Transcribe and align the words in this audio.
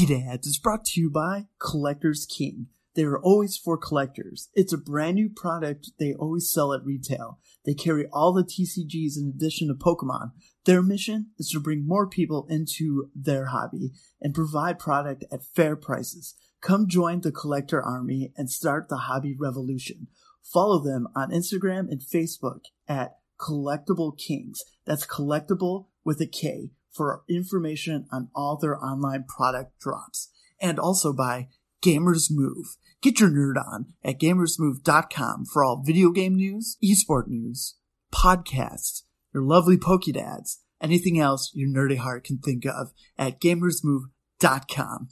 PokeDads 0.00 0.46
is 0.46 0.58
brought 0.58 0.86
to 0.86 1.00
you 1.00 1.10
by 1.10 1.44
Collectors 1.58 2.24
King. 2.24 2.68
They 2.94 3.02
are 3.02 3.18
always 3.18 3.58
for 3.58 3.76
collectors. 3.76 4.48
It's 4.54 4.72
a 4.72 4.78
brand 4.78 5.16
new 5.16 5.28
product 5.28 5.90
they 5.98 6.14
always 6.14 6.50
sell 6.50 6.72
at 6.72 6.82
retail. 6.82 7.38
They 7.66 7.74
carry 7.74 8.06
all 8.10 8.32
the 8.32 8.42
TCGs 8.42 9.18
in 9.18 9.30
addition 9.36 9.68
to 9.68 9.74
Pokemon. 9.74 10.30
Their 10.64 10.82
mission 10.82 11.32
is 11.38 11.50
to 11.50 11.60
bring 11.60 11.86
more 11.86 12.08
people 12.08 12.46
into 12.48 13.10
their 13.14 13.46
hobby 13.46 13.92
and 14.22 14.32
provide 14.32 14.78
product 14.78 15.26
at 15.30 15.44
fair 15.44 15.76
prices. 15.76 16.34
Come 16.62 16.88
join 16.88 17.20
the 17.20 17.30
collector 17.30 17.82
army 17.82 18.32
and 18.38 18.50
start 18.50 18.88
the 18.88 18.96
hobby 18.96 19.36
revolution. 19.38 20.06
Follow 20.42 20.82
them 20.82 21.08
on 21.14 21.30
Instagram 21.30 21.90
and 21.90 22.00
Facebook 22.00 22.60
at 22.88 23.18
Collectible 23.38 24.16
Kings. 24.16 24.62
That's 24.86 25.06
collectible 25.06 25.88
with 26.06 26.22
a 26.22 26.26
K 26.26 26.70
for 26.92 27.22
information 27.28 28.06
on 28.10 28.28
all 28.34 28.56
their 28.56 28.82
online 28.82 29.24
product 29.24 29.78
drops. 29.80 30.28
And 30.60 30.78
also 30.78 31.12
by 31.12 31.48
Gamers 31.82 32.30
Move. 32.30 32.76
Get 33.02 33.20
your 33.20 33.30
nerd 33.30 33.56
on 33.56 33.94
at 34.04 34.20
gamersmove.com 34.20 35.46
for 35.46 35.64
all 35.64 35.82
video 35.82 36.10
game 36.10 36.34
news, 36.34 36.76
esport 36.84 37.28
news, 37.28 37.76
podcasts, 38.12 39.02
your 39.32 39.42
lovely 39.42 39.78
Pokedads, 39.78 40.58
anything 40.80 41.18
else 41.18 41.50
your 41.54 41.68
nerdy 41.68 41.96
heart 41.96 42.24
can 42.24 42.38
think 42.38 42.66
of 42.66 42.92
at 43.16 43.40
gamersmove.com. 43.40 45.08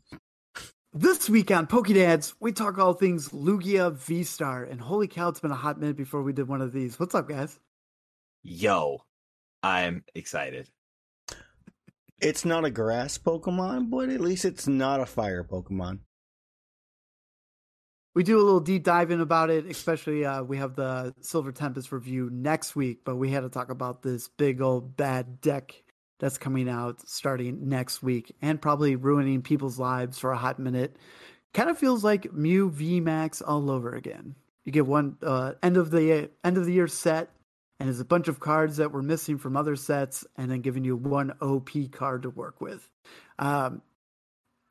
This 0.93 1.31
week 1.31 1.51
on 1.51 1.67
Pokedads, 1.67 2.35
we 2.41 2.53
talk 2.53 2.79
all 2.79 2.95
things 2.95 3.29
Lugia 3.29 3.95
V 3.95 4.25
Star, 4.25 4.65
and 4.65 4.81
holy 4.81 5.07
cow, 5.07 5.29
it's 5.29 5.41
been 5.41 5.51
a 5.51 5.55
hot 5.55 5.79
minute 5.79 5.97
before 5.97 6.23
we 6.23 6.33
did 6.33 6.49
one 6.49 6.61
of 6.63 6.73
these. 6.73 6.99
What's 6.99 7.15
up, 7.15 7.29
guys? 7.29 7.59
Yo, 8.43 9.05
I'm 9.63 10.05
excited. 10.15 10.69
It's 12.21 12.45
not 12.45 12.65
a 12.65 12.71
grass 12.71 13.17
Pokemon, 13.17 13.91
but 13.91 14.09
at 14.09 14.21
least 14.21 14.45
it's 14.45 14.67
not 14.67 15.01
a 15.01 15.07
fire 15.07 15.45
Pokemon. 15.45 16.01
We 18.15 18.25
do 18.25 18.41
a 18.41 18.43
little 18.43 18.59
deep 18.59 18.83
dive 18.83 19.13
in 19.13 19.21
about 19.21 19.51
it, 19.51 19.67
especially 19.67 20.25
uh, 20.25 20.43
we 20.43 20.57
have 20.57 20.75
the 20.75 21.15
Silver 21.21 21.53
Tempest 21.53 21.93
review 21.93 22.29
next 22.33 22.75
week, 22.75 23.03
but 23.05 23.15
we 23.15 23.31
had 23.31 23.43
to 23.43 23.49
talk 23.49 23.71
about 23.71 24.03
this 24.03 24.27
big 24.27 24.61
old 24.61 24.97
bad 24.97 25.41
deck 25.41 25.85
that's 26.19 26.39
coming 26.39 26.69
out 26.69 27.09
starting 27.09 27.69
next 27.69 28.03
week 28.03 28.35
and 28.43 28.61
probably 28.61 28.97
ruining 28.97 29.41
people's 29.41 29.79
lives 29.79 30.19
for 30.19 30.33
a 30.33 30.37
hot 30.37 30.59
minute. 30.59 30.97
Kind 31.55 31.71
of 31.71 31.79
feels 31.79 32.03
like 32.03 32.33
Mew 32.33 32.71
V 32.71 32.99
Max 32.99 33.41
all 33.41 33.71
over 33.71 33.95
again. 33.95 34.35
You 34.65 34.73
get 34.73 34.87
one 34.87 35.17
uh, 35.23 35.53
end 35.63 35.77
of 35.77 35.93
the 35.93 36.29
end 36.43 36.59
of 36.59 36.67
the 36.67 36.73
year 36.73 36.89
set, 36.89 37.31
and 37.79 37.89
there's 37.89 38.01
a 38.01 38.05
bunch 38.05 38.29
of 38.29 38.41
cards 38.41 38.77
that 38.79 38.93
were 38.93 39.03
missing 39.03 39.39
from 39.39 39.57
other 39.57 39.77
sets, 39.77 40.27
and 40.37 40.51
then 40.51 40.61
giving 40.61 40.85
you 40.85 40.97
one 40.97 41.33
OP 41.41 41.71
card 41.93 42.23
to 42.23 42.31
work 42.31 42.61
with. 42.61 42.89
Um, 43.39 43.83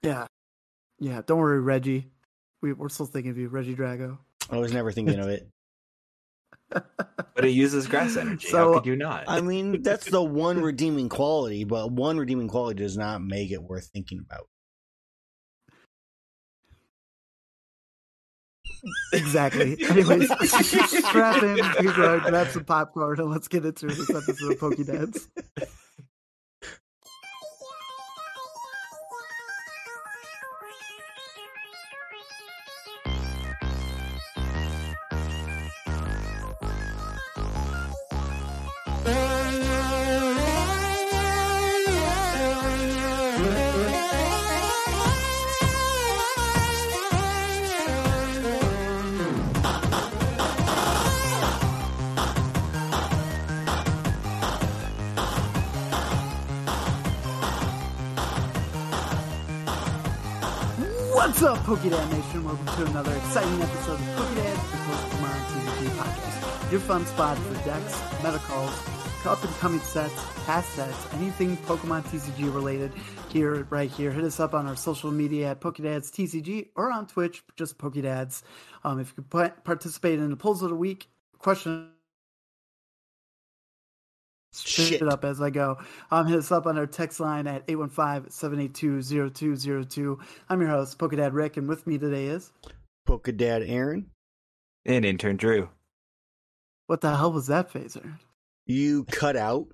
yeah, 0.04 0.28
yeah. 1.00 1.22
Don't 1.26 1.40
worry, 1.40 1.62
Reggie. 1.62 2.08
We, 2.62 2.74
we're 2.74 2.90
still 2.90 3.06
thinking 3.06 3.32
of 3.32 3.38
you, 3.38 3.50
Regidrago. 3.50 4.18
I 4.50 4.58
was 4.58 4.74
never 4.74 4.92
thinking 4.92 5.20
of 5.20 5.30
it. 5.30 5.48
But 7.36 7.46
it 7.46 7.52
uses 7.52 7.86
grass 7.86 8.18
energy. 8.18 8.48
So, 8.48 8.58
How 8.58 8.80
could 8.80 8.88
you 8.88 8.96
not? 8.96 9.26
I 9.28 9.42
mean, 9.42 9.84
that's 9.84 10.10
the 10.10 10.24
one 10.24 10.60
redeeming 10.64 11.08
quality, 11.08 11.66
but 11.66 11.92
one 11.92 12.18
redeeming 12.18 12.48
quality 12.48 12.82
does 12.82 12.98
not 12.98 13.22
make 13.22 13.52
it 13.52 13.62
worth 13.62 13.92
thinking 13.94 14.26
about. 14.26 14.48
Exactly. 19.14 19.78
Anyways, 19.90 20.30
strap 20.50 21.44
in, 21.44 21.58
grab 21.58 22.48
some 22.50 22.66
popcorn, 22.66 23.20
and 23.20 23.30
let's 23.32 23.48
get 23.48 23.66
into 23.66 23.88
this 23.88 24.10
episode 24.10 24.52
of 24.54 24.60
Pokedads. 24.60 25.28
What's 61.38 61.44
up, 61.44 61.58
Pokedad 61.60 62.12
Nation? 62.12 62.44
Welcome 62.44 62.66
to 62.66 62.86
another 62.86 63.14
exciting 63.14 63.62
episode 63.62 64.00
of 64.00 64.06
Pokedad, 64.18 64.56
the 64.56 64.78
Pokemon 64.88 65.38
TCG 65.52 65.88
podcast. 65.98 66.72
Your 66.72 66.80
fun 66.80 67.06
spot 67.06 67.38
for 67.38 67.54
decks, 67.66 68.02
meta 68.24 68.40
calls, 68.40 68.97
up 69.28 69.44
and 69.44 69.54
coming 69.56 69.82
sets, 69.82 70.14
past 70.46 70.70
sets, 70.70 71.14
anything 71.14 71.58
Pokemon 71.58 72.06
TCG 72.06 72.54
related 72.54 72.94
here, 73.30 73.68
right 73.70 73.92
here. 73.92 74.12
Hit 74.12 74.24
us 74.24 74.40
up 74.40 74.54
on 74.54 74.68
our 74.68 74.76
social 74.76 75.12
media 75.12 75.52
at 75.52 75.60
Pokedads 75.60 76.10
TCG 76.10 76.70
or 76.76 76.92
on 76.92 77.08
Twitch, 77.08 77.44
just 77.58 77.78
Pokedads. 77.78 78.44
Um, 78.84 79.00
if 79.00 79.14
you 79.18 79.24
could 79.24 79.64
participate 79.66 80.20
in 80.20 80.30
the 80.30 80.38
polls 80.38 80.62
of 80.64 80.70
the 80.70 80.76
week, 80.76 81.10
question 81.40 81.90
Shit. 84.56 85.02
it 85.02 85.10
up 85.10 85.26
as 85.26 85.42
I 85.42 85.50
go. 85.50 85.78
Um, 86.10 86.28
hit 86.28 86.40
us 86.40 86.50
up 86.52 86.66
on 86.66 86.78
our 86.78 86.88
text 86.88 87.20
line 87.20 87.48
at 87.48 87.68
815-782-0202. 87.68 90.18
I'm 90.50 90.62
your 90.62 90.70
host, 90.70 90.98
Pokedad 90.98 91.34
Rick, 91.34 91.58
and 91.58 91.68
with 91.68 91.86
me 91.86 91.98
today 91.98 92.28
is 92.28 92.54
Pokedad 93.08 93.70
Aaron, 93.70 94.10
and 94.86 95.04
intern 95.04 95.36
Drew. 95.36 95.68
what 96.88 97.02
the 97.02 97.14
hell 97.16 97.34
was 97.34 97.48
that 97.48 97.72
phaser? 97.72 98.18
You 98.68 99.04
cut 99.06 99.36
out 99.36 99.68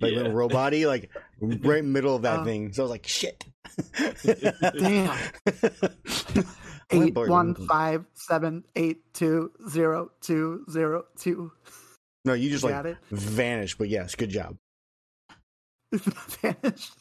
like 0.00 0.12
Yeah. 0.12 0.18
little 0.18 0.32
robot 0.32 0.72
like 0.72 1.10
right 1.40 1.78
in 1.78 1.86
the 1.86 1.90
middle 1.92 2.16
of 2.16 2.22
that 2.22 2.40
Oh. 2.40 2.44
thing. 2.44 2.72
So 2.72 2.82
I 2.82 2.84
was 2.84 2.90
like, 2.90 3.06
shit. 3.06 3.44
Damn. 4.78 5.18
I'm 6.92 7.02
Eight 7.04 7.14
bored. 7.14 7.28
one 7.30 7.54
five 7.54 8.04
seven 8.14 8.64
eight 8.74 9.02
two 9.14 9.52
zero 9.68 10.10
two 10.20 10.64
zero 10.70 11.04
two. 11.16 11.52
No, 12.24 12.32
you 12.34 12.50
just 12.50 12.64
Got 12.66 12.84
like 12.84 12.94
it. 12.94 12.98
vanished, 13.10 13.78
but 13.78 13.88
yes, 13.88 14.14
good 14.16 14.30
job. 14.30 14.56
Vanished. 15.92 16.92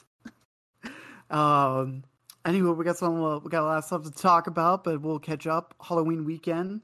Um. 1.30 2.04
Anyway, 2.46 2.72
we 2.72 2.86
got 2.86 2.98
some. 2.98 3.22
Uh, 3.24 3.40
we 3.40 3.50
got 3.50 3.64
a 3.64 3.66
lot 3.66 3.78
of 3.80 3.84
stuff 3.84 4.04
to 4.04 4.12
talk 4.12 4.48
about, 4.48 4.84
but 4.84 5.02
we'll 5.02 5.20
catch 5.20 5.46
up. 5.48 5.76
Halloween 5.82 6.24
weekend. 6.26 6.82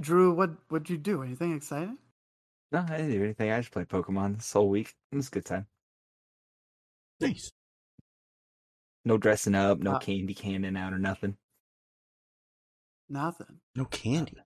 Drew, 0.00 0.32
what 0.32 0.50
what'd 0.68 0.90
you 0.90 0.98
do? 0.98 1.22
Anything 1.22 1.54
exciting? 1.54 1.96
No, 2.72 2.80
I 2.88 2.96
didn't 2.98 3.12
do 3.12 3.22
anything. 3.24 3.50
I 3.50 3.60
just 3.60 3.70
played 3.72 3.88
Pokemon 3.88 4.36
this 4.38 4.52
whole 4.52 4.68
week. 4.68 4.92
It 5.12 5.16
was 5.16 5.28
a 5.28 5.30
good 5.30 5.44
time. 5.44 5.66
Nice. 7.20 7.50
No 9.04 9.16
dressing 9.18 9.54
up, 9.54 9.78
no 9.78 9.92
Uh, 9.92 9.98
candy 10.00 10.34
canning 10.34 10.76
out 10.76 10.92
or 10.92 10.98
nothing. 10.98 11.36
Nothing. 13.08 13.60
No 13.76 13.84
candy. 13.84 14.36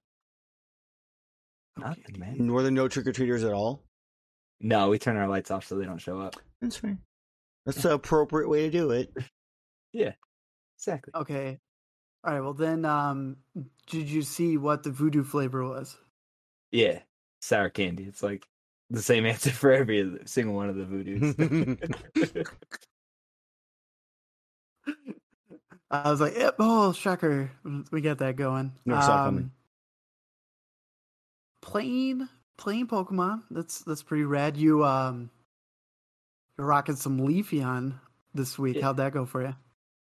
Nothing, 1.77 2.19
man. 2.19 2.53
Were 2.53 2.63
there 2.63 2.71
no 2.71 2.89
trick 2.89 3.07
or 3.07 3.13
treaters 3.13 3.43
at 3.43 3.55
all? 3.55 3.83
No, 4.61 4.91
we 4.91 4.99
turn 4.99 5.17
our 5.17 5.29
lights 5.29 5.51
off 5.51 5.65
so 5.67 5.79
they 5.79 5.87
don't 5.87 5.99
show 5.99 6.21
up. 6.21 6.37
That's 6.61 6.77
fair. 6.77 6.99
That's 7.65 7.83
the 7.83 7.95
appropriate 7.95 8.49
way 8.49 8.63
to 8.63 8.71
do 8.71 8.91
it. 8.91 9.13
Yeah, 9.93 10.13
exactly. 10.79 11.11
Okay. 11.17 11.59
All 12.23 12.33
right. 12.33 12.41
Well, 12.41 12.55
then, 12.55 12.85
um, 12.85 13.39
did 13.89 14.09
you 14.09 14.23
see 14.23 14.57
what 14.57 14.85
the 14.85 14.93
voodoo 14.93 15.25
flavor 15.25 15.65
was? 15.65 15.99
Yeah, 16.71 17.01
sour 17.41 17.69
candy. 17.71 18.05
It's 18.05 18.23
like 18.23 18.47
the 18.91 19.03
same 19.03 19.27
answer 19.33 19.51
for 19.51 19.73
every 19.73 20.19
single 20.27 20.55
one 20.55 20.69
of 20.69 20.77
the 20.77 20.85
voodoos. 20.85 22.47
I 25.93 26.09
was 26.09 26.21
like, 26.21 26.37
yep, 26.37 26.55
oh, 26.61 26.93
shocker. 26.93 27.51
We 27.91 28.01
got 28.01 28.19
that 28.19 28.37
going. 28.37 28.73
Never 28.87 29.03
saw 29.03 29.23
it 29.23 29.27
coming. 29.27 29.51
Plain, 31.63 32.29
plain 32.57 32.87
Pokemon. 32.87 33.43
That's 33.51 33.81
that's 33.81 34.05
pretty 34.05 34.25
rad. 34.25 34.57
You 34.57 34.85
um, 34.85 35.31
you're 36.57 36.67
rocking 36.67 36.95
some 36.95 37.19
Leafeon 37.19 37.95
this 38.35 38.57
week. 38.57 38.77
Yeah. 38.77 38.83
How'd 38.83 38.99
that 38.99 39.13
go 39.13 39.27
for 39.27 39.43
you? 39.43 39.55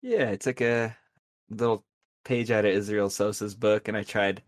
yeah, 0.02 0.30
it's 0.30 0.46
like 0.46 0.60
a 0.60 0.96
little 1.50 1.84
page 2.24 2.50
out 2.50 2.64
of 2.64 2.72
Israel 2.72 3.10
Sosa's 3.10 3.54
book, 3.54 3.88
and 3.88 3.96
I 3.96 4.02
tried, 4.02 4.42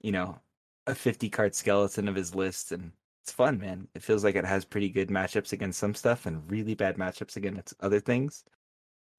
you 0.00 0.12
know, 0.12 0.38
a 0.86 0.94
50 0.94 1.28
card 1.30 1.54
skeleton 1.54 2.08
of 2.08 2.14
his 2.14 2.34
list, 2.34 2.72
and 2.72 2.92
it's 3.22 3.32
fun, 3.32 3.58
man. 3.58 3.88
It 3.94 4.02
feels 4.02 4.22
like 4.24 4.34
it 4.36 4.44
has 4.44 4.64
pretty 4.64 4.88
good 4.90 5.08
matchups 5.08 5.52
against 5.52 5.78
some 5.78 5.94
stuff 5.94 6.26
and 6.26 6.48
really 6.50 6.74
bad 6.74 6.96
matchups 6.96 7.36
against 7.36 7.74
other 7.80 8.00
things. 8.00 8.44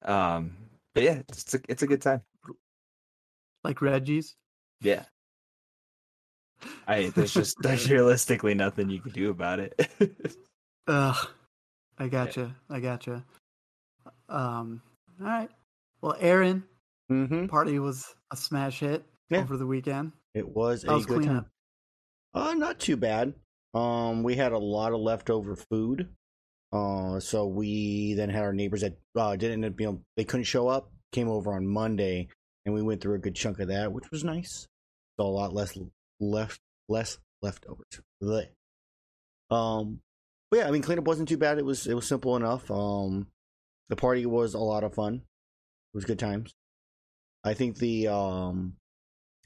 Um, 0.02 0.56
but 0.94 1.02
yeah, 1.02 1.22
it's 1.28 1.54
a, 1.54 1.60
it's 1.68 1.82
a 1.82 1.86
good 1.86 2.02
time. 2.02 2.22
Like 3.64 3.80
Reggie's? 3.82 4.36
Yeah. 4.80 5.04
I 6.86 7.08
there's 7.10 7.34
just 7.34 7.56
there's 7.60 7.90
realistically 7.90 8.54
nothing 8.54 8.88
you 8.90 9.00
can 9.00 9.12
do 9.12 9.30
about 9.30 9.58
it. 9.60 9.88
Ugh. 10.86 11.28
I 11.98 12.08
gotcha. 12.08 12.54
I 12.70 12.80
gotcha. 12.80 13.24
Um. 14.28 14.80
All 15.20 15.26
right. 15.26 15.50
Well, 16.00 16.16
Aaron, 16.20 16.62
Mm-hmm. 17.10 17.46
party 17.46 17.78
was 17.78 18.14
a 18.32 18.36
smash 18.36 18.80
hit 18.80 19.04
Yeah. 19.30 19.38
over 19.38 19.56
the 19.56 19.66
weekend. 19.66 20.12
It 20.34 20.46
was 20.48 20.84
a 20.84 20.88
How's 20.90 21.06
good 21.06 21.18
cleanup? 21.18 21.44
time. 21.44 21.50
Uh, 22.36 22.52
not 22.52 22.78
too 22.78 22.98
bad. 22.98 23.32
Um, 23.72 24.22
we 24.22 24.36
had 24.36 24.52
a 24.52 24.58
lot 24.58 24.92
of 24.92 25.00
leftover 25.00 25.56
food. 25.56 26.10
Uh, 26.70 27.18
so 27.18 27.46
we 27.46 28.12
then 28.14 28.28
had 28.28 28.42
our 28.42 28.52
neighbors 28.52 28.82
that 28.82 28.98
uh, 29.16 29.34
didn't 29.36 29.64
end 29.64 29.72
up 29.72 29.76
being, 29.76 30.04
they 30.18 30.24
couldn't 30.24 30.44
show 30.44 30.68
up, 30.68 30.92
came 31.12 31.28
over 31.28 31.54
on 31.54 31.66
Monday, 31.66 32.28
and 32.66 32.74
we 32.74 32.82
went 32.82 33.00
through 33.00 33.14
a 33.14 33.20
good 33.20 33.34
chunk 33.34 33.58
of 33.58 33.68
that, 33.68 33.90
which 33.90 34.10
was 34.10 34.22
nice. 34.22 34.66
So 35.18 35.26
a 35.26 35.28
lot 35.28 35.54
less 35.54 35.78
left, 36.20 36.60
less 36.90 37.18
leftovers. 37.40 38.02
Blech. 38.22 38.48
Um, 39.50 40.00
but 40.50 40.58
yeah, 40.58 40.68
I 40.68 40.70
mean, 40.70 40.82
cleanup 40.82 41.06
wasn't 41.06 41.28
too 41.28 41.38
bad. 41.38 41.58
It 41.58 41.64
was 41.64 41.86
it 41.86 41.94
was 41.94 42.06
simple 42.06 42.36
enough. 42.36 42.70
Um, 42.70 43.28
the 43.88 43.96
party 43.96 44.26
was 44.26 44.54
a 44.54 44.58
lot 44.58 44.84
of 44.84 44.94
fun. 44.94 45.14
It 45.14 45.94
was 45.94 46.04
good 46.04 46.18
times. 46.18 46.52
I 47.44 47.54
think 47.54 47.76
the 47.78 48.08
um, 48.08 48.74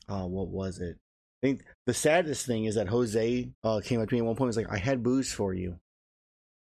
uh, 0.08 0.26
what 0.26 0.48
was 0.48 0.80
it? 0.80 0.96
I 1.42 1.46
think 1.46 1.64
the 1.86 1.94
saddest 1.94 2.46
thing 2.46 2.64
is 2.64 2.74
that 2.74 2.88
Jose 2.88 3.50
uh, 3.64 3.80
came 3.82 4.00
up 4.00 4.08
to 4.08 4.14
me 4.14 4.20
at 4.20 4.26
one 4.26 4.36
point 4.36 4.46
and 4.46 4.48
was 4.48 4.56
like, 4.56 4.70
I 4.70 4.78
had 4.78 5.02
booze 5.02 5.32
for 5.32 5.54
you, 5.54 5.78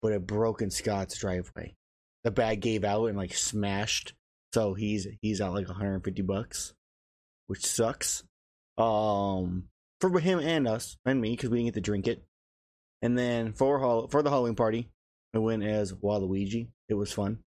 but 0.01 0.13
it 0.13 0.25
broke 0.25 0.61
in 0.61 0.71
Scott's 0.71 1.17
driveway. 1.17 1.75
The 2.23 2.31
bag 2.31 2.61
gave 2.61 2.83
out 2.83 3.05
and 3.05 3.17
like 3.17 3.33
smashed. 3.33 4.13
So 4.53 4.73
he's 4.73 5.07
he's 5.21 5.41
out 5.41 5.53
like 5.53 5.67
150 5.67 6.21
bucks, 6.23 6.73
which 7.47 7.65
sucks. 7.65 8.23
Um, 8.77 9.65
for 9.99 10.19
him 10.19 10.39
and 10.39 10.67
us 10.67 10.97
and 11.05 11.19
me 11.19 11.31
because 11.31 11.49
we 11.49 11.57
didn't 11.57 11.67
get 11.67 11.73
to 11.75 11.81
drink 11.81 12.07
it. 12.07 12.23
And 13.01 13.17
then 13.17 13.53
for 13.53 14.07
for 14.09 14.23
the 14.23 14.29
Halloween 14.29 14.55
party, 14.55 14.89
I 15.33 15.39
went 15.39 15.63
as 15.63 15.93
Waluigi. 15.93 16.69
It 16.87 16.93
was 16.93 17.11
fun. 17.11 17.39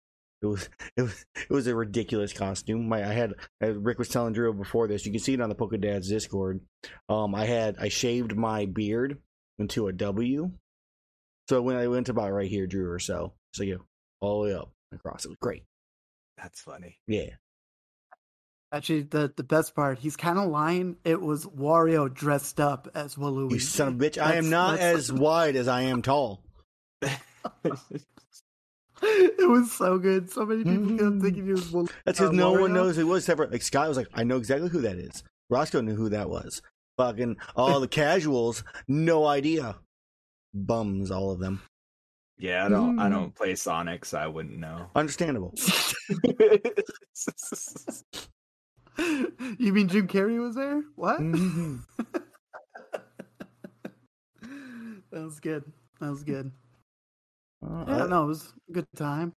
It 0.41 0.45
was 0.45 0.69
it 0.97 1.01
was 1.03 1.25
it 1.35 1.49
was 1.49 1.67
a 1.67 1.75
ridiculous 1.75 2.33
costume. 2.33 2.89
My 2.89 3.03
I 3.07 3.13
had 3.13 3.33
as 3.59 3.75
Rick 3.75 3.99
was 3.99 4.09
telling 4.09 4.33
Drew 4.33 4.53
before 4.53 4.87
this. 4.87 5.05
You 5.05 5.11
can 5.11 5.21
see 5.21 5.33
it 5.33 5.41
on 5.41 5.49
the 5.49 5.55
Poke 5.55 5.79
Dad's 5.79 6.09
Discord. 6.09 6.61
Um, 7.09 7.35
I 7.35 7.45
had 7.45 7.75
I 7.79 7.89
shaved 7.89 8.35
my 8.35 8.65
beard 8.65 9.19
into 9.59 9.87
a 9.87 9.93
W, 9.93 10.51
so 11.49 11.61
when 11.61 11.75
I 11.75 11.87
went 11.87 12.09
about 12.09 12.31
right 12.31 12.49
here, 12.49 12.67
Drew 12.67 12.89
or 12.89 12.99
so, 12.99 13.33
so 13.53 13.63
yeah, 13.63 13.75
all 14.19 14.41
the 14.43 14.49
way 14.49 14.55
up 14.55 14.71
across. 14.93 15.25
It 15.25 15.29
was 15.29 15.37
great. 15.39 15.63
That's 16.37 16.61
funny. 16.61 16.97
Yeah, 17.07 17.29
Actually, 18.73 19.01
the 19.03 19.33
the 19.35 19.43
best 19.43 19.75
part, 19.75 19.99
he's 19.99 20.15
kind 20.15 20.39
of 20.39 20.49
lying. 20.49 20.95
It 21.03 21.21
was 21.21 21.45
Wario 21.45 22.11
dressed 22.11 22.61
up 22.61 22.87
as 22.95 23.15
Waluigi. 23.15 23.51
you 23.51 23.59
son 23.59 23.89
of 23.89 23.95
a 23.95 23.97
bitch. 23.97 24.21
I 24.21 24.35
am 24.35 24.49
not 24.49 24.79
as 24.79 25.11
wide 25.13 25.57
as 25.57 25.67
I 25.67 25.81
am 25.83 26.01
tall. 26.01 26.41
it 29.01 29.49
was 29.49 29.71
so 29.71 29.97
good. 29.97 30.29
So 30.29 30.45
many 30.45 30.63
people 30.63 30.89
kept 30.89 31.01
Mhm. 31.01 31.21
thinking 31.21 31.45
he 31.45 31.51
was 31.53 31.71
Waluigi. 31.71 31.91
That's 32.05 32.19
because 32.19 32.29
uh, 32.33 32.37
no 32.37 32.53
one 32.53 32.73
knows 32.73 32.95
who 32.95 33.01
it 33.01 33.05
was. 33.05 33.23
Except 33.23 33.37
for, 33.37 33.47
like 33.47 33.61
Scott 33.61 33.87
was 33.87 33.97
like, 33.97 34.07
I 34.13 34.23
know 34.23 34.37
exactly 34.37 34.69
who 34.69 34.81
that 34.81 34.97
is. 34.97 35.23
Roscoe 35.49 35.81
knew 35.81 35.95
who 35.95 36.09
that 36.09 36.29
was. 36.29 36.61
Fucking 36.97 37.37
all 37.55 37.79
the 37.79 37.87
casuals, 38.01 38.63
no 38.87 39.25
idea. 39.25 39.77
Bums, 40.53 41.09
all 41.11 41.31
of 41.31 41.39
them. 41.39 41.61
Yeah, 42.37 42.65
I 42.65 42.69
don't. 42.69 42.99
I 42.99 43.07
Mm. 43.07 43.11
don't 43.11 43.35
play 43.35 43.55
Sonic, 43.55 44.03
so 44.05 44.17
I 44.17 44.27
wouldn't 44.27 44.57
know. 44.59 44.89
Understandable. 44.95 45.53
you 49.57 49.73
mean 49.73 49.87
Jim 49.87 50.07
Carrey 50.07 50.39
was 50.41 50.55
there? 50.55 50.83
What? 50.95 51.19
Mhm. 51.21 51.81
that 54.41 55.21
was 55.23 55.39
good. 55.39 55.63
That 55.99 56.09
was 56.09 56.23
good. 56.23 56.51
Uh, 57.63 57.85
Yeah, 57.87 58.03
I, 58.03 58.07
know. 58.07 58.23
it 58.23 58.27
was 58.27 58.53
a 58.69 58.73
good 58.73 58.87
time. 58.95 59.33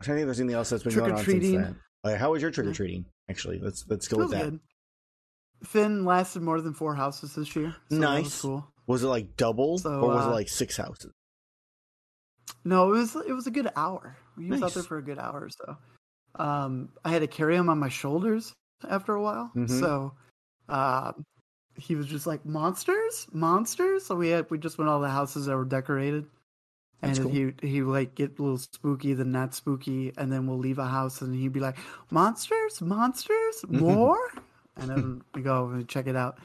I 0.00 0.04
think 0.04 0.24
there's 0.24 0.40
anything 0.40 0.56
else 0.56 0.70
that's 0.70 0.82
been 0.82 0.94
going 0.94 1.12
on 1.12 1.24
since 1.24 1.50
then. 1.50 1.76
Uh, 2.04 2.16
how 2.16 2.32
was 2.32 2.40
your 2.42 2.50
trick 2.50 2.66
or 2.66 2.72
treating? 2.72 3.04
Actually, 3.28 3.58
let's 3.58 3.84
let's 3.88 4.08
go 4.08 4.16
It 4.16 4.20
with 4.20 4.30
was 4.30 4.38
that. 4.40 4.50
good. 4.50 4.60
Finn 5.62 6.04
lasted 6.06 6.40
more 6.42 6.60
than 6.62 6.72
four 6.72 6.94
houses 6.94 7.34
this 7.34 7.54
year. 7.54 7.76
So 7.90 7.96
That 7.96 8.00
was 8.00 8.24
Nice. 8.24 8.40
cool. 8.40 8.72
Was 8.86 9.02
it 9.04 9.08
like 9.08 9.36
double 9.36 9.78
So, 9.78 10.00
or 10.00 10.08
was 10.14 10.24
it 10.24 10.30
uh, 10.30 10.32
like 10.32 10.48
six 10.48 10.76
houses? 10.78 11.12
No, 12.64 12.92
it 12.92 12.98
was 12.98 13.16
it 13.16 13.32
was 13.32 13.46
a 13.46 13.50
good 13.50 13.70
hour. 13.76 14.16
He 14.38 14.46
was 14.50 14.62
out 14.62 14.72
there 14.72 14.82
Nice. 14.82 14.88
for 14.88 14.98
a 14.98 15.02
good 15.04 15.18
hour 15.18 15.44
or 15.44 15.50
so. 15.50 15.76
Um, 16.42 16.88
I 17.04 17.10
had 17.10 17.20
to 17.20 17.26
carry 17.26 17.56
him 17.56 17.68
on 17.68 17.78
my 17.78 17.88
shoulders 17.88 18.52
after 18.88 19.14
a 19.14 19.22
while, 19.22 19.50
Mhm. 19.54 19.68
so 19.80 20.12
um, 20.68 21.24
he 21.76 21.94
was 21.94 22.06
just 22.06 22.26
like 22.26 22.44
monsters, 22.46 23.26
monsters. 23.32 24.06
So 24.06 24.14
we 24.14 24.28
had 24.30 24.50
we 24.50 24.58
just 24.58 24.78
went 24.78 24.88
all 24.88 25.00
the 25.00 25.08
houses 25.10 25.46
that 25.46 25.56
were 25.56 25.64
decorated, 25.64 26.26
That's 27.00 27.18
then 27.18 27.28
cool. 27.28 27.34
he 27.62 27.68
he 27.68 27.82
would 27.82 27.92
like 27.92 28.14
get 28.14 28.38
a 28.38 28.42
little 28.42 28.58
spooky, 28.58 29.14
then 29.14 29.32
not 29.32 29.54
spooky, 29.54 30.12
and 30.18 30.30
then 30.30 30.46
we'll 30.46 30.58
leave 30.58 30.78
a 30.78 30.86
house 30.86 31.22
and 31.22 31.34
he'd 31.34 31.52
be 31.52 31.60
like 31.60 31.78
monsters, 32.10 32.80
monsters, 32.82 33.64
more, 33.68 34.18
and 34.76 34.90
then 34.90 35.22
we 35.34 35.40
go 35.42 35.68
and 35.68 35.88
check 35.88 36.06
it 36.06 36.16
out. 36.16 36.38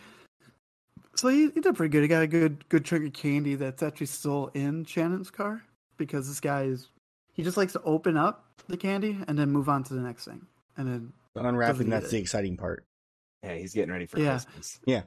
So 1.15 1.29
he, 1.29 1.49
he 1.49 1.61
did 1.61 1.75
pretty 1.75 1.91
good. 1.91 2.01
He 2.01 2.07
got 2.07 2.23
a 2.23 2.27
good 2.27 2.67
good 2.69 2.85
trick 2.85 3.05
of 3.05 3.13
candy 3.13 3.55
that's 3.55 3.83
actually 3.83 4.07
still 4.07 4.51
in 4.53 4.85
Shannon's 4.85 5.29
car 5.31 5.63
because 5.97 6.27
this 6.27 6.39
guy 6.39 6.63
is 6.63 6.89
he 7.33 7.43
just 7.43 7.57
likes 7.57 7.73
to 7.73 7.81
open 7.83 8.15
up 8.17 8.45
the 8.67 8.77
candy 8.77 9.17
and 9.27 9.37
then 9.37 9.51
move 9.51 9.67
on 9.69 9.83
to 9.85 9.93
the 9.93 10.01
next 10.01 10.25
thing. 10.25 10.45
And 10.77 10.87
then 10.87 11.13
Unwrapping, 11.35 11.73
doesn't 11.75 11.89
that's 11.89 12.05
get 12.05 12.11
the 12.11 12.17
exciting 12.19 12.55
part. 12.57 12.85
yeah, 13.43 13.55
he's 13.55 13.73
getting 13.73 13.91
ready 13.91 14.05
for 14.05 14.19
Yeah. 14.19 14.39
Christmas. 14.39 14.79
yeah, 14.85 15.01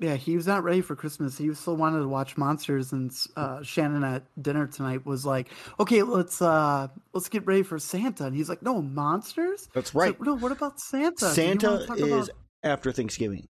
he 0.00 0.36
was 0.36 0.46
not 0.46 0.62
ready 0.64 0.80
for 0.80 0.96
Christmas. 0.96 1.36
He 1.36 1.52
still 1.54 1.76
wanted 1.76 1.98
to 2.00 2.08
watch 2.08 2.36
monsters 2.36 2.92
and 2.92 3.12
uh, 3.36 3.62
Shannon 3.62 4.04
at 4.04 4.24
dinner 4.42 4.66
tonight 4.66 5.04
was 5.04 5.24
like, 5.26 5.48
"Okay, 5.80 6.02
let's 6.02 6.40
uh 6.40 6.88
let's 7.12 7.28
get 7.28 7.46
ready 7.46 7.62
for 7.62 7.78
Santa." 7.78 8.24
And 8.26 8.34
he's 8.36 8.48
like, 8.48 8.62
"No, 8.62 8.80
monsters?" 8.82 9.68
That's 9.74 9.94
right. 9.94 10.18
like, 10.18 10.20
no, 10.20 10.36
what 10.36 10.52
about 10.52 10.80
Santa? 10.80 11.30
Santa 11.30 11.74
is 11.96 12.00
about-" 12.02 12.30
after 12.62 12.92
Thanksgiving. 12.92 13.46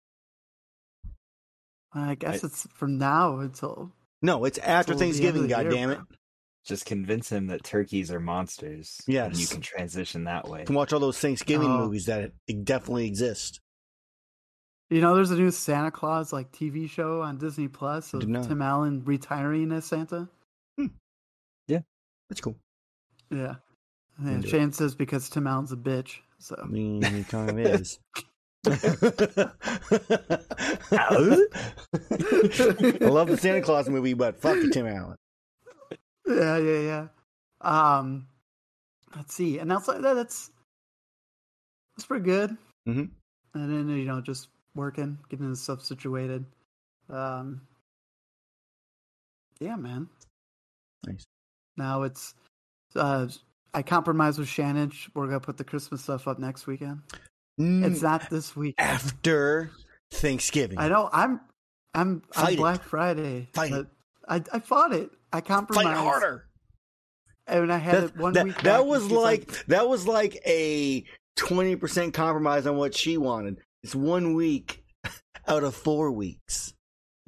I 1.93 2.15
guess 2.15 2.43
I- 2.45 2.47
it's 2.49 2.67
from 2.75 2.99
now 2.99 3.39
until 3.39 3.93
No, 4.23 4.45
it's 4.45 4.59
after 4.59 4.93
Till 4.93 4.99
the 4.99 5.05
end 5.05 5.11
of 5.15 5.17
Thanksgiving. 5.17 5.43
the 5.43 5.49
God 5.49 5.63
year, 5.63 5.71
damn 5.73 5.91
it! 5.91 5.99
Just 6.65 6.85
convince 6.85 7.31
him 7.31 7.47
that 7.47 7.63
turkeys 7.63 8.11
are 8.11 8.19
monsters. 8.21 9.01
and 9.07 9.37
you 9.37 9.47
can 9.47 9.61
transition 9.61 10.25
that 10.25 10.49
way. 10.49 10.61
You 10.61 10.67
can 10.67 10.75
watch 10.75 10.93
all 10.93 11.01
those 11.01 11.19
Thanksgiving 11.19 11.69
Oh. 11.71 11.79
movies 11.85 12.07
that 12.07 12.33
definitely 12.65 13.07
exist. 13.07 13.61
You 14.91 15.01
know, 15.01 15.15
there's 15.17 15.33
a 15.33 15.37
new 15.37 15.51
Santa 15.51 15.91
Claus 15.91 16.33
like 16.33 16.53
TV 16.53 16.89
show 16.89 17.21
on 17.23 17.39
Disney 17.39 17.67
Plus 17.69 18.15
of. 18.15 18.21
Tim 18.23 18.63
Allen 18.63 19.03
retiring 19.05 19.73
as 19.73 19.85
Santa. 19.85 20.29
Yeah. 21.69 21.81
That's 22.31 22.41
cool. 22.41 22.57
Yeah. 23.31 23.57
And 24.19 24.37
Into 24.37 24.47
it. 24.47 24.51
Shane 24.51 24.73
says 24.73 24.95
because 24.95 25.29
Tim 25.29 25.47
Allen's 25.49 25.73
a 25.73 25.77
bitch. 25.77 26.19
So 26.39 26.55
I 26.63 26.67
mean, 26.67 27.03
he 27.03 27.25
kind 27.25 27.51
of 27.51 27.59
is. 27.59 27.99
I 28.67 28.71
love 33.01 33.29
the 33.29 33.39
Santa 33.41 33.63
Claus 33.63 33.89
movie, 33.89 34.15
but 34.15 34.41
fuck 34.41 34.57
you, 34.57 34.71
Tim 34.71 34.87
Allen. 34.87 35.17
yeah, 36.27 36.59
yeah, 36.59 36.81
yeah. 36.81 37.07
Um, 37.61 38.27
let's 39.15 39.35
see, 39.35 39.59
and 39.59 39.73
outside 39.73 39.97
of 39.97 40.03
that, 40.03 40.15
that's 40.15 40.51
that's 41.97 42.07
pretty 42.07 42.25
good. 42.25 42.57
Mhm. 42.89 43.11
And 43.55 43.73
then 43.73 43.89
you 43.97 44.05
know, 44.05 44.21
just 44.21 44.49
working, 44.77 45.19
getting 45.29 45.51
the 45.51 45.57
stuff 45.57 45.83
situated. 45.83 46.45
Um, 47.11 47.63
yeah, 49.59 49.77
man. 49.77 50.09
Nice. 51.07 51.25
Now 51.77 52.03
it's 52.03 52.35
uh, 52.95 53.27
I 53.75 53.83
compromised 53.83 54.39
with 54.39 54.49
Shannon. 54.49 54.93
We're 55.15 55.27
gonna 55.27 55.41
put 55.41 55.57
the 55.57 55.65
Christmas 55.65 56.03
stuff 56.03 56.29
up 56.29 56.39
next 56.39 56.67
weekend. 56.67 57.01
It's 57.59 58.01
Mm, 58.01 58.03
not 58.03 58.29
this 58.31 58.55
week. 58.55 58.75
after 58.79 59.71
Thanksgiving. 60.13 60.79
I 60.79 60.89
know. 60.89 61.09
I'm 61.13 61.41
I'm 61.95 62.23
Fight 62.33 62.47
on 62.47 62.53
it. 62.53 62.57
Black 62.57 62.83
Friday. 62.83 63.49
Fight 63.55 63.73
I 64.29 64.43
I 64.53 64.59
fought 64.61 64.93
it. 64.93 65.11
I 65.33 65.41
compromised. 65.41 65.89
Fight 65.89 65.97
harder. 65.97 66.47
And 67.47 67.73
I 67.73 67.79
had 67.79 67.95
That, 67.95 68.05
it 68.05 68.17
one 68.17 68.33
that, 68.35 68.45
week. 68.45 68.61
that 68.63 68.87
was 68.87 69.05
she's 69.05 69.13
like, 69.13 69.67
that 69.67 69.89
was 69.89 70.07
like 70.07 70.43
a 70.47 71.05
twenty 71.37 71.77
percent 71.77 72.13
compromise 72.13 72.67
on 72.67 72.77
what 72.77 72.95
she 72.95 73.17
wanted. 73.19 73.59
It's 73.83 73.95
one 73.95 74.35
week 74.35 74.85
out 75.49 75.63
of 75.65 75.75
four 75.75 76.11
weeks. 76.13 76.75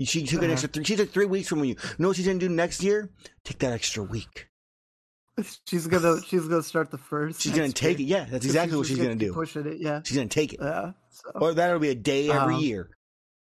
She 0.01 0.25
took 0.25 0.39
an 0.41 0.45
Uh-huh. 0.47 0.53
extra 0.53 0.69
three. 0.69 0.85
She 0.85 0.97
took 0.97 1.11
three 1.13 1.27
weeks 1.27 1.49
from 1.49 1.61
you. 1.65 1.75
You 1.75 1.77
know 1.99 2.09
what 2.09 2.17
she's 2.17 2.27
gonna 2.27 2.39
do 2.39 2.49
next 2.49 2.83
year? 2.83 3.11
Take 3.45 3.59
that 3.59 3.73
extra 3.73 4.03
week. 4.03 4.49
she's 5.67 5.87
gonna 5.87 6.21
she's 6.23 6.47
gonna 6.47 6.63
start 6.63 6.91
the 6.91 6.99
first. 6.99 7.41
She's 7.41 7.53
gonna 7.53 7.65
next 7.69 7.77
take 7.81 7.99
it. 8.01 8.05
Yeah, 8.05 8.25
that's 8.31 8.45
So 8.45 8.49
exactly 8.49 8.77
what 8.79 8.87
she's 8.87 8.97
gonna 8.99 9.11
keep 9.11 9.19
do. 9.19 9.33
Pushing 9.33 9.67
it, 9.67 9.79
yeah. 9.81 10.01
She's 10.05 10.17
gonna 10.17 10.29
take 10.29 10.53
it, 10.55 10.61
Yeah. 10.63 10.93
So, 11.11 11.31
or 11.35 11.55
that'll 11.55 11.79
be 11.81 11.89
a 11.91 11.95
day 11.97 12.31
every 12.31 12.55
Um, 12.55 12.61
year. 12.61 12.91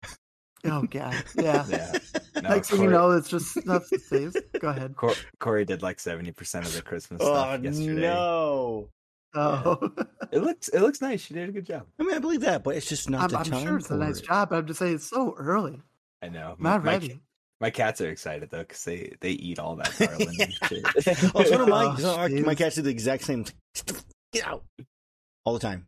oh 0.66 0.84
god. 0.84 1.24
Yeah. 1.38 1.66
Yeah. 1.70 1.98
No, 2.42 2.50
Next 2.50 2.70
thing 2.70 2.84
you 2.84 2.90
know, 2.90 3.12
it's 3.12 3.30
just 3.30 3.58
that's 3.66 3.90
the 3.90 3.98
phase. 3.98 4.36
Go 4.60 4.68
ahead. 4.70 4.96
Cor- 4.98 5.14
Corey 5.40 5.64
did 5.66 5.82
like 5.82 6.00
seventy 6.02 6.32
percent 6.34 6.66
of 6.66 6.74
the 6.74 6.82
Christmas 6.82 7.22
Oh 7.24 7.28
stuff 7.34 7.64
yesterday. 7.64 8.02
no! 8.02 8.90
Oh, 9.36 9.92
It 10.32 10.40
looks 10.42 10.70
it 10.70 10.80
looks 10.82 11.02
nice. 11.02 11.22
She 11.22 11.34
did 11.34 11.50
a 11.50 11.52
good 11.52 11.66
job. 11.66 11.86
I 12.00 12.04
mean, 12.04 12.16
I 12.16 12.20
believe 12.20 12.42
that, 12.42 12.64
but 12.64 12.76
it's 12.76 12.88
just 12.88 13.10
not 13.10 13.24
I'm, 13.24 13.30
the 13.30 13.38
I'm 13.40 13.46
time 13.46 13.64
sure 13.68 13.78
it's 13.78 13.90
a 13.92 13.98
nice 13.98 14.20
it. 14.20 14.26
job. 14.26 14.50
But 14.50 14.58
I'm 14.60 14.66
just 14.68 14.80
saying 14.80 14.96
it's 14.96 15.10
so 15.10 15.36
early. 15.38 15.82
I 16.22 16.30
know. 16.30 16.56
I'm 16.58 16.64
not 16.64 16.84
my, 16.84 16.92
ready. 16.94 17.20
My 17.62 17.70
cats 17.70 18.02
are 18.02 18.10
excited 18.10 18.50
though 18.50 18.60
because 18.60 18.84
they 18.84 19.14
they 19.22 19.32
eat 19.32 19.60
all 19.60 19.76
that 19.78 19.94
garland 19.98 20.30
and 20.40 20.54
shit. 21.04 21.36
Oh, 21.36 21.44
so 21.44 21.58
do 21.58 21.66
my 21.68 21.86
Oh, 21.86 21.96
so 21.98 22.16
our- 22.16 22.30
my 22.30 22.56
cats 22.56 22.76
do 22.76 22.82
the 22.82 22.90
exact 22.90 23.24
same. 23.24 23.46
Get 24.34 24.46
out! 24.48 24.64
all 25.46 25.54
the 25.54 25.60
time. 25.60 25.88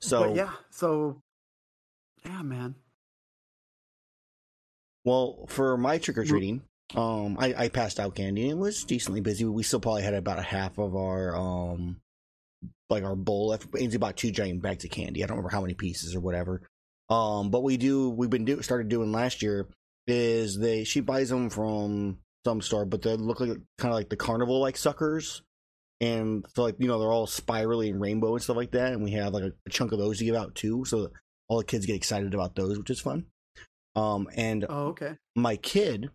So 0.00 0.28
But 0.28 0.36
yeah, 0.36 0.52
so 0.70 1.20
yeah, 2.24 2.42
man. 2.42 2.74
Well, 5.04 5.46
for 5.48 5.76
my 5.76 5.98
trick 5.98 6.18
or 6.18 6.24
treating, 6.24 6.62
um, 6.94 7.36
I, 7.38 7.54
I 7.56 7.68
passed 7.68 8.00
out 8.00 8.14
candy 8.14 8.42
and 8.42 8.52
it 8.52 8.62
was 8.62 8.84
decently 8.84 9.20
busy. 9.20 9.44
We 9.44 9.62
still 9.62 9.80
probably 9.80 10.02
had 10.02 10.14
about 10.14 10.38
a 10.38 10.42
half 10.42 10.78
of 10.78 10.96
our 10.96 11.36
um, 11.36 12.00
like 12.88 13.04
our 13.04 13.16
bowl 13.16 13.48
left. 13.48 13.66
Ainsley 13.76 13.98
bought 13.98 14.16
two 14.16 14.30
giant 14.30 14.62
bags 14.62 14.84
of 14.84 14.90
candy. 14.90 15.22
I 15.22 15.26
don't 15.26 15.36
remember 15.36 15.54
how 15.54 15.60
many 15.60 15.74
pieces 15.74 16.14
or 16.14 16.20
whatever. 16.20 16.62
Um, 17.10 17.50
but 17.50 17.62
we 17.62 17.76
do 17.76 18.10
we've 18.10 18.30
been 18.30 18.44
do 18.44 18.60
started 18.62 18.88
doing 18.88 19.12
last 19.12 19.42
year 19.42 19.68
is 20.06 20.58
they 20.58 20.84
she 20.84 21.00
buys 21.00 21.28
them 21.28 21.50
from 21.50 22.18
some 22.44 22.62
store, 22.62 22.86
but 22.86 23.02
they 23.02 23.16
look 23.16 23.40
like 23.40 23.50
kind 23.76 23.92
of 23.92 23.94
like 23.94 24.08
the 24.08 24.16
carnival 24.16 24.60
like 24.60 24.76
suckers. 24.76 25.42
And 26.00 26.46
so 26.54 26.62
like 26.62 26.76
you 26.78 26.86
know 26.86 26.98
they're 26.98 27.12
all 27.12 27.26
spirally 27.26 27.90
and 27.90 28.00
rainbow 28.00 28.34
and 28.34 28.42
stuff 28.42 28.56
like 28.56 28.70
that, 28.72 28.92
and 28.92 29.02
we 29.02 29.10
have 29.12 29.34
like 29.34 29.44
a, 29.44 29.52
a 29.66 29.70
chunk 29.70 29.92
of 29.92 29.98
those 29.98 30.18
to 30.18 30.24
give 30.24 30.36
out 30.36 30.54
too, 30.54 30.84
so 30.84 31.10
all 31.48 31.58
the 31.58 31.64
kids 31.64 31.86
get 31.86 31.96
excited 31.96 32.34
about 32.34 32.54
those, 32.54 32.78
which 32.78 32.90
is 32.90 33.00
fun. 33.00 33.26
Um, 33.96 34.28
and 34.36 34.64
Oh, 34.68 34.88
okay. 34.88 35.16
my 35.34 35.56
kid 35.56 36.10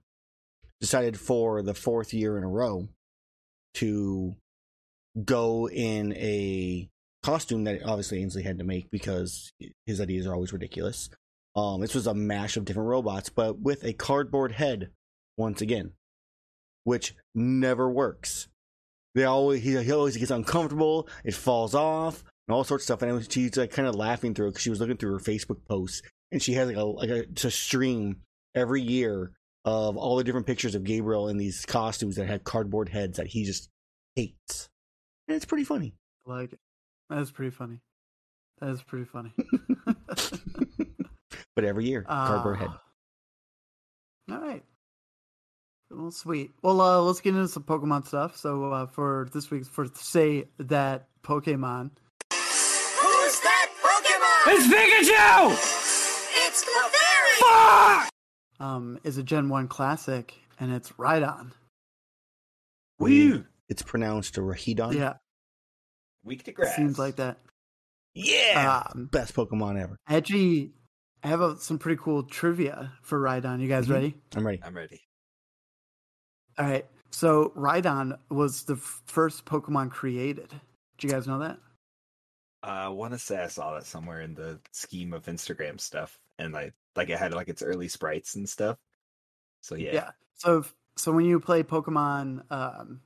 decided 0.83 1.17
for 1.17 1.61
the 1.61 1.73
fourth 1.73 2.13
year 2.13 2.37
in 2.37 2.43
a 2.43 2.49
row 2.49 2.89
to 3.75 4.35
go 5.23 5.69
in 5.69 6.11
a 6.17 6.89
costume 7.23 7.63
that 7.63 7.81
obviously 7.85 8.21
Ainsley 8.21 8.43
had 8.43 8.57
to 8.57 8.65
make 8.65 8.91
because 8.91 9.53
his 9.85 10.01
ideas 10.01 10.27
are 10.27 10.33
always 10.33 10.51
ridiculous. 10.51 11.09
Um, 11.55 11.79
this 11.79 11.95
was 11.95 12.05
a 12.05 12.13
mash 12.13 12.57
of 12.57 12.65
different 12.65 12.89
robots, 12.89 13.29
but 13.29 13.59
with 13.59 13.85
a 13.85 13.93
cardboard 13.93 14.51
head 14.51 14.89
once 15.37 15.61
again, 15.61 15.93
which 16.83 17.15
never 17.33 17.89
works. 17.89 18.49
They 19.15 19.23
always 19.23 19.63
he, 19.63 19.81
he 19.81 19.91
always 19.93 20.17
gets 20.17 20.31
uncomfortable. 20.31 21.07
It 21.23 21.33
falls 21.33 21.73
off 21.73 22.25
and 22.45 22.53
all 22.53 22.65
sorts 22.65 22.83
of 22.83 22.85
stuff. 22.87 23.03
And 23.03 23.13
was, 23.13 23.29
she's 23.31 23.55
like 23.55 23.71
kind 23.71 23.87
of 23.87 23.95
laughing 23.95 24.33
through 24.33 24.49
because 24.49 24.63
she 24.63 24.69
was 24.69 24.81
looking 24.81 24.97
through 24.97 25.13
her 25.13 25.19
Facebook 25.19 25.63
posts 25.65 26.01
and 26.33 26.41
she 26.41 26.55
has 26.55 26.67
like 26.67 26.75
a 26.75 26.83
like 26.83 27.09
a, 27.09 27.25
to 27.25 27.49
stream 27.49 28.17
every 28.53 28.81
year 28.81 29.31
of 29.65 29.97
all 29.97 30.17
the 30.17 30.23
different 30.23 30.47
pictures 30.47 30.75
of 30.75 30.83
Gabriel 30.83 31.29
in 31.29 31.37
these 31.37 31.65
costumes 31.65 32.15
that 32.17 32.27
had 32.27 32.43
cardboard 32.43 32.89
heads 32.89 33.17
that 33.17 33.27
he 33.27 33.45
just 33.45 33.69
hates. 34.15 34.69
And 35.27 35.35
it's 35.35 35.45
pretty 35.45 35.63
funny. 35.63 35.93
I 36.27 36.31
like 36.31 36.53
it. 36.53 36.59
That 37.09 37.19
is 37.19 37.31
pretty 37.31 37.51
funny. 37.51 37.79
That 38.59 38.69
is 38.69 38.83
pretty 38.83 39.05
funny. 39.05 39.33
but 41.55 41.63
every 41.63 41.85
year, 41.85 42.03
cardboard 42.03 42.59
head. 42.59 42.69
Ah. 42.71 42.81
All 44.31 44.39
right. 44.39 44.63
Well, 45.89 46.11
sweet. 46.11 46.51
Well, 46.61 46.81
uh, 46.81 47.01
let's 47.01 47.21
get 47.21 47.35
into 47.35 47.47
some 47.47 47.63
Pokemon 47.63 48.07
stuff. 48.07 48.37
So, 48.37 48.71
uh, 48.71 48.87
for 48.87 49.27
this 49.33 49.51
week's, 49.51 49.67
for 49.67 49.85
say 49.93 50.45
that 50.57 51.07
Pokemon, 51.23 51.91
Who's 52.31 53.39
that 53.41 53.69
Pokemon? 53.81 54.53
It's 54.53 54.67
Pikachu! 54.67 55.51
It's 56.47 56.63
Clefairy! 56.63 58.09
Um, 58.59 58.99
is 59.03 59.17
a 59.17 59.23
Gen 59.23 59.49
One 59.49 59.67
classic, 59.67 60.33
and 60.59 60.71
it's 60.73 60.91
Rhydon. 60.93 61.51
Woo! 62.99 63.45
It's 63.69 63.81
pronounced 63.81 64.35
Rahidon. 64.35 64.93
Yeah, 64.93 65.13
Weak 66.23 66.43
to 66.43 66.51
grass. 66.51 66.75
seems 66.75 66.99
like 66.99 67.15
that. 67.17 67.39
Yeah. 68.13 68.83
Um, 68.93 69.05
Best 69.11 69.33
Pokemon 69.33 69.81
ever. 69.81 69.97
Actually, 70.07 70.71
I 71.23 71.27
have 71.29 71.41
a, 71.41 71.57
some 71.57 71.79
pretty 71.79 71.99
cool 72.01 72.23
trivia 72.23 72.91
for 73.01 73.19
Rhydon. 73.19 73.59
You 73.61 73.67
guys 73.67 73.87
Mhm. 73.87 73.91
ready? 73.93 74.17
I'm 74.35 74.45
ready. 74.45 74.61
I'm 74.63 74.75
ready. 74.75 75.01
All 76.59 76.65
right. 76.65 76.85
So 77.09 77.49
Rhydon 77.55 78.17
was 78.29 78.63
the 78.63 78.73
f- 78.75 79.01
first 79.05 79.45
Pokemon 79.45 79.89
created. 79.91 80.49
Do 80.97 81.07
you 81.07 81.13
guys 81.13 81.27
know 81.27 81.39
that? 81.39 81.57
Uh, 82.63 82.67
I 82.67 82.87
want 82.89 83.13
to 83.13 83.19
say 83.19 83.37
I 83.43 83.47
saw 83.47 83.73
that 83.73 83.85
somewhere 83.85 84.21
in 84.21 84.35
the 84.35 84.59
scheme 84.71 85.13
of 85.13 85.25
Instagram 85.25 85.79
stuff, 85.79 86.19
and 86.43 86.53
like, 86.53 86.73
like 86.95 87.09
it 87.09 87.17
had 87.17 87.33
like 87.33 87.49
its 87.49 87.63
early 87.63 87.87
sprites 87.87 88.35
and 88.35 88.47
stuff. 88.47 88.77
So 89.61 89.75
yeah, 89.75 89.93
Yeah. 89.93 90.11
So 90.35 90.59
if, 90.59 90.73
so 90.95 91.11
when 91.11 91.25
you 91.25 91.39
play 91.39 91.63
Pokemon 91.63 92.43
um, 92.51 92.99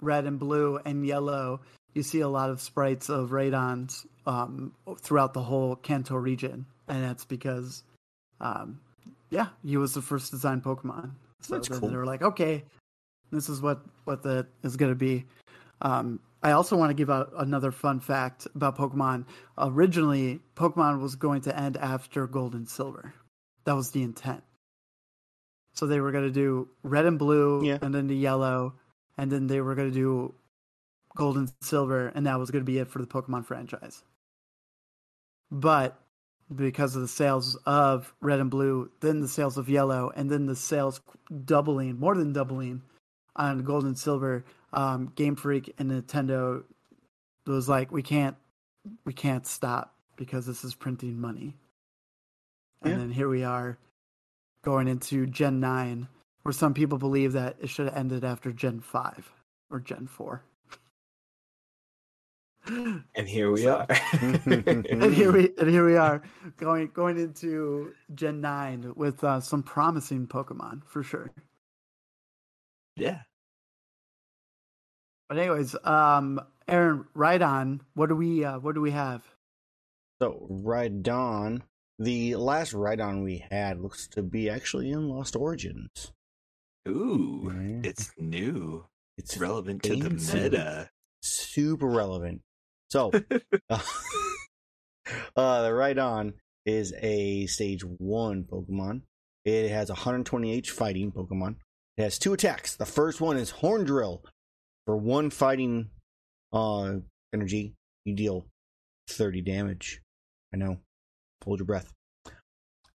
Red 0.00 0.24
and 0.24 0.38
Blue 0.38 0.80
and 0.84 1.06
Yellow, 1.06 1.60
you 1.94 2.02
see 2.02 2.20
a 2.20 2.28
lot 2.28 2.50
of 2.50 2.60
sprites 2.60 3.08
of 3.08 3.30
Rhydons 3.30 4.06
um, 4.26 4.72
throughout 5.00 5.32
the 5.32 5.42
whole 5.42 5.76
Kanto 5.76 6.16
region, 6.16 6.66
and 6.88 7.04
that's 7.04 7.24
because, 7.24 7.84
um, 8.40 8.80
yeah, 9.30 9.48
he 9.64 9.76
was 9.76 9.94
the 9.94 10.02
first 10.02 10.30
designed 10.30 10.64
Pokemon. 10.64 11.12
So 11.40 11.54
That's 11.54 11.68
cool. 11.68 11.88
they 11.88 11.96
were 11.96 12.06
like, 12.06 12.22
okay, 12.22 12.64
this 13.30 13.48
is 13.48 13.60
what 13.60 13.82
what 14.04 14.22
the 14.22 14.46
is 14.62 14.76
going 14.76 14.90
to 14.90 14.96
be. 14.96 15.26
Um, 15.82 16.20
I 16.44 16.52
also 16.52 16.76
want 16.76 16.90
to 16.90 16.94
give 16.94 17.08
out 17.08 17.32
another 17.38 17.72
fun 17.72 18.00
fact 18.00 18.46
about 18.54 18.76
Pokemon. 18.76 19.24
Originally, 19.56 20.40
Pokemon 20.54 21.00
was 21.00 21.16
going 21.16 21.40
to 21.42 21.58
end 21.58 21.78
after 21.78 22.26
Gold 22.26 22.54
and 22.54 22.68
Silver. 22.68 23.14
That 23.64 23.74
was 23.74 23.90
the 23.92 24.02
intent. 24.02 24.44
So 25.72 25.86
they 25.86 26.00
were 26.00 26.12
going 26.12 26.24
to 26.24 26.30
do 26.30 26.68
red 26.82 27.06
and 27.06 27.18
blue, 27.18 27.64
Yeah. 27.64 27.78
and 27.80 27.94
then 27.94 28.06
the 28.08 28.14
yellow, 28.14 28.74
and 29.16 29.32
then 29.32 29.46
they 29.46 29.62
were 29.62 29.74
going 29.74 29.90
to 29.90 29.94
do 29.94 30.34
gold 31.16 31.36
and 31.38 31.50
silver, 31.62 32.08
and 32.08 32.26
that 32.26 32.38
was 32.38 32.50
going 32.50 32.62
to 32.64 32.70
be 32.70 32.78
it 32.78 32.88
for 32.88 32.98
the 32.98 33.06
Pokemon 33.06 33.46
franchise. 33.46 34.04
But 35.50 35.98
because 36.54 36.94
of 36.94 37.02
the 37.02 37.08
sales 37.08 37.56
of 37.64 38.12
red 38.20 38.40
and 38.40 38.50
blue, 38.50 38.90
then 39.00 39.20
the 39.20 39.28
sales 39.28 39.56
of 39.56 39.68
yellow, 39.68 40.12
and 40.14 40.30
then 40.30 40.46
the 40.46 40.56
sales 40.56 41.00
doubling, 41.44 41.98
more 41.98 42.14
than 42.16 42.32
doubling 42.32 42.82
on 43.34 43.64
gold 43.64 43.84
and 43.84 43.98
silver, 43.98 44.44
um, 44.74 45.12
Game 45.16 45.36
Freak 45.36 45.74
and 45.78 45.90
Nintendo 45.90 46.62
was 47.46 47.68
like, 47.68 47.90
we 47.92 48.02
can't, 48.02 48.36
we 49.04 49.12
can't 49.12 49.46
stop 49.46 49.94
because 50.16 50.46
this 50.46 50.64
is 50.64 50.74
printing 50.74 51.20
money. 51.20 51.54
And 52.82 52.92
Yeah. 52.92 52.98
then 52.98 53.10
here 53.10 53.28
we 53.28 53.44
are 53.44 53.78
going 54.62 54.88
into 54.88 55.26
Gen 55.26 55.60
9, 55.60 56.08
where 56.42 56.52
some 56.52 56.74
people 56.74 56.98
believe 56.98 57.32
that 57.32 57.56
it 57.60 57.68
should 57.68 57.86
have 57.86 57.96
ended 57.96 58.24
after 58.24 58.52
Gen 58.52 58.80
5 58.80 59.32
or 59.70 59.80
Gen 59.80 60.06
4. 60.06 60.42
and 62.66 63.28
here 63.28 63.50
we 63.52 63.62
So- 63.62 63.76
are. 63.76 63.86
and 64.22 65.14
here 65.14 65.32
we 65.32 65.50
and 65.58 65.68
here 65.68 65.84
we 65.84 65.96
are 65.96 66.22
going 66.56 66.90
going 66.94 67.18
into 67.18 67.92
Gen 68.14 68.40
9 68.40 68.92
with 68.96 69.22
uh, 69.22 69.40
some 69.40 69.62
promising 69.62 70.26
Pokemon 70.26 70.82
for 70.86 71.02
sure. 71.02 71.30
yeah, 72.96 73.20
But 75.28 75.38
anyways, 75.38 75.74
um 75.84 76.40
Aaron, 76.68 77.04
right 77.14 77.40
on. 77.42 77.80
What 77.94 78.08
do 78.08 78.16
we 78.16 78.44
uh, 78.44 78.58
what 78.58 78.74
do 78.74 78.80
we 78.80 78.90
have? 78.92 79.22
So, 80.22 80.46
Rhydon, 80.50 81.62
the 81.98 82.36
last 82.36 82.72
Rhydon 82.72 83.22
we 83.24 83.44
had 83.50 83.80
looks 83.80 84.06
to 84.08 84.22
be 84.22 84.48
actually 84.48 84.90
in 84.90 85.08
Lost 85.08 85.36
Origins. 85.36 86.12
ooh, 86.88 87.52
Yeah. 87.52 87.88
it's 87.90 88.10
new. 88.18 88.86
It's 89.18 89.32
It's 89.32 89.40
relevant 89.40 89.82
to 89.84 89.96
the 89.96 90.10
meta. 90.10 90.90
super 91.22 91.86
relevant. 91.86 92.40
So, 92.90 93.10
uh, 93.70 93.78
uh, 95.36 95.62
the 95.62 95.70
Rhydon 95.70 96.34
is 96.64 96.94
a 97.00 97.46
stage 97.46 97.84
one 97.84 98.44
Pokemon. 98.44 99.02
It 99.44 99.70
has 99.70 99.88
120 99.90 100.52
H 100.52 100.70
fighting 100.70 101.12
Pokemon. 101.12 101.56
It 101.96 102.02
has 102.02 102.18
two 102.18 102.32
attacks. 102.32 102.76
The 102.76 102.86
first 102.86 103.20
one 103.20 103.36
is 103.36 103.50
Horn 103.50 103.84
Drill. 103.84 104.24
For 104.86 104.96
one 104.96 105.30
fighting 105.30 105.90
uh, 106.52 106.96
energy, 107.32 107.74
you 108.04 108.14
deal 108.14 108.46
30 109.08 109.40
damage. 109.42 110.00
I 110.52 110.56
know. 110.56 110.78
Hold 111.44 111.60
your 111.60 111.66
breath. 111.66 111.92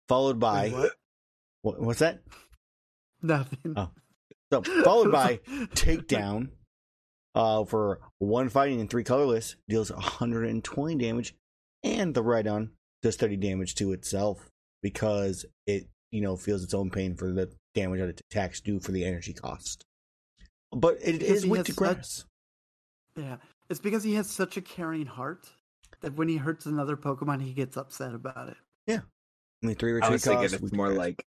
Followed 0.09 0.39
by. 0.39 0.71
What? 0.71 0.93
What, 1.63 1.81
what's 1.81 2.01
that? 2.01 2.21
Nothing. 3.23 3.75
Oh. 3.77 3.91
So, 4.53 4.63
followed 4.83 5.11
by 5.11 5.37
Takedown. 5.75 6.51
Uh, 7.35 7.65
for 7.65 7.99
one 8.19 8.49
fighting 8.49 8.81
and 8.81 8.89
three 8.89 9.03
colorless, 9.03 9.57
deals 9.69 9.91
120 9.91 10.95
damage, 10.95 11.35
and 11.83 12.15
the 12.15 12.23
Rhydon 12.23 12.69
does 13.03 13.17
30 13.17 13.39
damage 13.39 13.75
to 13.77 13.93
itself 13.93 14.51
because 14.83 15.45
it, 15.67 15.89
you 16.13 16.21
know, 16.21 16.37
feels 16.37 16.63
its 16.63 16.75
own 16.75 16.91
pain 16.91 17.17
for 17.17 17.33
the 17.33 17.51
damage 17.75 17.99
that 17.99 18.09
its 18.09 18.23
attacks 18.31 18.61
do 18.61 18.79
for 18.79 18.93
the 18.93 19.05
energy 19.05 19.33
cost. 19.33 19.85
But 20.75 20.99
it 21.03 21.19
Because 21.21 21.37
is 21.39 21.43
he 21.45 21.51
weak 21.51 21.67
has 21.67 21.77
such- 21.77 22.27
Yeah. 23.17 23.37
It's 23.71 23.81
because 23.81 24.03
he 24.05 24.15
has 24.15 24.29
such 24.31 24.57
a 24.57 24.61
caring 24.63 25.07
heart 25.07 25.49
that 26.01 26.15
when 26.15 26.29
he 26.29 26.37
hurts 26.37 26.67
another 26.67 26.97
Pokemon, 26.97 27.41
he 27.43 27.53
gets 27.53 27.77
upset 27.77 28.15
about 28.15 28.49
it. 28.49 28.57
Yeah. 28.87 29.01
I 29.63 29.67
mean, 29.67 29.77
three 29.77 29.93
I 29.93 29.95
retreat 29.95 30.13
was 30.13 30.25
thinking 30.25 30.45
it's 30.53 30.73
more 30.73 30.91
like 30.91 31.25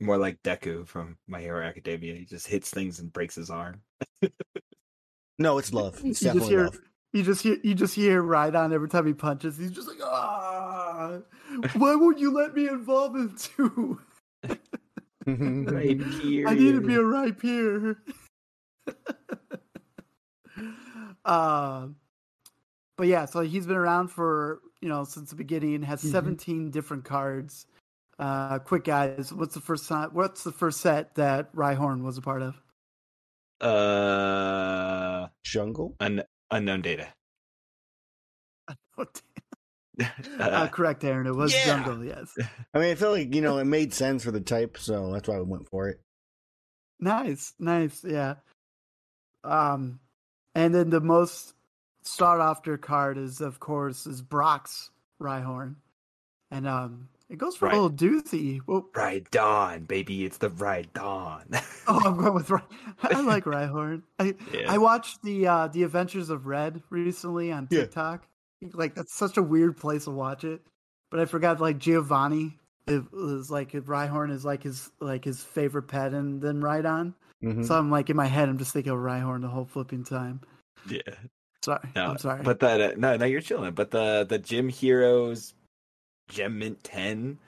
more 0.00 0.16
like 0.16 0.42
Deku 0.42 0.86
from 0.86 1.18
My 1.28 1.40
Hero 1.40 1.62
Academia. 1.64 2.14
He 2.14 2.24
just 2.24 2.46
hits 2.46 2.70
things 2.70 2.98
and 3.00 3.12
breaks 3.12 3.34
his 3.34 3.50
arm. 3.50 3.82
no, 5.38 5.58
it's 5.58 5.72
love. 5.72 5.94
It's 5.96 6.04
you 6.04 6.10
just 6.10 6.22
definitely 6.22 6.48
hear 6.48 6.64
love. 6.64 6.78
you 7.12 7.22
just 7.22 7.42
hear 7.42 7.58
you 7.62 7.74
just 7.74 7.94
hear 7.94 8.22
Rhydon 8.22 8.72
every 8.72 8.88
time 8.88 9.06
he 9.06 9.12
punches. 9.12 9.58
He's 9.58 9.70
just 9.70 9.88
like, 9.88 9.98
ah, 10.02 11.18
why 11.74 11.94
won't 11.94 12.18
you 12.18 12.32
let 12.32 12.54
me 12.54 12.68
involve 12.68 13.14
him 13.14 13.36
too? 13.38 14.00
Right 15.26 16.00
here. 16.02 16.48
I 16.48 16.54
need 16.54 16.72
to 16.72 16.80
be 16.82 16.94
a 16.96 16.98
Rhyperior. 16.98 17.96
um, 21.24 21.96
but 22.96 23.06
yeah, 23.06 23.24
so 23.24 23.40
he's 23.40 23.66
been 23.66 23.76
around 23.76 24.08
for 24.08 24.60
you 24.80 24.88
know 24.88 25.04
since 25.04 25.30
the 25.30 25.36
beginning. 25.36 25.82
Has 25.82 26.02
Mhm. 26.02 26.10
17 26.12 26.70
different 26.70 27.04
cards. 27.04 27.66
Uh, 28.18 28.58
quick 28.60 28.84
guys, 28.84 29.32
what's 29.32 29.54
the 29.54 29.60
first 29.60 29.88
time? 29.88 30.10
What's 30.12 30.44
the 30.44 30.52
first 30.52 30.80
set 30.80 31.14
that 31.16 31.52
Rhyhorn 31.54 32.02
was 32.04 32.16
a 32.16 32.22
part 32.22 32.42
of? 32.42 32.54
Uh, 33.60 35.28
Jungle. 35.42 35.96
un- 36.00 36.22
unknown 36.50 36.82
data. 36.82 37.08
uh, 38.68 38.74
Uh, 40.40 40.66
correct, 40.68 41.04
Aaron. 41.04 41.26
It 41.28 41.34
was 41.36 41.54
yeah. 41.54 41.64
Jungle. 41.66 42.04
Yes. 42.04 42.32
I 42.74 42.78
mean, 42.80 42.90
I 42.90 42.94
feel 42.96 43.12
like 43.12 43.32
you 43.34 43.40
know 43.40 43.58
it 43.58 43.64
made 43.64 43.94
sense 43.94 44.24
for 44.24 44.32
the 44.32 44.40
type, 44.40 44.76
so 44.76 45.12
that's 45.12 45.28
why 45.28 45.36
we 45.38 45.44
went 45.44 45.68
for 45.70 45.88
it. 45.88 46.00
Nice, 47.00 47.52
nice, 47.60 48.02
yeah. 48.04 48.34
Um, 49.44 50.00
and 50.54 50.74
then 50.74 50.90
the 50.90 51.00
most 51.00 51.54
sought 52.02 52.40
after 52.40 52.76
card 52.78 53.18
is, 53.18 53.40
of 53.40 53.60
course, 53.60 54.06
is 54.06 54.22
Brock's 54.22 54.90
Rhyhorn, 55.20 55.76
and 56.50 56.66
um, 56.66 57.08
it 57.28 57.38
goes 57.38 57.56
for 57.56 57.66
Right. 57.66 57.74
a 57.76 57.80
little 57.80 57.96
doozy. 57.96 58.60
Well, 58.66 58.86
Ride 58.94 59.30
Dawn, 59.30 59.84
baby. 59.84 60.24
It's 60.24 60.38
the 60.38 60.50
Ride 60.50 60.92
Dawn. 60.92 61.44
oh, 61.86 62.02
I'm 62.04 62.16
going 62.16 62.34
with 62.34 62.50
Ry- 62.50 62.62
I 63.02 63.20
like 63.20 63.44
Rhyhorn. 63.44 64.02
I 64.18 64.34
yeah. 64.52 64.72
I 64.72 64.78
watched 64.78 65.22
the 65.22 65.46
uh 65.46 65.66
the 65.68 65.82
Adventures 65.82 66.30
of 66.30 66.46
Red 66.46 66.82
recently 66.90 67.50
on 67.52 67.68
Yeah. 67.70 67.80
TikTok. 67.82 68.26
Like 68.72 68.94
that's 68.94 69.14
such 69.14 69.36
a 69.36 69.42
weird 69.42 69.76
place 69.76 70.04
to 70.04 70.10
watch 70.10 70.44
it, 70.44 70.62
but 71.10 71.20
I 71.20 71.26
forgot 71.26 71.60
like 71.60 71.78
Giovanni. 71.78 72.58
It 72.86 73.10
was 73.12 73.50
like 73.50 73.74
if 73.74 73.84
Rhyhorn 73.84 74.30
is 74.30 74.44
like 74.44 74.62
his 74.62 74.90
like 75.00 75.24
his 75.24 75.42
favorite 75.42 75.84
pet, 75.88 76.12
and 76.12 76.40
then 76.40 76.60
Rhydon. 76.60 77.14
Mhm. 77.42 77.66
So 77.66 77.74
I'm 77.76 77.90
like 77.90 78.10
in 78.10 78.16
my 78.16 78.26
head, 78.26 78.48
I'm 78.48 78.58
just 78.58 78.72
thinking 78.72 78.92
of 78.92 78.98
Rhyhorn 78.98 79.40
the 79.42 79.48
whole 79.48 79.64
flipping 79.66 80.04
time. 80.04 80.40
yeah. 80.88 81.00
Sorry, 81.64 81.88
No, 81.96 82.10
I'm 82.10 82.18
sorry. 82.18 82.42
But 82.42 82.60
the 82.60 82.92
uh, 82.92 82.94
no, 82.98 83.16
no, 83.16 83.24
you're 83.24 83.40
chilling. 83.40 83.72
But 83.72 83.90
the 83.90 84.26
the 84.28 84.38
Gym 84.38 84.68
Heroes 84.68 85.54
Gem 86.28 86.58
Mint 86.58 86.82
10 86.84 87.38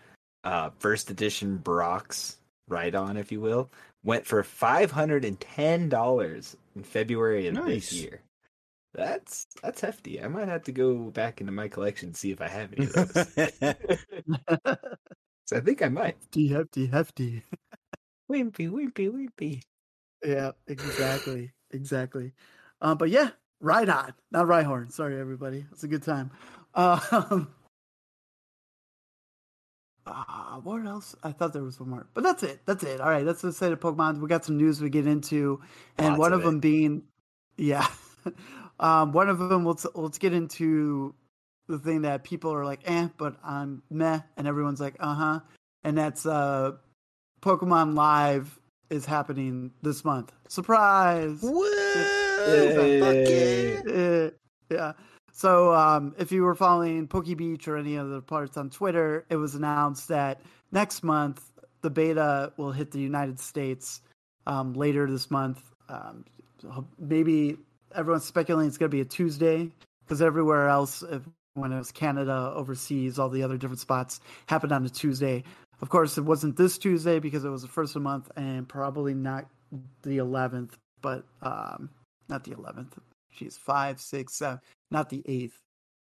uh 0.45 0.71
first 0.79 1.11
edition 1.11 1.59
Brock's 1.59 2.39
Ride 2.69 2.95
On, 2.95 3.17
if 3.19 3.31
you 3.31 3.41
will, 3.41 3.71
went 4.05 4.25
for 4.27 4.43
five 4.43 4.91
hundred 4.91 5.25
and 5.25 5.39
ten 5.39 5.89
dollars 5.91 6.57
in 6.75 6.83
February 6.83 7.47
of 7.49 7.55
Nice. 7.55 7.91
this 7.91 7.93
year. 7.93 8.21
That's 8.95 9.47
that's 9.63 9.83
hefty. 9.83 10.23
I 10.23 10.29
might 10.29 10.49
have 10.49 10.63
to 10.65 10.73
go 10.73 10.95
back 11.11 11.41
into 11.43 11.53
my 11.53 11.69
collection 11.69 12.09
and 12.09 12.17
see 12.17 12.31
if 12.31 12.41
I 12.41 12.49
have 12.49 12.73
any 12.73 12.87
of 12.87 12.93
those. 12.95 13.35
so 15.47 15.57
I 15.57 15.61
think 15.61 15.83
I 15.83 15.89
might. 15.91 16.17
hefty, 16.23 16.49
hefty, 16.49 16.87
hefty. 16.87 17.43
Wimpy, 18.31 18.71
wimpy, 18.71 19.11
wimpy. 19.11 19.63
Yeah, 20.27 20.51
exactly, 20.67 21.53
exactly. 21.71 22.33
Um, 22.81 22.99
but 22.99 23.11
yeah, 23.11 23.31
Rhydon, 23.63 24.13
not 24.33 24.47
Rhyhorn. 24.47 24.91
Sorry, 24.91 25.21
everybody. 25.21 25.65
It's 25.71 25.85
a 25.85 25.89
good 25.89 26.03
time. 26.03 26.33
Um, 26.75 27.49
uh, 30.07 30.57
what 30.57 30.85
else? 30.85 31.15
I 31.23 31.31
thought 31.31 31.53
there 31.53 31.63
was 31.63 31.79
one 31.79 31.91
more, 31.91 32.07
but 32.13 32.25
that's 32.25 32.43
it. 32.43 32.61
That's 32.67 32.83
it. 32.83 33.01
All 33.01 33.09
right, 33.09 33.25
let's 33.25 33.43
just 33.43 33.59
say 33.59 33.71
the 33.71 33.77
Pokemon. 33.77 34.21
We 34.21 34.29
got 34.29 34.45
some 34.45 34.57
news 34.57 34.81
we 34.81 34.91
get 34.91 35.07
into, 35.07 35.61
and 35.97 36.09
Lots 36.09 36.19
one 36.19 36.33
of 36.33 36.41
of 36.41 36.45
them 36.45 36.59
being, 36.59 37.03
yeah, 37.57 37.87
um, 38.81 39.13
one 39.13 39.29
of 39.29 39.39
them. 39.39 39.65
Let's 39.65 39.87
let's 39.95 40.19
get 40.19 40.33
into 40.33 41.15
the 41.69 41.79
thing 41.79 42.03
that 42.03 42.25
people 42.25 42.53
are 42.53 42.65
like, 42.65 42.81
eh, 42.85 43.09
but 43.17 43.37
I'm 43.45 43.83
meh, 43.91 44.21
and 44.37 44.47
everyone's 44.47 44.81
like, 44.81 44.97
uh 44.99 45.15
huh, 45.15 45.41
and 45.85 45.97
that's 45.97 46.27
uh, 46.27 46.73
Pokemon 47.43 47.95
Live 47.95 48.59
is 48.91 49.05
happening 49.05 49.71
this 49.83 50.05
month. 50.05 50.33
Surprise! 50.49 51.41
Woo! 51.43 51.63
Yeah. 54.69 54.93
So, 55.33 55.73
um, 55.75 56.15
if 56.19 56.33
you 56.33 56.43
were 56.43 56.55
following 56.55 57.07
PokeBeach 57.07 57.69
or 57.69 57.77
any 57.77 57.97
other 57.97 58.21
parts 58.21 58.57
on 58.57 58.71
Twitter, 58.71 59.27
it 59.31 59.37
was 59.37 59.55
announced 59.55 60.09
that 60.09 60.41
next 60.73 61.05
month 61.05 61.53
the 61.83 61.91
beta 61.91 62.53
will 62.57 62.73
hit 62.73 62.91
the 62.91 62.99
United 62.99 63.39
States 63.39 64.01
um, 64.47 64.73
later 64.73 65.09
this 65.09 65.31
month. 65.31 65.63
Um, 65.89 66.25
maybe 66.99 67.59
everyone's 67.95 68.25
speculating 68.25 68.69
it's 68.69 68.79
going 68.79 68.91
to 68.91 68.97
be 68.97 69.03
a 69.03 69.05
Tuesday 69.05 69.71
because 70.05 70.23
everywhere 70.23 70.69
else, 70.69 71.03
if, 71.03 71.23
when 71.55 71.73
it 71.73 71.79
was 71.79 71.93
Canada, 71.93 72.53
overseas, 72.55 73.19
all 73.19 73.29
the 73.29 73.43
other 73.43 73.57
different 73.57 73.81
spots 73.81 74.21
happened 74.47 74.73
on 74.73 74.85
a 74.85 74.89
Tuesday. 74.89 75.45
Of 75.81 75.89
course, 75.91 76.17
it 76.17 76.23
wasn't 76.25 76.57
this 76.57 76.79
Tuesday 76.79 77.19
because 77.19 77.45
it 77.45 77.51
was 77.51 77.63
the 77.63 77.69
first 77.69 77.91
of 77.91 78.03
the 78.03 78.09
month 78.09 78.31
and 78.37 78.69
probably 78.69 79.15
not 79.15 79.47
the 80.03 80.19
11th, 80.19 80.73
but 81.03 81.25
um, 81.43 81.91
not 82.29 82.45
the 82.45 82.53
11th. 82.53 82.93
She's 83.31 83.57
five, 83.57 84.01
six, 84.01 84.35
seven, 84.37 84.61
not 84.91 85.11
the 85.11 85.23
eighth. 85.27 85.59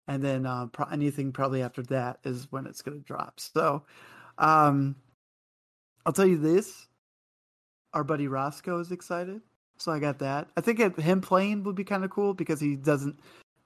And 0.08 0.21
then 0.21 0.45
uh, 0.45 0.65
pro- 0.67 0.88
anything 0.88 1.32
probably 1.32 1.62
after 1.62 1.82
that 1.84 2.19
is 2.26 2.52
when 2.52 2.65
it's 2.67 2.82
going 2.82 2.99
to 2.99 3.06
drop. 3.06 3.39
So 3.39 3.84
um, 4.38 4.95
I'll 6.06 6.12
tell 6.13 6.26
you 6.26 6.38
this 6.38 6.88
our 7.93 8.04
buddy 8.04 8.28
Roscoe 8.28 8.80
is 8.80 8.91
excited. 8.91 9.39
So 9.78 9.91
I 9.91 9.99
got 9.99 10.19
that. 10.19 10.49
I 10.58 10.62
think 10.62 10.80
it, 10.80 10.99
him 10.99 11.21
playing 11.21 11.63
would 11.63 11.76
be 11.76 11.84
kind 11.84 12.04
of 12.04 12.10
cool 12.10 12.34
because 12.34 12.60
he 12.60 12.76
doesn't 12.76 13.19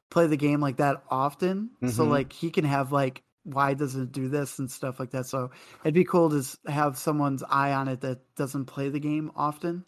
play 0.09 0.27
the 0.27 0.37
game 0.37 0.59
like 0.59 0.77
that 0.77 1.01
often. 1.09 1.69
So 1.87 2.05
Mhm. 2.05 2.09
like 2.09 2.33
he 2.33 2.49
can 2.51 2.65
have 2.65 2.91
like 2.91 3.23
why 3.47 3.73
doesn't 3.73 4.01
it 4.03 4.11
do 4.11 4.27
this 4.27 4.59
and 4.59 4.69
stuff 4.69 4.99
like 4.99 5.11
that. 5.11 5.25
So 5.25 5.51
it'd 5.83 5.93
be 5.93 6.03
cool 6.03 6.29
to 6.29 6.43
have 6.69 6.97
someone's 6.97 7.43
eye 7.43 7.71
on 7.73 7.87
it 7.87 8.01
that 8.01 8.19
doesn't 8.35 8.65
play 8.65 8.89
the 8.89 8.99
game 8.99 9.31
often 9.35 9.85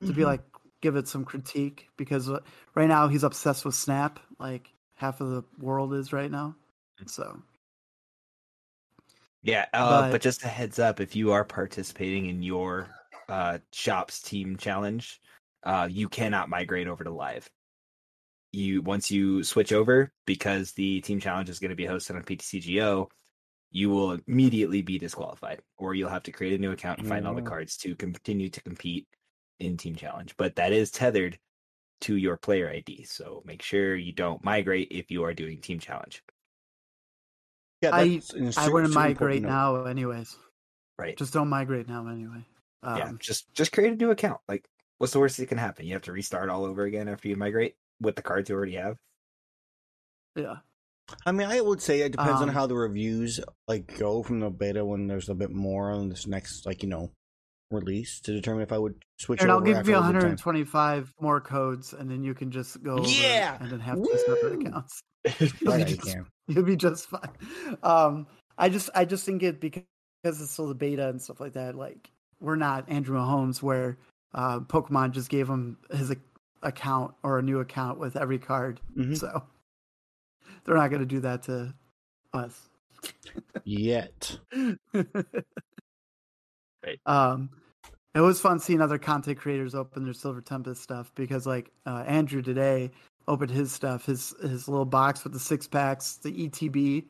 to 0.00 0.12
be 0.12 0.22
Mhm. 0.22 0.26
like 0.26 0.42
give 0.80 0.96
it 0.96 1.06
some 1.06 1.24
critique 1.24 1.88
because 1.96 2.28
uh, 2.30 2.40
right 2.74 2.88
now 2.88 3.08
he's 3.08 3.22
obsessed 3.22 3.64
with 3.64 3.74
Snap, 3.74 4.18
like 4.38 4.72
half 4.94 5.20
of 5.20 5.28
the 5.28 5.44
world 5.58 5.92
is 5.94 6.12
right 6.12 6.30
now. 6.30 6.56
So 7.06 7.42
Yeah, 9.42 9.66
uh, 9.72 10.02
But- 10.02 10.10
but, 10.12 10.22
just 10.22 10.42
a 10.44 10.48
heads 10.48 10.78
up: 10.78 11.00
if 11.00 11.14
you 11.16 11.32
are 11.32 11.44
participating 11.44 12.26
in 12.26 12.42
your 12.42 12.88
uh, 13.28 13.58
shop's 13.72 14.20
team 14.22 14.56
challenge, 14.56 15.20
uh, 15.64 15.88
you 15.90 16.08
cannot 16.08 16.48
migrate 16.48 16.86
over 16.86 17.02
to 17.04 17.10
live. 17.10 17.50
You 18.52 18.82
once 18.82 19.10
you 19.10 19.42
switch 19.44 19.72
over 19.72 20.12
because 20.26 20.72
the 20.72 21.00
team 21.00 21.20
challenge 21.20 21.48
is 21.48 21.58
going 21.58 21.70
to 21.70 21.74
be 21.76 21.86
hosted 21.86 22.16
on 22.16 22.22
PTCGO, 22.22 23.08
you 23.70 23.88
will 23.88 24.18
immediately 24.26 24.82
be 24.82 24.98
disqualified, 24.98 25.62
or 25.78 25.94
you'll 25.94 26.10
have 26.10 26.24
to 26.24 26.32
create 26.32 26.52
a 26.52 26.58
new 26.58 26.72
account 26.72 26.98
and 26.98 27.08
find 27.08 27.26
all 27.26 27.34
the 27.34 27.40
Oh. 27.40 27.46
cards 27.46 27.76
to 27.78 27.96
continue 27.96 28.50
to 28.50 28.60
compete 28.62 29.08
in 29.58 29.78
team 29.78 29.96
challenge. 29.96 30.34
But 30.36 30.56
that 30.56 30.72
is 30.72 30.90
tethered 30.90 31.38
to 32.02 32.16
your 32.16 32.36
player 32.36 32.68
ID, 32.68 33.04
so 33.04 33.42
make 33.46 33.62
sure 33.62 33.96
you 33.96 34.12
don't 34.12 34.44
migrate 34.44 34.88
if 34.90 35.10
you 35.10 35.24
are 35.24 35.32
doing 35.32 35.60
team 35.60 35.78
challenge. 35.78 36.22
Yeah, 37.80 37.94
I- 37.94 38.08
that's 38.16 38.32
an 38.34 38.48
I 38.48 38.50
super- 38.50 38.72
wouldn't 38.72 38.92
migrate 38.94 39.36
important 39.38 39.42
note. 39.44 39.48
now, 39.48 39.84
anyways. 39.86 40.36
Right. 40.98 41.16
Just 41.16 41.32
don't 41.32 41.48
migrate 41.48 41.88
now, 41.88 42.06
anyway. 42.06 42.44
Um, 42.82 42.98
yeah, 42.98 43.12
just 43.18 43.52
just 43.54 43.72
create 43.72 43.92
a 43.92 43.96
new 43.96 44.10
account. 44.10 44.40
Like, 44.48 44.68
what's 44.98 45.12
the 45.12 45.20
worst 45.20 45.36
that 45.38 45.46
can 45.46 45.58
happen? 45.58 45.86
You 45.86 45.94
have 45.94 46.02
to 46.02 46.12
restart 46.12 46.48
all 46.50 46.64
over 46.64 46.82
again 46.84 47.08
after 47.08 47.28
you 47.28 47.36
migrate 47.36 47.76
with 48.02 48.16
the 48.16 48.22
cards 48.22 48.50
you 48.50 48.56
already 48.56 48.74
have. 48.74 48.96
yeah. 50.36 50.56
I 51.26 51.32
mean, 51.32 51.46
I 51.48 51.60
would 51.60 51.82
say 51.82 52.00
it 52.00 52.12
depends 52.12 52.40
on 52.40 52.48
Um, 52.48 52.54
how 52.54 52.66
the 52.66 52.74
reviews 52.76 53.38
like 53.68 53.98
go 53.98 54.22
from 54.22 54.40
the 54.40 54.50
beta 54.50 54.84
when 54.84 55.06
there's 55.06 55.28
a 55.28 55.34
bit 55.34 55.50
more 55.50 55.90
on 55.90 56.08
this 56.08 56.26
next 56.26 56.64
like 56.64 56.82
you 56.82 56.88
know 56.88 57.10
release 57.70 58.20
to 58.20 58.32
determine 58.32 58.62
if 58.62 58.72
I 58.72 58.78
would 58.78 58.94
switch 59.18 59.40
And 59.42 59.50
I'll 59.50 59.60
give 59.60 59.86
you 59.88 59.94
a 59.94 60.00
time. 60.00 60.04
125 60.14 61.12
more 61.20 61.40
codes, 61.40 61.92
and 61.92 62.10
then 62.10 62.22
you 62.22 62.34
can 62.34 62.50
just 62.50 62.82
go 62.82 62.98
over 62.98 63.08
Yeah! 63.08 63.56
and 63.60 63.70
then 63.70 63.80
have 63.80 63.96
two 63.96 64.18
separate 64.26 64.58
Woo! 64.58 64.66
accounts. 64.66 65.00
Right, 65.64 65.80
I 65.80 65.84
Just- 65.84 66.16
You'll 66.48 66.64
be 66.64 66.76
just 66.76 67.06
fine. 67.08 67.30
Um, 67.82 68.26
I 68.58 68.68
just, 68.68 68.90
I 68.94 69.04
just 69.04 69.24
think 69.24 69.42
it 69.42 69.60
because 69.60 69.84
it's 70.24 70.50
still 70.50 70.66
the 70.68 70.74
beta 70.74 71.08
and 71.08 71.20
stuff 71.22 71.40
like 71.40 71.52
that. 71.54 71.74
Like 71.76 72.10
we're 72.40 72.56
not 72.56 72.88
Andrew 72.90 73.16
Mahomes, 73.18 73.62
where 73.62 73.98
uh, 74.34 74.60
Pokemon 74.60 75.12
just 75.12 75.28
gave 75.30 75.48
him 75.48 75.78
his 75.90 76.10
ac- 76.10 76.20
account 76.62 77.14
or 77.22 77.38
a 77.38 77.42
new 77.42 77.60
account 77.60 77.98
with 77.98 78.16
every 78.16 78.38
card. 78.38 78.80
Mhm. 78.96 79.16
So 79.16 79.42
they're 80.64 80.76
not 80.76 80.90
going 80.90 81.00
to 81.00 81.06
do 81.06 81.20
that 81.20 81.42
to 81.44 81.74
us. 82.32 82.68
Yet. 83.64 84.38
Right. 86.84 87.00
Um, 87.06 87.50
it 88.14 88.20
was 88.20 88.40
fun 88.40 88.58
seeing 88.58 88.80
other 88.80 88.98
content 88.98 89.38
creators 89.38 89.74
open 89.74 90.04
their 90.04 90.12
Silver 90.12 90.40
Tempest 90.40 90.82
stuff 90.82 91.12
because, 91.14 91.46
like 91.46 91.70
uh, 91.86 92.02
Andrew 92.06 92.42
today 92.42 92.90
opened 93.28 93.52
his 93.52 93.70
stuff, 93.72 94.06
his 94.06 94.34
his 94.42 94.66
little 94.68 94.84
box 94.84 95.22
with 95.24 95.32
the 95.32 95.38
six 95.38 95.68
packs, 95.68 96.16
the 96.16 96.32
ETB, 96.48 97.04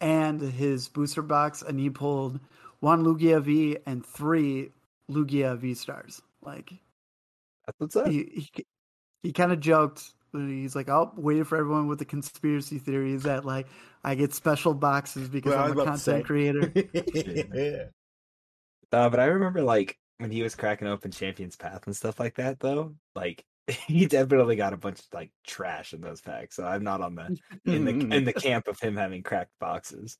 and 0.00 0.40
his 0.40 0.88
booster 0.88 1.20
box, 1.22 1.60
and 1.62 1.78
he 1.78 1.90
pulled 1.90 2.40
one 2.80 3.04
Lugia 3.04 3.42
V 3.42 3.76
and 3.86 4.04
three 4.04 4.70
Lugia 5.10 5.58
V 5.58 5.74
stars. 5.74 6.22
Like 6.42 6.72
That's 7.66 7.78
what's 7.78 7.96
up. 7.96 8.06
he 8.08 8.48
he, 8.54 8.64
he 9.22 9.32
kind 9.32 9.52
of 9.52 9.60
joked. 9.60 10.12
He's 10.32 10.76
like, 10.76 10.88
"Oh, 10.88 11.12
waiting 11.16 11.44
for 11.44 11.56
everyone 11.58 11.88
with 11.88 11.98
the 11.98 12.04
conspiracy 12.04 12.78
theories 12.78 13.22
that 13.24 13.44
like 13.44 13.68
I 14.04 14.14
get 14.14 14.34
special 14.34 14.74
boxes 14.74 15.28
because 15.28 15.52
Well, 15.52 15.64
I 15.64 15.66
I'm 15.66 15.72
a 15.72 15.74
about 15.74 15.92
to 15.94 15.98
say. 15.98 16.22
content 16.22 16.26
creator." 16.26 16.72
Uh, 18.90 19.10
but 19.10 19.20
I 19.20 19.26
remember 19.26 19.62
like 19.62 19.98
when 20.18 20.30
he 20.30 20.42
was 20.42 20.54
cracking 20.54 20.88
open 20.88 21.10
Champions 21.10 21.56
Path 21.56 21.86
and 21.86 21.96
stuff 21.96 22.18
like 22.18 22.36
that, 22.36 22.60
though. 22.60 22.96
Like 23.14 23.44
he 23.86 24.06
definitely 24.06 24.56
got 24.56 24.72
a 24.72 24.76
bunch 24.78 25.00
of 25.00 25.06
like 25.12 25.32
trash 25.46 25.92
in 25.92 26.00
those 26.00 26.20
packs. 26.20 26.56
So 26.56 26.64
I'm 26.66 26.84
not 26.84 27.00
on 27.00 27.14
the 27.14 27.32
in 27.66 27.84
the 27.84 27.90
in 28.16 28.24
the 28.24 28.32
camp 28.32 28.68
of 28.68 28.80
him 28.80 28.96
having 28.96 29.22
cracked 29.22 29.52
boxes. 29.58 30.18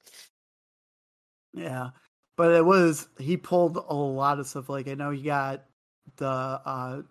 Yeah, 1.53 1.91
but 2.37 2.53
it 2.55 2.65
was 2.65 3.09
he 3.19 3.37
pulled 3.37 3.77
a 3.77 3.95
lot 3.95 4.39
of 4.39 4.47
stuff. 4.47 4.69
Like 4.69 4.89
I 4.89 4.95
know 4.95 5.11
he 5.11 5.23
got 5.23 5.65
the 6.17 6.27
uh 6.27 7.03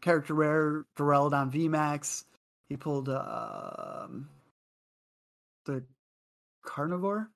character 0.00 0.34
rare 0.34 0.84
Duraludon 0.96 1.52
VMAX. 1.52 2.24
He 2.68 2.76
pulled 2.76 3.08
um 3.08 4.28
the 5.66 5.84
carnivore. 6.64 7.28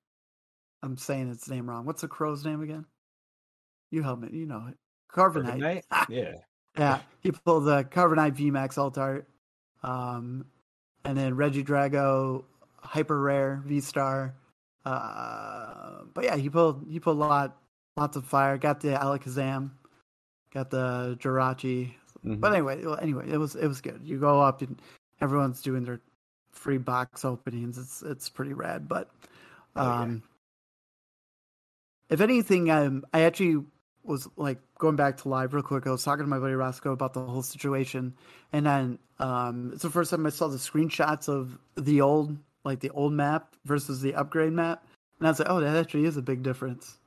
I'm 0.83 0.97
saying 0.97 1.29
its 1.31 1.49
name 1.49 1.69
wrong. 1.69 1.85
What's 1.85 2.01
the 2.01 2.07
crow's 2.07 2.45
name 2.45 2.61
again? 2.61 2.85
You 3.91 4.03
help 4.03 4.19
me. 4.19 4.29
You 4.31 4.45
know 4.45 4.67
it. 4.69 4.77
Carbonite. 5.13 5.59
Carbonite? 5.59 5.83
Ah, 5.91 6.05
Yeah. 6.09 6.33
yeah, 6.77 6.99
he 7.21 7.31
pulled 7.31 7.65
the 7.65 7.83
Carbonite 7.83 8.35
VMAX 8.35 8.77
alt 8.77 8.97
art. 8.97 9.27
Um, 9.83 10.45
and 11.03 11.17
then 11.17 11.33
Regidrago, 11.35 12.43
hyper 12.77 13.19
rare 13.19 13.61
V 13.65 13.79
Star. 13.81 14.35
Uh, 14.83 16.03
but 16.13 16.23
yeah, 16.23 16.35
he 16.35 16.49
pulled 16.49 16.85
he 16.89 16.99
pulled 16.99 17.17
a 17.17 17.19
lot, 17.19 17.57
lots 17.97 18.17
of 18.17 18.25
fire. 18.25 18.57
Got 18.57 18.81
the 18.81 18.89
Alakazam, 18.89 19.71
got 20.53 20.69
the 20.69 21.17
Jirachi. 21.19 21.93
Mhm. 22.25 22.39
But 22.39 22.53
anyway, 22.53 22.83
well, 22.83 22.97
anyway, 23.01 23.29
it 23.29 23.37
was 23.37 23.55
it 23.55 23.67
was 23.67 23.81
good. 23.81 24.01
You 24.03 24.19
go 24.19 24.41
up 24.41 24.61
and 24.61 24.81
everyone's 25.21 25.61
doing 25.61 25.83
their 25.83 25.99
free 26.51 26.77
box 26.77 27.23
openings. 27.25 27.77
It's 27.77 28.01
it's 28.01 28.29
pretty 28.29 28.53
rad. 28.53 28.87
But 28.87 29.09
Oh, 29.77 29.83
yeah. 29.83 30.01
um, 30.01 30.23
if 32.09 32.21
anything, 32.21 32.69
um, 32.71 33.03
I 33.13 33.21
actually 33.21 33.63
was 34.03 34.27
like 34.37 34.59
going 34.77 34.95
back 34.95 35.17
to 35.17 35.29
live 35.29 35.53
real 35.53 35.63
quick. 35.63 35.87
I 35.87 35.91
was 35.91 36.03
talking 36.03 36.23
to 36.23 36.29
my 36.29 36.39
buddy 36.39 36.53
Roscoe 36.53 36.91
about 36.93 37.13
the 37.13 37.21
whole 37.25 37.41
situation, 37.43 38.13
and 38.53 38.65
then 38.65 38.99
um, 39.19 39.71
it's 39.73 39.83
the 39.83 39.89
first 39.89 40.11
time 40.11 40.25
I 40.25 40.29
saw 40.29 40.47
the 40.47 40.57
screenshots 40.57 41.27
of 41.27 41.57
the 41.75 42.01
old 42.01 42.37
like 42.63 42.79
the 42.79 42.89
old 42.91 43.13
map 43.13 43.55
versus 43.65 44.01
the 44.01 44.15
upgrade 44.15 44.53
map, 44.53 44.85
and 45.19 45.27
I 45.27 45.31
was 45.31 45.39
like, 45.39 45.49
oh, 45.49 45.59
that 45.59 45.75
actually 45.75 46.05
is 46.05 46.17
a 46.17 46.21
big 46.21 46.41
difference 46.43 46.97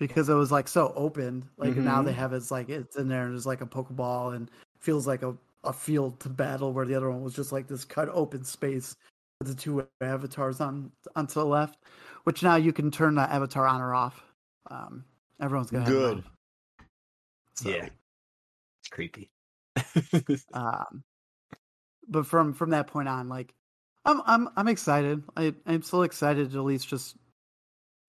because 0.00 0.28
it 0.28 0.34
was 0.34 0.50
like 0.50 0.66
so 0.66 0.92
open. 0.96 1.48
Like 1.58 1.76
now 1.76 2.02
Mhm. 2.02 2.06
they 2.06 2.12
have 2.14 2.32
it's 2.32 2.50
like 2.50 2.68
it's 2.68 2.96
in 2.96 3.06
there 3.06 3.24
and 3.26 3.34
there's 3.34 3.46
like 3.46 3.60
a 3.60 3.66
pokeball 3.66 4.34
and 4.34 4.50
feels 4.80 5.06
like 5.06 5.22
a 5.22 5.36
a 5.62 5.72
field 5.74 6.18
to 6.20 6.30
battle 6.30 6.72
where 6.72 6.86
the 6.86 6.94
other 6.94 7.10
one 7.10 7.22
was 7.22 7.34
just 7.34 7.52
like 7.52 7.68
this 7.68 7.84
cut 7.84 8.08
open 8.08 8.42
space 8.42 8.96
with 9.38 9.48
the 9.48 9.54
two 9.54 9.86
avatars 10.00 10.60
on 10.60 10.90
onto 11.14 11.34
the 11.34 11.44
left, 11.46 11.78
which 12.24 12.42
now 12.42 12.56
you 12.56 12.72
can 12.72 12.90
turn 12.90 13.14
the 13.14 13.22
avatar 13.32 13.66
on 13.68 13.80
or 13.80 13.94
off. 13.94 14.24
Um, 14.70 15.04
everyone's 15.38 15.70
gonna 15.70 15.84
Good. 15.84 16.24
So, 17.54 17.68
Yeah. 17.68 17.90
It's 18.80 18.88
creepy. 18.90 19.30
Um, 20.54 21.04
but 22.08 22.26
from 22.26 22.54
from 22.54 22.70
that 22.70 22.86
point 22.86 23.08
on, 23.08 23.28
like, 23.28 23.54
I'm 24.06 24.22
I'm 24.24 24.48
I'm 24.56 24.66
excited. 24.68 25.22
I 25.36 25.54
I'm 25.66 25.82
still 25.82 26.04
excited 26.04 26.50
to 26.52 26.58
at 26.58 26.64
least 26.64 26.88
just 26.88 27.16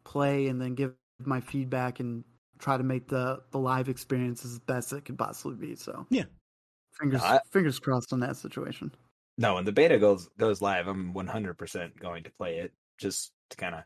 play 0.06 0.48
and 0.48 0.60
then 0.62 0.74
give 0.74 0.96
my 1.28 1.42
feedback 1.42 2.00
and 2.00 2.24
try 2.60 2.78
to 2.78 2.84
make 2.84 3.08
the 3.08 3.42
the 3.52 3.58
live 3.60 3.90
experience 3.90 4.46
as 4.46 4.60
best 4.60 4.94
it 4.94 5.06
could 5.06 5.18
possibly 5.18 5.56
be. 5.56 5.76
So 5.76 6.06
Yeah. 6.10 6.26
fingers 7.00 7.22
I- 7.24 7.40
fingers 7.52 7.80
crossed 7.80 8.14
on 8.14 8.20
that 8.22 8.38
situation. 8.38 8.92
no, 9.38 9.56
when 9.56 9.66
the 9.66 9.72
beta 9.72 9.98
goes 9.98 10.30
goes 10.38 10.62
live, 10.62 10.88
I'm 10.88 11.14
100% 11.14 11.98
going 12.00 12.24
to 12.24 12.32
play 12.32 12.60
it 12.60 12.74
just 13.00 13.32
to 13.50 13.58
kind 13.58 13.76
of 13.76 13.84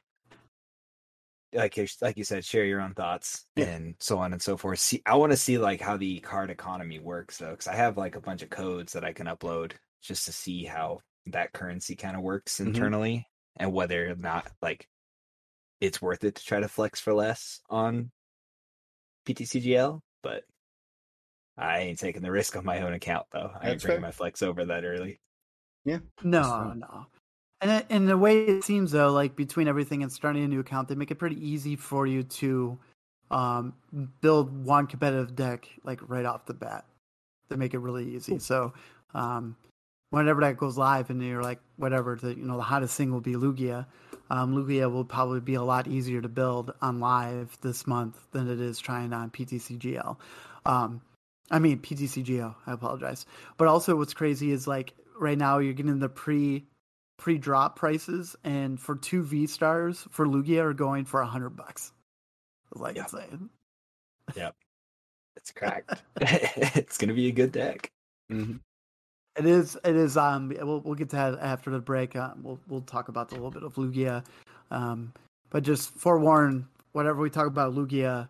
like 1.54 1.78
you, 1.78 1.88
like 2.02 2.18
you 2.18 2.26
said, 2.26 2.44
share 2.44 2.66
your 2.66 2.82
own 2.82 2.94
thoughts 2.94 3.46
Yeah. 3.56 3.66
and 3.68 3.96
so 4.00 4.18
on 4.18 4.34
and 4.34 4.42
so 4.42 4.58
forth. 4.58 4.80
See, 4.80 5.02
I 5.06 5.16
want 5.16 5.32
to 5.32 5.38
see 5.38 5.58
like 5.58 5.80
how 5.80 5.96
the 5.96 6.20
card 6.20 6.50
economy 6.50 7.00
works 7.00 7.38
though, 7.38 7.52
because 7.52 7.68
I 7.68 7.76
have 7.76 7.98
like 7.98 8.16
a 8.16 8.22
bunch 8.22 8.42
of 8.42 8.50
codes 8.50 8.92
that 8.94 9.06
I 9.06 9.14
can 9.14 9.28
upload 9.28 9.74
just 10.02 10.26
to 10.26 10.34
see 10.34 10.66
how 10.66 11.00
that 11.28 11.54
currency 11.54 11.96
kind 11.96 12.16
of 12.18 12.24
works 12.24 12.58
Mhm. 12.60 12.68
internally 12.68 13.28
and 13.56 13.72
whether 13.72 14.12
or 14.12 14.16
not 14.16 14.52
like 14.62 14.88
it's 15.82 16.02
worth 16.02 16.24
it 16.24 16.36
to 16.36 16.44
try 16.46 16.60
to 16.60 16.68
flex 16.68 17.00
for 17.00 17.14
less 17.14 17.62
on 17.70 18.12
PTCGL. 19.28 20.02
But 20.24 20.44
I 21.58 21.80
ain't 21.80 22.00
taking 22.00 22.22
the 22.22 22.32
risk 22.32 22.56
on 22.56 22.66
my 22.66 22.82
own 22.82 22.94
account 22.94 23.28
though. 23.32 23.52
I 23.62 23.72
ain't 23.72 23.82
bringing 23.82 24.00
fair. 24.02 24.08
my 24.08 24.12
flex 24.12 24.42
over 24.42 24.66
that 24.66 24.84
early. 24.86 25.20
Yeah. 25.84 26.00
No, 26.24 26.74
no. 26.74 27.06
And 27.62 27.72
it- 27.72 27.86
and 27.90 28.08
the 28.08 28.18
way 28.18 28.44
it 28.46 28.64
seems 28.64 28.92
though, 28.92 29.12
like 29.12 29.36
between 29.36 29.68
everything 29.68 30.04
and 30.04 30.12
starting 30.12 30.44
a 30.44 30.48
new 30.48 30.60
account, 30.60 30.88
they 30.88 30.96
make 30.96 31.12
it 31.12 31.16
pretty 31.16 31.44
easy 31.48 31.76
for 31.76 32.06
you 32.08 32.24
to 32.24 32.78
um, 33.32 33.74
build 34.22 34.66
one 34.66 34.88
competitive 34.88 35.36
deck 35.36 35.68
like 35.84 36.00
right 36.08 36.26
off 36.26 36.46
the 36.46 36.54
bat. 36.54 36.86
They 37.50 37.56
make 37.56 37.74
it 37.74 37.80
really 37.80 38.16
easy. 38.16 38.40
So 38.40 38.74
um, 39.14 39.56
whenever 40.10 40.42
that 40.42 40.58
goes 40.58 40.78
live 40.78 41.10
and 41.10 41.22
you're 41.24 41.42
like 41.44 41.60
whatever, 41.78 42.16
the 42.16 42.30
you 42.36 42.46
know 42.46 42.58
the 42.58 42.64
hottest 42.64 42.98
thing 42.98 43.12
will 43.12 43.22
be 43.22 43.34
Lugia. 43.34 43.86
Um, 44.30 44.56
Lugia 44.56 44.92
will 44.92 45.06
probably 45.06 45.40
be 45.40 45.56
a 45.56 45.62
lot 45.64 45.88
easier 45.88 46.22
to 46.22 46.30
build 46.30 46.74
on 46.82 47.00
live 47.00 47.58
this 47.62 47.86
month 47.86 48.18
than 48.32 48.50
it 48.50 48.60
is 48.60 48.80
trying 48.80 49.14
on 49.14 49.30
PTCGL. 49.30 50.18
Um, 50.66 51.02
I 51.52 51.60
mean 51.60 51.80
PTCGO. 51.80 52.56
I 52.66 52.72
apologize. 52.74 53.26
But 53.58 53.68
also, 53.68 53.96
what's 53.96 54.14
crazy 54.14 54.52
is 54.52 54.68
like 54.68 54.94
right 55.20 55.38
now 55.38 55.60
you're 55.60 55.74
getting 55.74 56.00
the 56.00 56.10
pre 56.10 56.66
pre 57.18 57.38
drop 57.38 57.76
prices, 57.76 58.36
and 58.44 58.80
for 58.80 58.96
two 58.96 59.24
V 59.24 59.48
stars 59.48 60.08
for 60.10 60.26
Lugia 60.26 60.62
are 60.64 60.74
going 60.74 61.06
for 61.06 61.22
a 61.22 61.26
hundred 61.26 61.52
bucks. 61.52 61.92
Like 62.74 62.96
Yeah. 62.96 63.04
it's 63.04 63.14
Yep, 64.36 64.56
It's 65.38 65.52
cracked. 65.56 66.02
it's 66.22 66.98
gonna 66.98 67.14
be 67.14 67.28
a 67.28 67.32
good 67.32 67.52
deck. 67.52 67.92
Mhm. 68.32 68.60
It 69.38 69.46
is. 69.46 69.78
It 69.84 69.96
is. 69.96 70.16
Um, 70.16 70.50
we'll 70.50 70.80
we'll 70.80 70.96
get 70.96 71.10
to 71.10 71.16
that 71.18 71.40
after 71.42 71.70
the 71.70 71.80
break. 71.80 72.16
Um, 72.16 72.40
we'll 72.42 72.60
we'll 72.68 72.82
talk 72.82 73.10
about 73.10 73.32
a 73.32 73.36
little 73.36 73.52
bit 73.52 73.64
of 73.64 73.76
Lugia. 73.76 74.24
Um, 74.72 75.14
but 75.50 75.64
just 75.64 75.90
forewarn, 75.92 76.68
whatever 76.94 77.22
we 77.22 77.30
talk 77.30 77.48
about 77.48 77.76
Lugia 77.76 78.30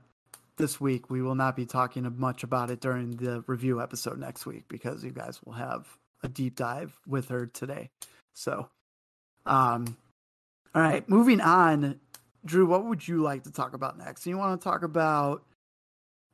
this 0.58 0.82
week, 0.82 1.10
we 1.10 1.22
will 1.22 1.36
not 1.36 1.56
be 1.56 1.66
talking 1.66 2.12
much 2.18 2.44
about 2.44 2.72
it 2.72 2.80
during 2.80 3.12
the 3.12 3.44
review 3.48 3.82
episode 3.82 4.20
next 4.20 4.46
week 4.46 4.64
because 4.68 5.04
you 5.04 5.12
guys 5.12 5.40
will 5.44 5.54
have 5.54 5.88
a 6.24 6.28
deep 6.28 6.56
dive 6.56 6.98
with 7.08 7.30
her 7.30 7.46
today. 7.46 7.90
So, 8.34 8.70
um, 9.46 9.98
all 10.74 10.82
right, 10.82 11.08
moving 11.08 11.42
on. 11.42 12.00
Drew, 12.46 12.66
what 12.66 12.86
would 12.86 13.08
you 13.08 13.22
like 13.22 13.44
to 13.44 13.52
talk 13.52 13.74
about 13.74 13.98
next? 13.98 14.26
You 14.26 14.38
want 14.38 14.60
to 14.60 14.64
talk 14.64 14.84
about 14.84 15.44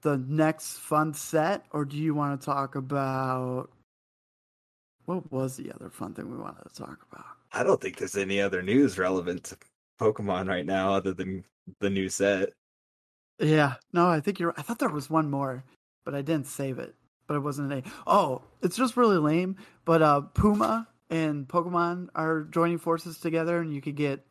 the 0.02 0.18
next 0.18 0.78
fun 0.78 1.14
set, 1.14 1.66
or 1.72 1.86
do 1.86 1.98
you 1.98 2.14
want 2.14 2.40
to 2.40 2.46
talk 2.46 2.76
about 2.76 3.70
what 5.06 5.32
was 5.32 5.58
the 5.58 5.72
other 5.74 5.90
fun 5.90 6.14
thing 6.14 6.30
we 6.30 6.38
wanted 6.38 6.64
to 6.70 6.76
talk 6.76 7.00
about? 7.12 7.26
I 7.54 7.64
don't 7.64 7.82
think 7.82 7.98
there's 7.98 8.18
any 8.18 8.42
other 8.42 8.62
news 8.62 8.98
relevant 8.98 9.44
to 9.46 9.58
Pokemon 10.00 10.48
right 10.48 10.66
now 10.66 10.94
other 10.94 11.14
than 11.14 11.44
the 11.80 11.90
new 11.90 12.10
set. 12.10 12.54
Yeah, 13.40 13.76
no, 13.92 14.08
I 14.08 14.20
think 14.20 14.40
you're. 14.40 14.54
I 14.58 14.62
thought 14.62 14.80
there 14.80 14.90
was 14.90 15.10
one 15.10 15.30
more, 15.30 15.64
but 16.06 16.16
I 16.16 16.22
didn't 16.22 16.48
save 16.48 16.80
it. 16.80 16.96
But 17.28 17.36
it 17.36 17.40
wasn't 17.40 17.74
a. 17.74 17.84
Oh, 18.06 18.44
it's 18.62 18.78
just 18.78 18.98
really 18.98 19.18
lame. 19.18 19.58
But 19.86 20.02
uh, 20.02 20.22
Puma 20.22 20.88
and 21.10 21.48
Pokemon 21.48 22.10
are 22.16 22.44
joining 22.44 22.78
forces 22.78 23.20
together, 23.20 23.60
and 23.60 23.74
you 23.74 23.82
could 23.82 23.96
get 23.96 24.26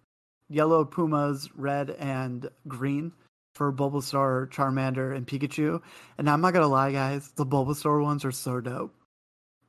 yellow 0.48 0.84
Pumas, 0.84 1.48
red 1.54 1.90
and 1.98 2.48
green 2.68 3.12
for 3.54 3.72
Bulbasaur, 3.72 4.48
Charmander, 4.50 5.14
and 5.14 5.26
Pikachu. 5.26 5.80
And 6.18 6.28
I'm 6.28 6.40
not 6.40 6.52
gonna 6.52 6.68
lie, 6.68 6.92
guys, 6.92 7.30
the 7.32 7.46
Bulbasaur 7.46 8.02
ones 8.02 8.24
are 8.24 8.32
so 8.32 8.60
dope. 8.60 8.94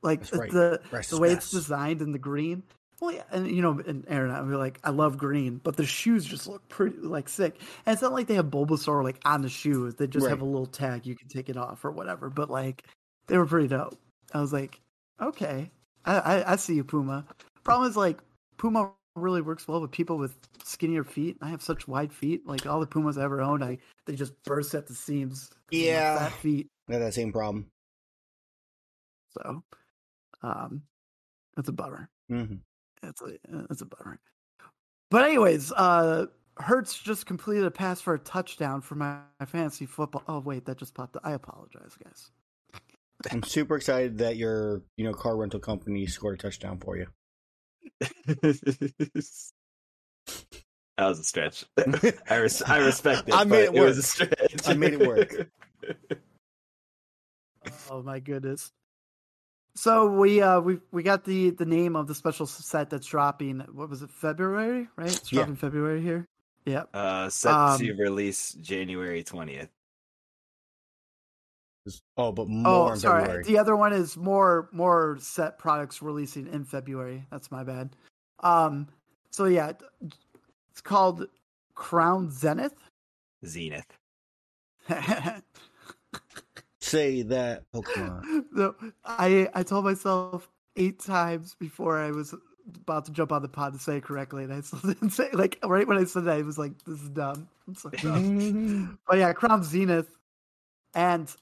Like 0.02 0.22
uh, 0.32 0.38
right. 0.38 0.50
the 0.50 0.80
Rest 0.90 1.10
the 1.10 1.18
way 1.18 1.30
it's 1.30 1.50
designed 1.50 2.02
in 2.02 2.12
the 2.12 2.18
green. 2.18 2.62
Well, 3.00 3.12
yeah, 3.12 3.22
and 3.32 3.50
you 3.50 3.62
know, 3.62 3.80
and 3.84 4.04
Aaron, 4.08 4.30
I 4.30 4.42
were 4.42 4.56
like, 4.56 4.78
I 4.84 4.90
love 4.90 5.18
green, 5.18 5.60
but 5.62 5.76
the 5.76 5.84
shoes 5.84 6.24
just 6.24 6.46
look 6.46 6.68
pretty 6.68 6.98
like 6.98 7.28
sick. 7.28 7.58
And 7.84 7.92
it's 7.92 8.02
not 8.02 8.12
like 8.12 8.28
they 8.28 8.34
have 8.34 8.46
Bulbasaur 8.46 9.02
like 9.02 9.20
on 9.24 9.42
the 9.42 9.48
shoes; 9.48 9.96
they 9.96 10.06
just 10.06 10.28
have 10.28 10.40
a 10.40 10.44
little 10.44 10.66
tag 10.66 11.04
you 11.04 11.16
can 11.16 11.28
take 11.28 11.48
it 11.48 11.56
off 11.56 11.84
or 11.84 11.90
whatever. 11.90 12.30
But 12.30 12.48
like, 12.48 12.84
they 13.26 13.36
were 13.38 13.46
pretty 13.46 13.68
dope. 13.68 13.98
I 14.32 14.40
was 14.40 14.52
like, 14.52 14.80
okay, 15.20 15.70
I 16.04 16.18
I, 16.18 16.52
I 16.52 16.56
see 16.56 16.74
you, 16.74 16.84
Puma. 16.84 17.24
Problem 17.64 17.90
is 17.90 17.96
like, 17.96 18.18
Puma 18.56 18.92
really 19.16 19.42
works 19.42 19.66
well 19.68 19.80
with 19.80 19.90
people 19.90 20.16
with 20.16 20.36
skinnier 20.64 21.04
feet. 21.04 21.36
I 21.42 21.48
have 21.48 21.62
such 21.62 21.88
wide 21.88 22.12
feet. 22.12 22.46
Like 22.46 22.66
all 22.66 22.80
the 22.80 22.86
Pumas 22.86 23.18
I 23.18 23.24
ever 23.24 23.42
owned, 23.42 23.64
I 23.64 23.78
they 24.06 24.14
just 24.14 24.40
burst 24.44 24.74
at 24.74 24.86
the 24.86 24.94
seams. 24.94 25.50
Yeah. 25.70 26.18
fat 26.18 26.32
feet. 26.38 26.68
I 26.88 26.94
had 26.94 27.02
that 27.02 27.14
same 27.14 27.32
problem. 27.32 27.66
So, 29.30 29.62
um, 30.42 30.82
that's 31.56 31.68
a 31.68 31.72
bummer. 31.72 32.08
hmm 32.28 32.56
It's 33.02 33.20
a 33.22 33.36
it's 33.70 33.82
a 33.82 33.86
bummer. 33.86 34.18
But 35.10 35.24
anyways, 35.24 35.72
uh 35.72 36.26
Hertz 36.58 36.98
just 36.98 37.26
completed 37.26 37.64
a 37.64 37.70
pass 37.70 38.00
for 38.00 38.14
a 38.14 38.18
touchdown 38.18 38.80
for 38.82 38.94
my, 38.94 39.20
my 39.40 39.46
fantasy 39.46 39.86
football. 39.86 40.22
Oh 40.28 40.40
wait, 40.40 40.64
that 40.66 40.78
just 40.78 40.94
popped 40.94 41.16
up. 41.16 41.22
I 41.24 41.32
apologize, 41.32 41.96
guys. 42.02 42.30
I'm 43.30 43.42
super 43.42 43.76
excited 43.76 44.18
that 44.18 44.36
your 44.36 44.82
you 44.96 45.04
know 45.04 45.12
car 45.14 45.36
rental 45.36 45.60
company 45.60 46.06
scored 46.06 46.38
a 46.38 46.42
touchdown 46.42 46.78
for 46.78 46.96
you. 46.96 47.06
that 48.26 49.52
was 50.98 51.18
a 51.20 51.24
stretch. 51.24 51.64
I 52.30 52.36
res- 52.36 52.62
I 52.62 52.78
respect 52.78 53.28
it. 53.28 53.34
I 53.34 53.44
made 53.44 53.50
but 53.50 53.60
it 53.64 53.72
was 53.72 53.96
work. 53.96 53.98
a 53.98 54.02
stretch. 54.02 54.68
I 54.68 54.74
made 54.74 54.94
it 54.94 55.06
work. 55.06 55.48
Oh 57.90 58.02
my 58.02 58.18
goodness. 58.18 58.72
So 59.74 60.06
we 60.06 60.42
uh 60.42 60.60
we 60.60 60.78
we 60.90 61.02
got 61.02 61.24
the 61.24 61.50
the 61.50 61.64
name 61.64 61.96
of 61.96 62.06
the 62.06 62.14
special 62.14 62.46
set 62.46 62.90
that's 62.90 63.06
dropping. 63.06 63.60
What 63.72 63.88
was 63.88 64.02
it? 64.02 64.10
February, 64.10 64.88
right? 64.96 65.08
It's 65.10 65.32
Yeah. 65.32 65.40
dropping 65.40 65.56
February 65.56 66.02
here. 66.02 66.26
Yep. 66.66 66.90
Uh, 66.94 67.28
set 67.30 67.52
Um, 67.54 67.78
to 67.78 67.92
release 67.94 68.52
January 68.52 69.24
twentieth. 69.24 69.70
Oh, 72.16 72.30
but 72.30 72.46
more 72.48 72.92
Oh, 72.92 72.94
sorry. 72.94 73.22
February. 73.22 73.44
The 73.44 73.58
other 73.58 73.74
one 73.74 73.92
is 73.92 74.16
more 74.16 74.68
more 74.72 75.16
set 75.20 75.58
products 75.58 76.02
releasing 76.02 76.46
in 76.48 76.64
February. 76.64 77.26
That's 77.30 77.50
my 77.50 77.64
bad. 77.64 77.96
Um. 78.40 78.88
So 79.30 79.46
yeah, 79.46 79.72
it's 80.70 80.80
called 80.82 81.26
Crown 81.74 82.30
Zenith. 82.30 82.74
Zenith. 83.46 83.86
Say 86.92 87.22
that 87.22 87.64
Pokemon. 87.72 88.44
no, 88.52 88.74
I 89.02 89.48
I 89.54 89.62
told 89.62 89.86
myself 89.86 90.50
eight 90.76 91.00
times 91.00 91.56
before 91.58 91.98
I 91.98 92.10
was 92.10 92.34
about 92.82 93.06
to 93.06 93.12
jump 93.12 93.32
on 93.32 93.40
the 93.40 93.48
pod 93.48 93.72
to 93.72 93.78
say 93.78 93.96
it 93.96 94.04
correctly, 94.04 94.44
and 94.44 94.52
I 94.52 94.60
still 94.60 94.80
didn't 94.84 95.08
say 95.08 95.30
like 95.32 95.58
right 95.64 95.88
when 95.88 95.96
I 95.96 96.04
said 96.04 96.26
that, 96.26 96.36
I 96.36 96.42
was 96.42 96.58
like, 96.58 96.72
"This 96.84 97.00
is 97.00 97.08
dumb." 97.08 97.48
I'm 97.66 97.74
so 97.74 97.88
dumb. 97.88 98.98
but 99.08 99.16
yeah, 99.16 99.32
Crown 99.32 99.64
Zenith, 99.64 100.18
and 100.92 101.34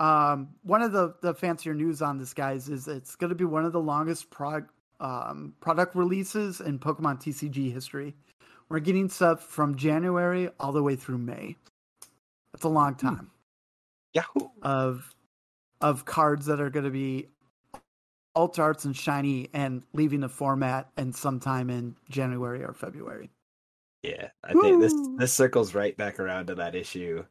um, 0.00 0.48
one 0.62 0.80
of 0.80 0.92
the 0.92 1.14
the 1.20 1.34
fancier 1.34 1.74
news 1.74 2.00
on 2.00 2.16
this, 2.16 2.32
guys, 2.32 2.70
is 2.70 2.88
it's 2.88 3.14
going 3.14 3.28
to 3.28 3.36
be 3.36 3.44
one 3.44 3.66
of 3.66 3.72
the 3.72 3.80
longest 3.80 4.30
prog 4.30 4.70
um, 5.00 5.52
product 5.60 5.94
releases 5.94 6.62
in 6.62 6.78
Pokemon 6.78 7.20
TCG 7.20 7.70
history. 7.70 8.14
We're 8.70 8.78
getting 8.78 9.10
stuff 9.10 9.42
from 9.42 9.76
January 9.76 10.48
all 10.58 10.72
the 10.72 10.82
way 10.82 10.96
through 10.96 11.18
May. 11.18 11.56
That's 12.54 12.64
a 12.64 12.70
long 12.70 12.94
time 12.94 13.30
Yahoo! 14.14 14.48
of 14.62 15.14
of 15.80 16.04
cards 16.04 16.46
that 16.46 16.60
are 16.60 16.70
going 16.70 16.84
to 16.84 16.90
be 16.90 17.28
alt 18.34 18.58
arts 18.58 18.84
and 18.84 18.96
shiny 18.96 19.48
and 19.52 19.82
leaving 19.92 20.20
the 20.20 20.28
format 20.28 20.88
and 20.96 21.14
sometime 21.14 21.70
in 21.70 21.94
January 22.08 22.64
or 22.64 22.72
February. 22.72 23.30
Yeah, 24.02 24.28
I 24.42 24.52
think 24.52 24.80
this 24.80 24.94
this 25.16 25.32
circles 25.32 25.74
right 25.74 25.96
back 25.96 26.20
around 26.20 26.46
to 26.46 26.56
that 26.56 26.74
issue 26.74 27.24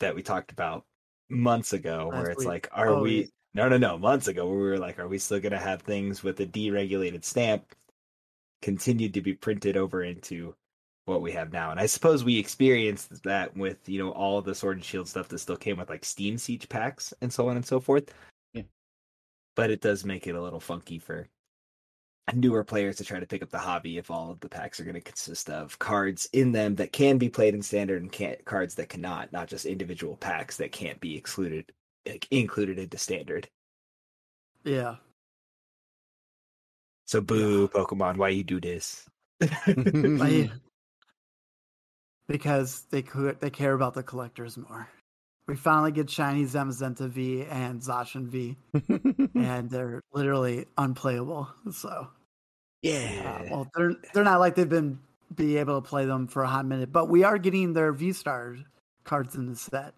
that 0.00 0.14
we 0.14 0.22
talked 0.22 0.50
about 0.50 0.84
months 1.30 1.72
ago, 1.72 2.08
where 2.08 2.18
Last 2.18 2.28
it's 2.30 2.38
week. 2.40 2.48
like, 2.48 2.68
are 2.72 2.88
Oh, 2.88 3.02
we? 3.02 3.30
No, 3.54 3.68
no, 3.68 3.76
no. 3.78 3.98
Months 3.98 4.28
ago, 4.28 4.46
where 4.46 4.56
we 4.56 4.62
were 4.64 4.78
like, 4.78 4.98
are 4.98 5.06
we 5.08 5.18
still 5.18 5.40
gonna 5.40 5.58
have 5.58 5.82
things 5.82 6.22
with 6.22 6.40
a 6.40 6.46
deregulated 6.46 7.24
stamp 7.24 7.74
continued 8.62 9.14
to 9.14 9.20
be 9.20 9.34
printed 9.34 9.76
over 9.76 10.02
into 10.02 10.54
what 11.04 11.22
we 11.22 11.32
have 11.32 11.52
now? 11.52 11.70
And 11.70 11.80
I 11.80 11.86
suppose 11.86 12.24
we 12.24 12.38
experienced 12.38 13.22
that 13.24 13.56
with 13.56 13.88
you 13.88 13.98
know 13.98 14.10
all 14.10 14.40
the 14.40 14.54
Sword 14.54 14.76
and 14.76 14.84
Shield 14.84 15.08
stuff 15.08 15.28
that 15.28 15.38
still 15.38 15.56
came 15.56 15.78
with 15.78 15.90
like 15.90 16.04
Steam 16.04 16.38
Siege 16.38 16.68
packs 16.68 17.12
and 17.20 17.32
so 17.32 17.48
on 17.48 17.56
and 17.56 17.66
so 17.66 17.80
forth. 17.80 18.12
Yeah. 18.52 18.62
But 19.56 19.70
it 19.70 19.80
does 19.80 20.04
make 20.04 20.26
it 20.26 20.34
a 20.34 20.42
little 20.42 20.60
funky 20.60 20.98
for 20.98 21.28
newer 22.34 22.62
players 22.62 22.96
to 22.96 23.04
try 23.04 23.18
to 23.18 23.26
pick 23.26 23.42
up 23.42 23.50
the 23.50 23.58
hobby 23.58 23.98
if 23.98 24.10
all 24.10 24.30
of 24.30 24.40
the 24.40 24.48
packs 24.48 24.78
are 24.78 24.84
going 24.84 24.94
to 24.94 25.00
consist 25.00 25.50
of 25.50 25.78
cards 25.78 26.28
in 26.32 26.52
them 26.52 26.76
that 26.76 26.92
can 26.92 27.18
be 27.18 27.28
played 27.28 27.54
in 27.54 27.62
standard 27.62 28.00
and 28.00 28.12
can't 28.12 28.44
cards 28.44 28.74
that 28.76 28.88
cannot, 28.88 29.32
not 29.32 29.48
just 29.48 29.66
individual 29.66 30.16
packs 30.16 30.56
that 30.56 30.72
can't 30.72 31.00
be 31.00 31.16
excluded 31.16 31.72
like, 32.06 32.26
included 32.30 32.78
into 32.78 32.98
standard. 32.98 33.48
Yeah. 34.64 34.96
So 37.06 37.20
boo, 37.20 37.68
Pokemon, 37.68 38.16
why 38.16 38.28
you 38.28 38.44
do 38.44 38.60
this? 38.60 39.08
because 42.32 42.86
they 42.90 43.04
they 43.40 43.50
care 43.50 43.74
about 43.74 43.92
the 43.92 44.02
collectors 44.02 44.56
more. 44.56 44.88
We 45.46 45.54
finally 45.54 45.92
get 45.92 46.08
shiny 46.08 46.44
Zamazenta 46.44 47.08
V 47.08 47.44
and 47.44 47.80
Zacian 47.80 48.26
V, 48.26 48.56
and 49.34 49.68
they're 49.68 50.00
literally 50.14 50.66
unplayable. 50.78 51.48
So 51.72 51.88
uh, 51.88 52.06
yeah. 52.80 53.42
well, 53.50 53.68
they're 53.76 53.94
they're 54.14 54.24
not 54.24 54.40
like 54.40 54.54
they've 54.54 54.68
been 54.68 54.98
be 55.34 55.58
able 55.58 55.80
to 55.80 55.86
play 55.86 56.06
them 56.06 56.26
for 56.26 56.42
a 56.42 56.48
hot 56.48 56.64
minute, 56.64 56.90
but 56.90 57.10
we 57.10 57.22
are 57.22 57.36
getting 57.36 57.74
their 57.74 57.92
V 57.92 58.14
Star 58.14 58.56
cards 59.04 59.34
in 59.34 59.46
the 59.46 59.56
set, 59.56 59.92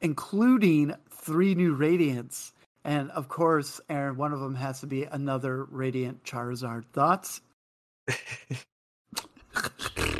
including 0.00 0.94
three 1.12 1.54
new 1.54 1.76
Radiants, 1.76 2.52
and 2.84 3.12
of 3.12 3.28
course, 3.28 3.80
Aaron, 3.88 4.16
one 4.16 4.32
of 4.32 4.40
them 4.40 4.56
has 4.56 4.80
to 4.80 4.88
be 4.88 5.04
another 5.04 5.64
Radiant 5.64 6.24
Charizard. 6.24 6.86
Thoughts? 6.92 7.40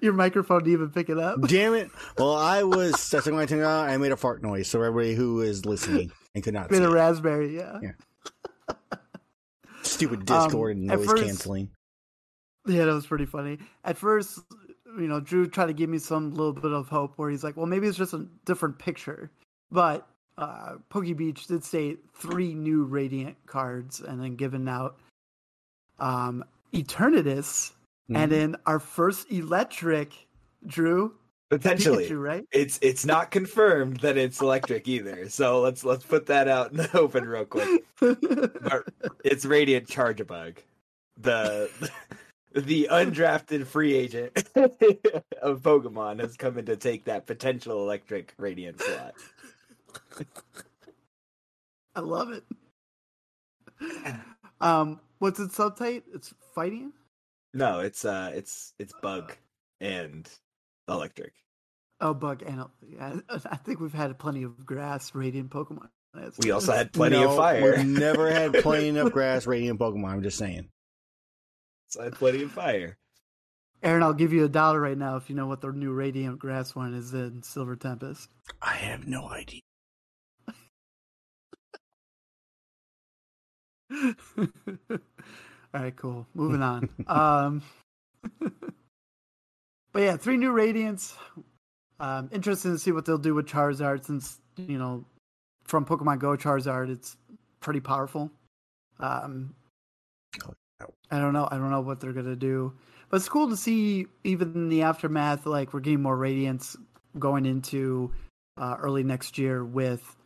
Your 0.00 0.12
microphone 0.12 0.60
didn't 0.60 0.72
even 0.74 0.90
pick 0.90 1.08
it 1.08 1.18
up. 1.18 1.40
Damn 1.48 1.74
it. 1.74 1.90
Well, 2.16 2.34
I 2.36 2.62
was 2.62 3.08
testing 3.10 3.34
my 3.34 3.46
tongue 3.46 3.62
out. 3.62 3.88
I 3.88 3.96
made 3.96 4.12
a 4.12 4.16
fart 4.16 4.42
noise, 4.42 4.68
so 4.68 4.80
everybody 4.82 5.14
who 5.14 5.40
is 5.42 5.64
listening 5.66 6.12
and 6.34 6.44
could 6.44 6.54
not 6.54 6.68
see 6.70 6.76
Been 6.76 6.84
a 6.84 6.90
it. 6.90 6.94
raspberry, 6.94 7.56
yeah. 7.56 7.80
Yeah. 7.82 8.76
stupid 9.82 10.24
Discord 10.26 10.76
and 10.76 10.90
Um, 10.90 10.94
at 10.94 10.98
noise 11.00 11.08
first- 11.10 11.24
canceling. 11.24 11.70
Yeah, 12.66 12.84
that 12.84 12.92
was 12.94 13.06
pretty 13.06 13.24
funny. 13.26 13.58
At 13.84 13.96
first, 13.96 14.40
you 14.98 15.08
know, 15.08 15.20
Drew 15.20 15.46
tried 15.46 15.66
to 15.66 15.72
give 15.72 15.88
me 15.88 15.98
some 15.98 16.30
little 16.32 16.52
bit 16.52 16.72
of 16.72 16.88
hope 16.88 17.14
where 17.16 17.30
he's 17.30 17.42
like, 17.42 17.56
well, 17.56 17.66
maybe 17.66 17.86
it's 17.86 17.96
just 17.96 18.12
a 18.12 18.26
different 18.44 18.78
picture. 18.78 19.30
But 19.70 20.06
uh, 20.36 20.74
PokeBeach 20.90 21.46
did 21.46 21.64
say 21.64 21.96
three 22.14 22.54
new 22.54 22.84
Radiant 22.84 23.36
cards 23.46 24.00
and 24.00 24.22
then 24.22 24.36
given 24.36 24.68
out 24.68 24.98
um, 25.98 26.44
Eternatus 26.74 27.72
and 28.08 28.16
Mhm. 28.16 28.30
then 28.30 28.56
our 28.66 28.78
first 28.78 29.30
Electric, 29.30 30.12
Drew. 30.66 31.14
Potentially. 31.50 32.06
Pikachu, 32.08 32.20
right? 32.22 32.44
It's 32.52 32.78
it's 32.82 33.06
not 33.06 33.30
confirmed 33.30 33.98
that 34.00 34.18
it's 34.18 34.40
electric 34.42 34.86
either. 34.86 35.30
So 35.30 35.60
let's 35.62 35.82
let's 35.82 36.04
put 36.04 36.26
that 36.26 36.46
out 36.46 36.72
in 36.72 36.76
the 36.76 36.90
open 36.98 37.26
real 37.26 37.46
quick. 37.46 37.84
But 38.00 38.84
it's 39.24 39.46
Radiant 39.46 39.86
Charjabug. 39.88 40.58
The 41.16 41.70
the 42.54 42.88
undrafted 42.90 43.66
free 43.66 43.94
agent 43.94 44.36
of 45.42 45.62
Pokemon 45.62 46.20
has 46.20 46.36
come 46.36 46.58
in 46.58 46.66
to 46.66 46.76
take 46.76 47.04
that 47.04 47.26
potential 47.26 47.80
electric 47.82 48.34
Radiant 48.36 48.80
slot. 48.82 49.14
I 51.94 52.00
love 52.00 52.30
it. 52.30 52.44
Um, 54.60 55.00
what's 55.18 55.40
its 55.40 55.56
subtype? 55.56 56.02
It's 56.12 56.34
fighting. 56.54 56.92
No, 57.54 57.80
it's 57.80 58.04
uh 58.04 58.30
it's 58.34 58.74
it's 58.78 58.92
bug 59.02 59.34
and 59.80 60.28
electric. 60.88 61.32
Oh, 62.00 62.14
bug 62.14 62.42
and 62.46 62.64
yeah, 62.86 63.16
I 63.50 63.56
think 63.56 63.80
we've 63.80 63.92
had 63.92 64.16
plenty 64.18 64.42
of 64.44 64.64
grass 64.64 65.14
radiant 65.14 65.50
Pokemon. 65.50 65.88
That's- 66.14 66.38
We 66.42 66.50
also 66.50 66.72
had 66.72 66.92
plenty 66.92 67.16
No, 67.20 67.30
of 67.30 67.36
fire. 67.36 67.76
We've 67.76 67.86
never 67.86 68.30
had 68.30 68.52
plenty 68.62 68.88
enough 68.88 69.12
grass 69.12 69.46
radiant 69.46 69.78
Pokemon. 69.80 70.08
I'm 70.08 70.22
just 70.22 70.38
saying. 70.38 70.68
So 71.88 72.00
I 72.00 72.04
had 72.04 72.14
plenty 72.14 72.42
of 72.42 72.52
fire. 72.52 72.98
Aaron, 73.82 74.02
I'll 74.02 74.12
give 74.14 74.32
you 74.32 74.44
a 74.44 74.48
dollar 74.48 74.80
right 74.80 74.98
now 74.98 75.16
if 75.16 75.30
you 75.30 75.36
know 75.36 75.46
what 75.46 75.60
the 75.60 75.70
new 75.72 75.92
radiant 75.92 76.38
grass 76.40 76.74
one 76.74 76.94
is 76.94 77.14
in 77.14 77.42
Silver 77.44 77.76
Tempest. 77.76 78.28
I 78.60 78.74
have 78.74 79.06
no 79.06 79.28
idea. 79.28 79.62
All 85.78 85.84
right, 85.84 85.94
cool. 85.94 86.26
Moving 86.34 86.60
on. 86.60 86.88
um, 87.06 87.62
but 89.92 90.02
yeah, 90.02 90.16
three 90.16 90.36
new 90.36 90.50
radiants. 90.50 91.14
Um, 92.00 92.28
interesting 92.32 92.72
to 92.72 92.78
see 92.80 92.90
what 92.90 93.04
they'll 93.04 93.16
do 93.16 93.32
with 93.32 93.46
Charizard 93.46 94.04
since 94.04 94.40
you 94.56 94.76
know 94.76 95.04
from 95.62 95.84
Pokemon 95.84 96.18
Go 96.18 96.36
Charizard, 96.36 96.90
it's 96.90 97.16
pretty 97.60 97.78
powerful. 97.78 98.28
Um, 98.98 99.54
I 101.12 101.20
don't 101.20 101.32
know. 101.32 101.46
I 101.48 101.58
don't 101.58 101.70
know 101.70 101.80
what 101.80 102.00
they're 102.00 102.12
gonna 102.12 102.34
do, 102.34 102.72
but 103.08 103.18
it's 103.18 103.28
cool 103.28 103.48
to 103.48 103.56
see 103.56 104.06
even 104.24 104.54
in 104.54 104.68
the 104.70 104.82
aftermath. 104.82 105.46
Like 105.46 105.72
we're 105.72 105.78
getting 105.78 106.02
more 106.02 106.16
radiance 106.16 106.76
going 107.20 107.46
into 107.46 108.12
uh, 108.56 108.74
early 108.80 109.04
next 109.04 109.38
year 109.38 109.64
with 109.64 110.16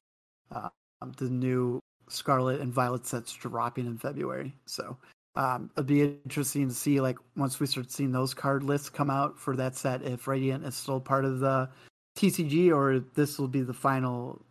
uh, 0.50 0.70
the 1.18 1.28
new 1.28 1.78
Scarlet 2.08 2.62
and 2.62 2.72
Violet 2.72 3.04
sets 3.04 3.34
dropping 3.34 3.84
in 3.84 3.98
February. 3.98 4.54
So 4.64 4.96
um, 5.34 5.70
it'd 5.76 5.86
be 5.86 6.02
interesting 6.02 6.68
to 6.68 6.74
see 6.74 7.00
like 7.00 7.16
once 7.36 7.58
we 7.58 7.66
start 7.66 7.90
seeing 7.90 8.12
those 8.12 8.34
card 8.34 8.62
lists 8.62 8.90
come 8.90 9.08
out 9.08 9.38
for 9.38 9.56
that 9.56 9.74
set 9.74 10.02
if 10.02 10.28
Radiant 10.28 10.64
is 10.64 10.74
still 10.74 11.00
part 11.00 11.24
of 11.24 11.40
the 11.40 11.70
TCG 12.18 12.70
or 12.70 13.00
this 13.14 13.38
will 13.38 13.48
be 13.48 13.62
the 13.62 13.72
final 13.72 14.44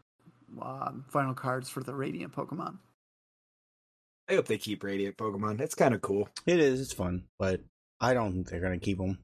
um, 0.62 1.06
final 1.08 1.34
cards 1.34 1.70
for 1.70 1.84
the 1.84 1.94
Radiant 1.94 2.36
Pokemon. 2.36 2.78
I 4.30 4.36
hope 4.36 4.48
they 4.48 4.58
keep 4.58 4.84
Radiant 4.84 5.18
Pokemon. 5.18 5.62
It's 5.62 5.76
kind 5.76 5.94
of 5.94 6.02
cool. 6.02 6.30
It 6.46 6.60
is. 6.60 6.82
It's 6.82 6.94
fun, 6.94 7.26
but 7.38 7.62
I 8.00 8.14
don't 8.14 8.34
think 8.34 8.50
they're 8.50 8.60
gonna 8.60 8.80
keep 8.80 8.98
them. 8.98 9.20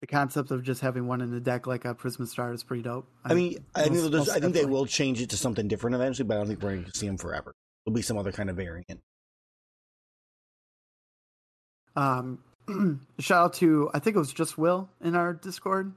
The 0.00 0.06
concept 0.06 0.50
of 0.50 0.62
just 0.62 0.80
having 0.80 1.06
one 1.06 1.20
in 1.20 1.30
the 1.30 1.40
deck 1.40 1.66
like 1.66 1.84
a 1.84 1.94
Prisma 1.94 2.26
Star 2.26 2.52
is 2.52 2.62
pretty 2.62 2.82
dope. 2.82 3.08
I 3.24 3.34
mean, 3.34 3.64
I 3.74 3.82
think, 3.82 3.94
most- 3.94 4.02
they'll 4.02 4.24
just, 4.24 4.30
I 4.30 4.40
think 4.40 4.54
they 4.54 4.64
will 4.64 4.86
change 4.86 5.20
it 5.20 5.30
to 5.30 5.36
something 5.36 5.66
different 5.66 5.96
eventually, 5.96 6.26
but 6.26 6.34
I 6.34 6.38
don't 6.38 6.46
think 6.46 6.62
we're 6.62 6.74
going 6.74 6.84
to 6.84 6.96
see 6.96 7.06
them 7.06 7.18
forever. 7.18 7.52
There'll 7.84 7.96
be 7.96 8.02
some 8.02 8.16
other 8.16 8.30
kind 8.30 8.48
of 8.48 8.54
variant. 8.54 9.00
Um, 11.98 12.38
shout 13.18 13.44
out 13.44 13.52
to 13.54 13.90
I 13.92 13.98
think 13.98 14.14
it 14.14 14.18
was 14.20 14.32
just 14.32 14.56
Will 14.56 14.88
in 15.02 15.16
our 15.16 15.34
Discord 15.34 15.92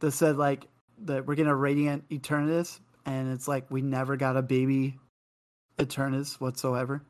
that 0.00 0.12
said 0.12 0.36
like 0.36 0.66
that 1.04 1.26
we're 1.26 1.34
getting 1.34 1.50
a 1.50 1.56
Radiant 1.56 2.08
Eternatus, 2.10 2.80
and 3.06 3.32
it's 3.32 3.48
like 3.48 3.70
we 3.70 3.80
never 3.82 4.16
got 4.16 4.36
a 4.36 4.42
baby 4.42 4.98
Eternus 5.78 6.34
whatsoever. 6.40 7.02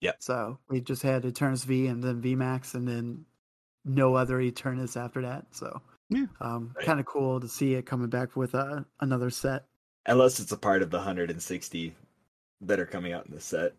Yeah. 0.00 0.12
So 0.20 0.58
we 0.68 0.80
just 0.80 1.02
had 1.02 1.22
Eternus 1.24 1.64
V 1.64 1.86
and 1.86 2.02
then 2.02 2.20
V 2.20 2.34
Max, 2.34 2.74
and 2.74 2.86
then 2.86 3.24
no 3.84 4.14
other 4.14 4.38
Eternus 4.38 4.96
after 4.96 5.22
that. 5.22 5.46
So 5.52 5.80
Yeah. 6.08 6.26
um, 6.40 6.72
Right. 6.76 6.86
kind 6.86 7.00
of 7.00 7.06
cool 7.06 7.40
to 7.40 7.48
see 7.48 7.74
it 7.74 7.86
coming 7.86 8.08
back 8.10 8.36
with 8.36 8.54
uh, 8.54 8.82
another 9.00 9.30
set. 9.30 9.64
Unless 10.06 10.40
it's 10.40 10.52
a 10.52 10.56
part 10.56 10.82
of 10.82 10.90
the 10.90 10.98
160 10.98 11.94
that 12.62 12.78
are 12.80 12.86
coming 12.86 13.12
out 13.12 13.26
in 13.26 13.34
the 13.34 13.40
set. 13.40 13.74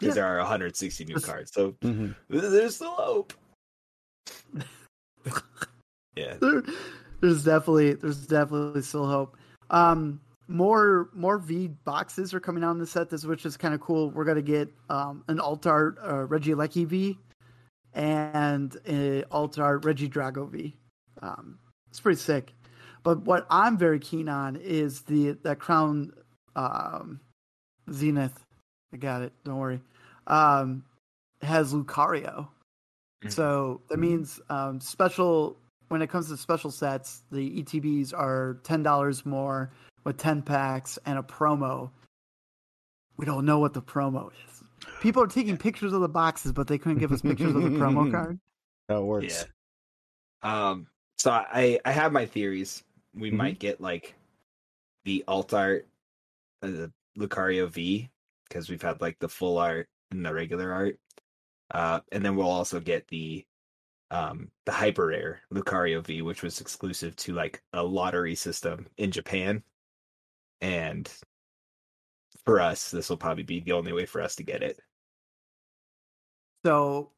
Because 0.00 0.16
Yeah. 0.16 0.22
there 0.22 0.34
are 0.34 0.38
160 0.38 1.04
new 1.04 1.20
cards. 1.20 1.52
So 1.52 1.72
Mhm. 1.82 2.14
there's 2.28 2.74
still 2.76 2.90
hope. 2.92 3.34
yeah. 6.16 6.36
there, 6.40 6.62
there's 7.20 7.44
definitely 7.44 7.94
there's 7.94 8.26
definitely 8.26 8.82
still 8.82 9.06
hope. 9.06 9.36
Um, 9.68 10.20
more 10.48 11.10
more 11.12 11.38
V 11.38 11.68
boxes 11.84 12.34
are 12.34 12.40
coming 12.40 12.64
out 12.64 12.72
in 12.72 12.78
the 12.78 12.86
set, 12.86 13.10
this 13.10 13.24
which 13.24 13.44
is 13.46 13.56
kind 13.56 13.74
of 13.74 13.80
cool. 13.80 14.10
We're 14.10 14.24
gonna 14.24 14.42
get 14.42 14.72
um, 14.88 15.22
an 15.28 15.38
alt 15.38 15.66
art 15.66 15.98
uh, 16.02 16.26
Regieleki 16.26 16.86
V 16.86 17.18
and 17.92 18.76
a 18.88 19.24
alt 19.30 19.58
art 19.58 19.82
Regidrago 19.82 20.48
V. 20.50 20.74
Um, 21.22 21.58
it's 21.90 22.00
pretty 22.00 22.18
sick. 22.20 22.54
But 23.02 23.20
what 23.22 23.46
I'm 23.50 23.76
very 23.78 23.98
keen 24.00 24.28
on 24.28 24.56
is 24.56 25.02
the 25.02 25.32
that 25.42 25.58
Crown 25.58 26.12
um, 26.56 27.20
Zenith. 27.92 28.44
I 28.92 28.96
got 28.96 29.22
it. 29.22 29.32
Don't 29.44 29.58
worry. 29.58 29.80
Um, 30.30 30.84
has 31.42 31.72
Lucario. 31.74 32.48
Mhm. 33.24 33.32
So 33.32 33.80
that 33.88 33.98
means 33.98 34.40
um, 34.48 34.80
special 34.80 35.56
when 35.88 36.02
it 36.02 36.08
comes 36.08 36.28
to 36.28 36.36
special 36.36 36.70
sets, 36.70 37.22
the 37.32 37.62
ETBs 37.62 38.14
are 38.14 38.58
ten 38.62 38.82
dollars 38.82 39.26
more 39.26 39.70
with 40.04 40.16
ten 40.16 40.40
packs 40.42 40.98
and 41.04 41.18
a 41.18 41.22
promo. 41.22 41.90
We 43.16 43.26
don't 43.26 43.44
know 43.44 43.58
what 43.58 43.74
the 43.74 43.82
promo 43.82 44.30
is. 44.48 44.62
People 45.02 45.22
are 45.22 45.26
taking 45.26 45.56
pictures 45.58 45.92
of 45.92 46.00
the 46.00 46.08
boxes, 46.08 46.52
but 46.52 46.66
they 46.66 46.78
couldn't 46.78 46.98
give 46.98 47.12
us 47.12 47.20
pictures 47.20 47.54
of 47.54 47.62
the 47.62 47.68
promo 47.70 48.10
card. 48.12 48.38
That 48.88 49.02
works. 49.02 49.46
Yeah. 50.44 50.70
Um. 50.70 50.86
So 51.18 51.30
I 51.32 51.78
I 51.84 51.92
have 51.92 52.12
my 52.12 52.24
theories. 52.24 52.82
We 53.14 53.30
Mhm. 53.30 53.36
might 53.36 53.58
get 53.58 53.80
like 53.80 54.14
the 55.04 55.24
alt 55.26 55.52
art, 55.52 55.86
uh, 56.62 56.68
the 56.68 56.92
Lucario 57.18 57.68
V, 57.68 58.08
because 58.48 58.70
we've 58.70 58.80
had 58.80 59.00
like 59.00 59.18
the 59.18 59.28
full 59.28 59.58
art 59.58 59.88
and 60.10 60.24
the 60.24 60.32
regular 60.32 60.72
art. 60.72 60.98
Uh, 61.72 62.00
and 62.10 62.24
then 62.24 62.36
we'll 62.36 62.50
also 62.50 62.80
get 62.80 63.06
the 63.08 63.46
um 64.10 64.50
the 64.66 64.72
hyper 64.72 65.06
rare 65.06 65.40
Lucario 65.54 66.04
V, 66.04 66.22
which 66.22 66.42
was 66.42 66.60
exclusive 66.60 67.14
to 67.16 67.32
like 67.32 67.62
a 67.72 67.82
lottery 67.82 68.34
system 68.34 68.88
in 68.96 69.12
Japan. 69.12 69.62
And 70.60 71.12
for 72.44 72.60
us, 72.60 72.90
this 72.90 73.08
will 73.08 73.16
probably 73.16 73.44
be 73.44 73.60
the 73.60 73.72
only 73.72 73.92
way 73.92 74.06
for 74.06 74.20
us 74.20 74.34
to 74.36 74.42
get 74.42 74.62
it. 74.62 74.80
So 76.64 77.12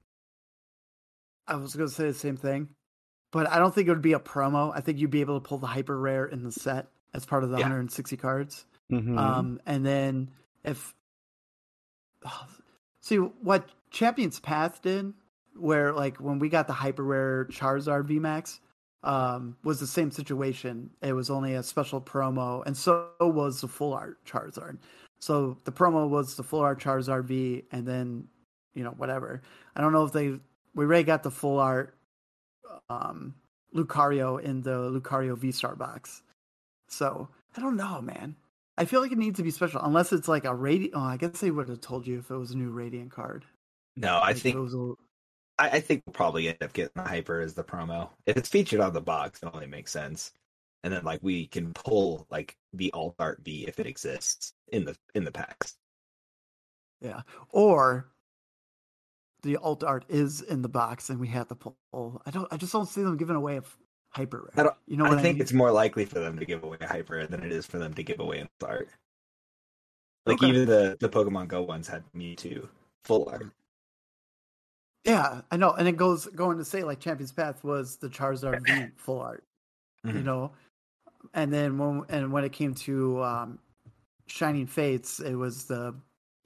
I 1.47 1.57
was 1.57 1.75
going 1.75 1.89
to 1.89 1.95
say 1.95 2.07
the 2.07 2.15
same 2.15 2.37
thing, 2.37 2.69
but 3.33 3.49
I 3.49 3.59
don't 3.59 3.75
think 3.75 3.89
it 3.89 3.91
would 3.91 4.03
be 4.03 4.13
a 4.13 4.21
promo. 4.21 4.73
I 4.75 4.81
think 4.81 4.99
you'd 4.99 5.11
be 5.11 5.21
able 5.23 5.41
to 5.41 5.49
pull 5.49 5.59
the 5.59 5.67
hyper 5.67 5.99
rare 5.99 6.27
in 6.27 6.43
the 6.45 6.53
set 6.53 6.89
as 7.15 7.25
part 7.25 7.43
of 7.43 7.51
the 7.51 7.57
Yeah. 7.57 7.65
160 7.65 8.17
cards. 8.17 8.67
Mhm. 8.91 9.19
Um, 9.19 9.61
and 9.67 9.85
then 9.85 10.31
if 10.63 10.95
see 13.03 13.17
what 13.17 13.69
Champions 13.91 14.41
Path 14.41 14.81
did, 14.81 15.13
where 15.55 15.93
like 15.93 16.17
when 16.19 16.39
we 16.39 16.49
got 16.49 16.67
the 16.67 16.73
hyper 16.73 17.05
rare 17.05 17.45
Charizard 17.47 18.09
VMAX, 18.09 18.61
um, 19.05 19.57
was 19.65 19.81
the 19.81 19.87
same 19.87 20.11
situation. 20.11 20.91
It 21.03 21.13
was 21.13 21.29
only 21.29 21.55
a 21.55 21.63
special 21.63 22.01
promo, 22.01 22.63
and 22.65 22.77
so 22.77 23.11
was 23.21 23.61
the 23.61 23.69
full 23.69 23.93
art 23.93 24.25
Charizard. 24.25 24.79
So 25.19 25.59
the 25.65 25.73
promo 25.73 26.09
was 26.09 26.37
the 26.37 26.43
full 26.43 26.61
art 26.61 26.81
Charizard 26.81 27.25
V, 27.25 27.65
and 27.73 27.87
then 27.87 28.29
you 28.75 28.85
know 28.85 28.93
whatever. 28.93 29.43
I 29.77 29.81
don't 29.81 29.93
know 29.93 30.05
if 30.05 30.13
they 30.13 30.39
we 30.75 30.85
already 30.85 31.05
got 31.05 31.23
the 31.23 31.31
full 31.31 31.59
art 31.59 31.95
um, 32.89 33.35
Lucario 33.75 34.41
in 34.41 34.63
the 34.63 34.91
Lucario 34.91 35.37
V 35.37 35.53
Star 35.53 35.75
box. 35.75 36.23
So 36.89 37.29
I 37.57 37.61
don't 37.61 37.77
know, 37.77 38.01
man. 38.01 38.37
I 38.79 38.85
feel 38.87 39.01
like 39.03 39.13
it 39.13 39.19
needs 39.19 39.37
to 39.37 39.43
be 39.43 39.51
special, 39.51 39.81
unless 39.83 40.13
it's 40.13 40.29
like 40.29 40.45
a 40.45 40.55
radiant. 40.55 40.95
Oh, 40.97 41.01
I 41.01 41.17
guess 41.17 41.41
they 41.41 41.51
would 41.51 41.69
have 41.69 41.81
told 41.81 42.07
you 42.07 42.19
if 42.19 42.31
it 42.31 42.37
was 42.37 42.53
a 42.53 42.57
new 42.57 42.71
radiant 42.71 43.11
card. 43.11 43.45
No, 43.97 44.17
I 44.17 44.29
Like, 44.29 44.37
think 44.39 44.57
it 44.57 44.61
was 44.61 44.75
a- 44.75 44.95
I, 45.59 45.69
I 45.77 45.81
think 45.81 46.03
we'll 46.07 46.15
probably 46.15 46.49
end 46.49 46.63
up 46.63 46.73
getting 46.73 46.93
the 46.95 47.03
hyper 47.03 47.41
as 47.41 47.53
the 47.55 47.63
promo. 47.65 48.09
If 48.27 48.37
it's 48.39 48.49
featured 48.49 48.81
on 48.81 48.95
the 48.95 49.03
box, 49.03 49.43
it 49.43 49.51
only 49.53 49.67
makes 49.67 49.93
sense. 49.93 50.33
And 50.83 50.93
then 50.93 51.05
like 51.05 51.21
we 51.23 51.47
can 51.47 51.73
pull 51.75 52.27
like 52.31 52.57
the 52.73 52.91
alt 52.93 53.15
art 53.19 53.41
V 53.45 53.67
if 53.69 53.79
it 53.79 53.87
exists 53.87 54.53
in 54.73 54.85
the 54.85 54.97
in 55.15 55.25
the 55.25 55.31
packs. 55.31 55.77
yeah, 57.01 57.21
or 57.51 58.09
the 59.43 59.57
alt 59.59 59.85
art 59.85 60.05
is 60.09 60.41
in 60.41 60.63
the 60.63 60.69
box 60.69 61.11
and 61.11 61.21
we 61.21 61.29
have 61.29 61.49
to 61.49 61.55
pull. 61.55 62.23
I 62.27 62.31
don't. 62.31 62.49
I 62.53 62.57
just 62.57 62.73
don't 62.73 62.89
see 62.89 63.03
them 63.03 63.17
giving 63.17 63.37
away 63.37 63.59
a 63.59 63.63
hyper 64.15 64.51
rare. 64.55 64.73
You 64.87 64.97
know 64.97 65.05
what 65.05 65.15
I 65.15 65.19
I, 65.19 65.23
think 65.23 65.37
mean? 65.37 65.43
it's 65.43 65.53
more 65.53 65.71
likely 65.73 66.05
for 66.05 66.21
them 66.21 66.39
to 66.39 66.45
give 66.45 66.63
away 66.63 66.77
a 66.81 66.87
hyper 66.87 67.27
than 67.27 67.43
it 67.43 67.53
is 67.53 67.67
for 67.67 67.79
them 67.79 67.95
to 67.95 68.03
give 68.03 68.21
away 68.21 68.39
an 68.41 68.49
art. 68.65 68.89
Like 70.27 70.39
Okay. 70.39 70.49
even 70.49 70.67
the 70.67 70.97
the 71.01 71.09
Pokemon 71.09 71.49
Go 71.49 71.63
ones 71.63 71.89
had 71.89 72.05
Mewtwo 72.15 72.69
full 73.05 73.29
art. 73.29 73.51
Yeah, 75.05 75.41
I 75.51 75.57
know, 75.57 75.73
and 75.73 75.89
it 75.89 75.97
goes 75.97 76.27
going 76.27 76.59
to 76.59 76.65
say 76.65 76.85
like 76.85 77.01
Champions 77.01 77.33
Path 77.33 77.65
was 77.65 77.97
the 77.97 78.09
Charizard 78.09 78.65
V 78.67 78.93
full 78.97 79.21
art, 79.21 79.43
you 80.05 80.13
Mhm. 80.13 80.25
know, 80.25 80.53
and 81.35 81.53
then 81.53 81.77
when 81.77 82.05
and 82.09 82.33
when 82.33 82.45
it 82.45 82.53
came 82.53 82.73
to 82.75 83.21
um, 83.23 83.59
Shining 84.29 84.67
Fates, 84.67 85.19
it 85.19 85.35
was 85.35 85.65
the 85.65 85.95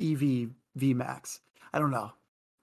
Eevee 0.00 0.50
V 0.76 0.94
Max. 0.94 1.40
I 1.74 1.78
don't 1.78 1.90
know. 1.90 2.12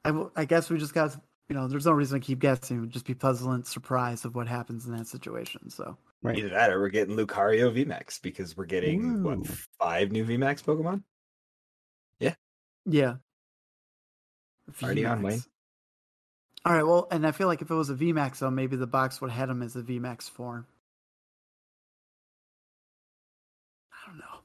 I, 0.05 0.09
w- 0.09 0.31
I 0.35 0.45
guess 0.45 0.69
we 0.71 0.79
just 0.79 0.93
got 0.95 1.15
you 1.49 1.55
know. 1.55 1.67
There's 1.67 1.85
no 1.85 1.91
reason 1.91 2.19
to 2.19 2.25
keep 2.25 2.39
guessing. 2.39 2.81
We'd 2.81 2.91
just 2.91 3.05
be 3.05 3.13
pleasant 3.13 3.67
surprised 3.67 4.25
of 4.25 4.35
what 4.35 4.47
happens 4.47 4.85
in 4.85 4.95
that 4.95 5.07
situation. 5.07 5.69
So 5.69 5.97
Right. 6.21 6.37
Either 6.37 6.49
that 6.49 6.71
or 6.71 6.79
we're 6.79 6.87
getting 6.89 7.17
Lucario 7.17 7.69
VMAX 7.75 8.21
because 8.21 8.55
we're 8.55 8.65
getting 8.65 9.23
what 9.23 9.45
five 9.77 10.11
new 10.11 10.23
VMAX 10.23 10.63
Pokemon? 10.63 11.03
yeah, 12.19 12.35
yeah, 12.85 13.15
Already 14.81 15.05
on, 15.05 15.19
VMAX. 15.19 15.23
Wayne. 15.23 15.43
All 16.65 16.73
right, 16.73 16.83
well, 16.87 17.09
and 17.11 17.27
I 17.27 17.31
feel 17.33 17.47
like 17.47 17.61
if 17.61 17.69
it 17.69 17.75
was 17.75 17.89
a 17.89 17.93
V 17.93 18.13
Max, 18.13 18.39
though, 18.39 18.49
maybe 18.49 18.77
the 18.77 18.87
box 18.87 19.19
would 19.19 19.31
have 19.31 19.37
had 19.37 19.49
him 19.49 19.61
as 19.61 19.75
a 19.75 19.81
V 19.81 19.99
Max 19.99 20.29
form. 20.29 20.65
I 23.91 24.07
don't 24.09 24.17
know. 24.17 24.39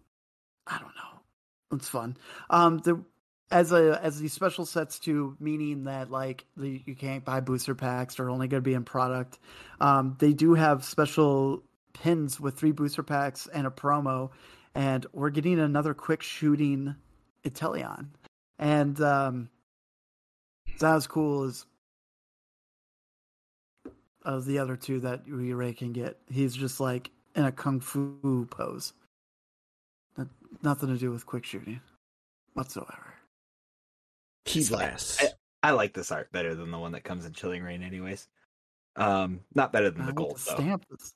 I 0.67 0.79
don't 0.79 0.95
know. 0.97 1.77
It's 1.77 1.89
fun. 1.89 2.17
Um, 2.51 2.79
the 2.79 3.05
as 3.51 3.73
a 3.73 3.99
as 4.03 4.19
these 4.19 4.33
special 4.33 4.67
sets 4.67 4.99
too, 4.99 5.37
meaning 5.41 5.85
that 5.85 6.11
like 6.11 6.45
the, 6.57 6.83
you 6.85 6.95
can't 6.95 7.25
buy 7.25 7.41
booster 7.41 7.75
packs; 7.75 8.17
they're 8.17 8.31
only 8.31 8.49
going 8.49 8.63
to 8.63 8.69
be 8.69 8.75
in 8.75 8.85
product. 8.85 9.39
Um, 9.81 10.17
they 10.19 10.33
do 10.33 10.55
have 10.55 10.85
special 10.85 11.63
pins 11.93 12.39
with 12.39 12.57
three 12.57 12.73
booster 12.73 13.03
packs 13.03 13.47
and 13.53 13.67
a 13.67 13.71
promo, 13.71 14.31
and 14.75 15.07
we're 15.13 15.31
getting 15.31 15.59
another 15.59 15.95
quick 15.95 16.23
shooting 16.23 16.95
Inteleon, 17.45 18.09
and 18.59 19.01
um, 19.01 19.49
it's 20.67 20.83
not 20.83 20.97
as 20.97 21.07
cool 21.07 21.45
as 21.45 21.65
of 24.23 24.45
the 24.45 24.59
other 24.59 24.77
two 24.77 25.01
that 25.01 25.27
we 25.27 25.55
Ray 25.55 25.73
can 25.73 25.93
get. 25.93 26.19
He's 26.31 26.55
just 26.55 26.81
like 26.81 27.11
in 27.35 27.45
a 27.45 27.53
kung 27.53 27.81
fu 27.81 28.47
pose. 28.51 28.93
Nothing 30.63 30.89
to 30.89 30.97
do 30.97 31.13
with 31.13 31.25
quick 31.25 31.45
shooting 31.45 31.81
whatsoever. 32.55 33.08
Key 34.45 34.61
It's 34.61 34.69
fine. 34.69 34.79
blast. 34.79 35.23
I, 35.63 35.69
I 35.69 35.71
like 35.73 35.93
this 35.95 36.11
art 36.13 36.31
better 36.33 36.55
than 36.55 36.71
the 36.71 36.79
one 36.79 36.93
that 36.93 37.05
comes 37.05 37.25
in 37.27 37.33
Chilling 37.33 37.63
Reign, 37.63 37.83
anyways. 37.83 38.29
Um, 38.97 39.41
not 39.55 39.73
better 39.73 39.91
than 39.91 40.03
I 40.03 40.07
the 40.07 40.13
want 40.15 40.17
gold 40.17 40.39
the 40.39 40.45
though. 40.51 40.55
stamp. 40.57 40.85
is- 40.99 41.15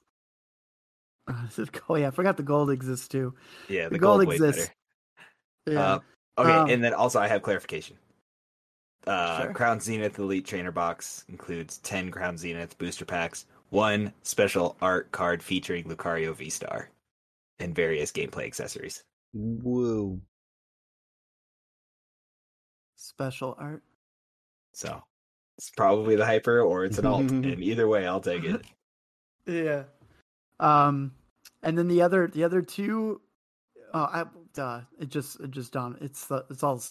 Uh, 1.28 1.46
is 1.48 1.58
it- 1.58 1.80
oh 1.88 1.96
yeah, 1.96 2.08
I 2.08 2.10
forgot 2.10 2.36
the 2.36 2.42
gold 2.42 2.70
exists 2.70 3.08
too. 3.08 3.34
Yeah, 3.68 3.84
The 3.84 3.90
the, 3.94 3.98
gold 3.98 4.24
gold, 4.24 4.34
exists. 4.34 4.70
Yeah. 5.66 5.80
Uh, 5.94 5.98
okay, 6.38 6.50
Um, 6.52 6.70
and 6.70 6.82
then 6.84 6.94
also 6.94 7.20
I 7.20 7.28
have 7.28 7.42
clarification. 7.42 7.96
Uh, 9.06 9.42
Sure. 9.42 9.52
Crown 9.54 9.80
Zenith 9.80 10.18
Elite 10.18 10.44
Trainer 10.46 10.70
Box 10.72 11.24
includes 11.28 11.78
ten 11.78 12.10
Crown 12.10 12.36
Zenith 12.38 12.76
booster 12.78 13.04
packs, 13.04 13.46
one 13.70 14.12
special 14.22 14.76
art 14.80 15.10
card 15.12 15.42
featuring 15.42 15.84
Lucario 15.84 16.34
V 16.36 16.50
Star, 16.50 16.88
and 17.58 17.74
various 17.74 18.12
gameplay 18.12 18.46
accessories. 18.46 19.02
Whoa. 19.32 20.20
Special 23.16 23.54
art. 23.58 23.82
So 24.72 25.02
it's 25.58 25.70
probably 25.70 26.16
the 26.16 26.26
hyper 26.26 26.60
or 26.60 26.84
it's 26.84 26.98
an 26.98 27.06
alt, 27.06 27.20
and 27.30 27.62
either 27.62 27.88
way, 27.88 28.06
I'll 28.06 28.20
take 28.20 28.44
it. 28.44 28.62
Yeah. 29.46 29.84
Um, 30.60 31.12
and 31.62 31.76
then 31.76 31.88
the 31.88 32.02
other 32.02 32.28
the 32.28 32.44
other 32.44 32.62
two, 32.62 33.20
oh, 33.92 34.00
I 34.00 34.24
duh, 34.54 34.82
it 34.98 35.08
just 35.08 35.40
it 35.40 35.50
just 35.50 35.72
dawned. 35.72 35.98
It's 36.00 36.26
the 36.26 36.44
it's 36.50 36.62
all 36.62 36.82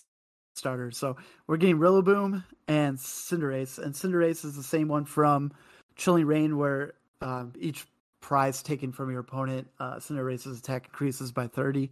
starters. 0.56 0.98
So 0.98 1.18
we're 1.48 1.58
getting 1.58 1.78
Rillaboom 1.78 2.44
and 2.68 2.98
Cinderace, 2.98 3.80
and 3.80 3.94
Cinderace 3.94 4.46
is 4.46 4.56
the 4.56 4.64
same 4.64 4.88
one 4.88 5.06
from 5.06 5.52
Chilling 5.96 6.26
Reign, 6.26 6.58
where 6.58 6.94
um, 7.22 7.54
each 7.60 7.86
prize 8.22 8.62
taken 8.62 8.92
from 8.92 9.10
your 9.12 9.20
opponent. 9.20 9.68
Uh, 9.80 9.96
Cinderace's 9.96 10.60
attack 10.60 10.86
increases 10.86 11.32
by 11.32 11.48
30. 11.48 11.92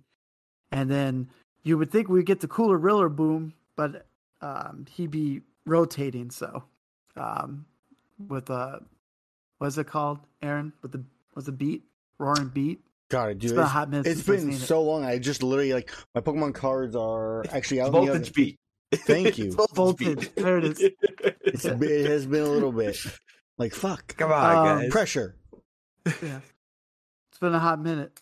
And 0.72 0.90
then 0.90 1.30
you 1.64 1.78
would 1.78 1.92
think 1.92 2.08
we'd 2.08 2.26
get 2.26 2.40
the 2.40 2.48
cooler 2.48 2.80
Rillaboom, 2.80 3.54
but 3.76 4.06
um, 4.42 4.86
he'd 4.96 5.12
be 5.12 5.42
rotating. 5.66 6.32
So 6.32 6.64
um, 7.16 7.66
with 8.28 8.50
uh, 8.50 8.80
what's 9.58 9.78
it 9.78 9.88
called, 9.88 10.20
Aaron? 10.42 10.74
With 10.82 10.92
the 10.94 11.04
was 11.36 11.48
a 11.48 11.52
beat, 11.52 11.84
roaring 12.18 12.50
beat. 12.50 12.82
God, 13.10 13.40
dude, 13.40 13.44
It's 13.46 13.54
been 13.54 13.62
a 13.64 13.66
hot 13.68 13.90
minute 13.90 14.06
it's 14.06 14.18
since 14.24 14.30
I've 14.30 14.36
been 14.46 14.54
seen 14.54 14.62
it. 14.64 14.66
so 14.68 14.84
long. 14.84 15.04
I 15.04 15.18
just 15.18 15.42
literally 15.42 15.74
like 15.74 15.92
my 16.14 16.22
Pokemon 16.22 16.54
cards 16.54 16.96
are 16.96 17.44
actually 17.52 17.82
out. 17.82 17.88
in 17.88 17.94
the 17.94 18.00
Voltage 18.00 18.22
other- 18.28 18.32
beat. 18.36 18.60
Thank 18.96 19.38
you. 19.38 19.52
Voltage 19.52 19.76
Voltage. 19.76 20.36
There 20.36 20.58
it 20.60 20.64
is. 20.66 20.82
It's 21.42 21.64
been, 21.64 21.84
it 21.84 22.06
has 22.06 22.26
been 22.28 22.44
a 22.44 22.48
little 22.50 22.72
bit 22.72 22.96
like 23.58 23.74
fuck 23.74 24.16
Come 24.18 24.32
on, 24.32 24.56
Um, 24.56 24.82
guys. 24.82 24.92
pressure. 24.92 25.36
yeah. 26.06 26.40
It's 27.32 27.40
been 27.40 27.54
a 27.56 27.60
hot 27.60 27.82
minute. 27.82 28.22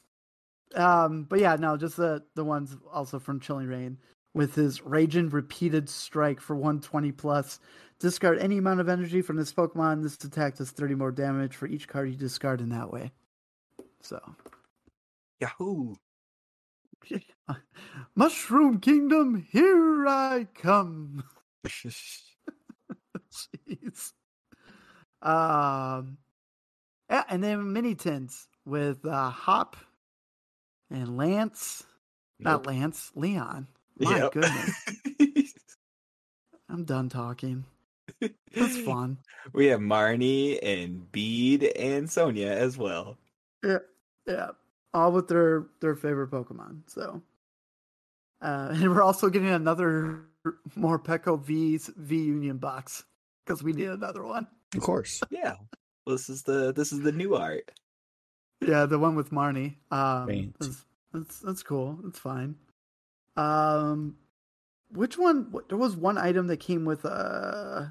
Um, 0.75 1.23
but 1.23 1.39
yeah, 1.39 1.55
no, 1.57 1.75
just 1.77 1.97
the 1.97 2.23
the 2.35 2.43
ones 2.45 2.75
also 2.91 3.19
from 3.19 3.39
Chilling 3.41 3.67
Reign 3.67 3.97
with 4.37 4.53
his 4.53 4.83
Raging 4.83 5.29
Repeated 5.29 5.89
Strike 5.89 6.39
for 6.39 6.55
120 6.55 7.11
plus. 7.11 7.59
Discard 7.99 8.37
any 8.37 8.59
amount 8.59 8.79
of 8.79 8.87
energy 8.87 9.23
from 9.23 9.35
this 9.35 9.51
Pokemon. 9.51 10.03
This 10.03 10.13
attack 10.23 10.57
does 10.57 10.69
30 10.69 10.93
more 10.93 11.11
damage 11.11 11.55
for 11.55 11.65
each 11.65 11.87
card 11.87 12.09
you 12.09 12.15
discard 12.15 12.61
in 12.61 12.69
that 12.69 12.93
way. 12.93 13.11
So, 14.01 14.21
Yahoo! 15.41 15.95
Mushroom 18.15 18.79
Kingdom, 18.79 19.47
here 19.51 20.07
I 20.07 20.47
come. 20.53 21.23
Jeez. 21.67 22.31
Um, 25.23 26.19
yeah, 27.09 27.23
and 27.27 27.43
then 27.43 27.73
mini 27.73 27.95
tins 27.95 28.47
with 28.65 29.03
uh, 29.03 29.31
Hop 29.31 29.77
and 30.91 31.17
Lance. 31.17 31.83
Not 32.39 32.67
Lance, 32.67 33.11
Leon. 33.15 33.67
My 33.99 34.17
Yep. 34.17 34.31
goodness, 34.33 34.73
I'm 36.69 36.83
done 36.85 37.09
talking. 37.09 37.65
That's 38.55 38.77
fun. 38.85 39.17
We 39.53 39.67
have 39.67 39.79
Marnie 39.79 40.59
and 40.61 41.11
Bede 41.11 41.63
and 41.75 42.09
Sonia 42.09 42.47
as 42.49 42.77
well. 42.77 43.17
Yeah, 43.63 43.79
yeah, 44.27 44.49
all 44.93 45.11
with 45.11 45.27
their 45.27 45.67
their 45.81 45.95
favorite 45.95 46.29
Pokemon. 46.31 46.81
So, 46.87 47.21
uh, 48.41 48.69
and 48.71 48.89
we're 48.93 49.01
also 49.03 49.29
getting 49.29 49.49
another 49.49 50.25
Morpeko 50.77 51.41
V's 51.41 51.89
V 51.97 52.15
Union 52.17 52.57
box 52.57 53.03
because 53.45 53.63
we 53.63 53.73
need 53.73 53.89
another 53.89 54.23
one. 54.23 54.47
Of 54.75 54.81
course. 54.81 55.21
Yeah. 55.31 55.55
This 56.05 56.29
is 56.29 56.43
the 56.43 56.71
this 56.71 56.91
is 56.93 57.01
the 57.01 57.11
new 57.11 57.35
art. 57.35 57.71
Yeah, 58.61 58.85
the 58.85 58.97
one 58.97 59.15
with 59.15 59.31
Marnie. 59.31 59.75
Um, 59.91 60.53
that's, 60.59 60.85
that's 61.13 61.39
that's 61.39 61.63
cool. 61.63 61.99
It's 62.07 62.17
fine. 62.19 62.55
Um, 63.37 64.17
which 64.89 65.17
one? 65.17 65.53
There 65.69 65.77
was 65.77 65.95
one 65.95 66.17
item 66.17 66.47
that 66.47 66.57
came 66.57 66.85
with 66.85 67.05
uh 67.05 67.85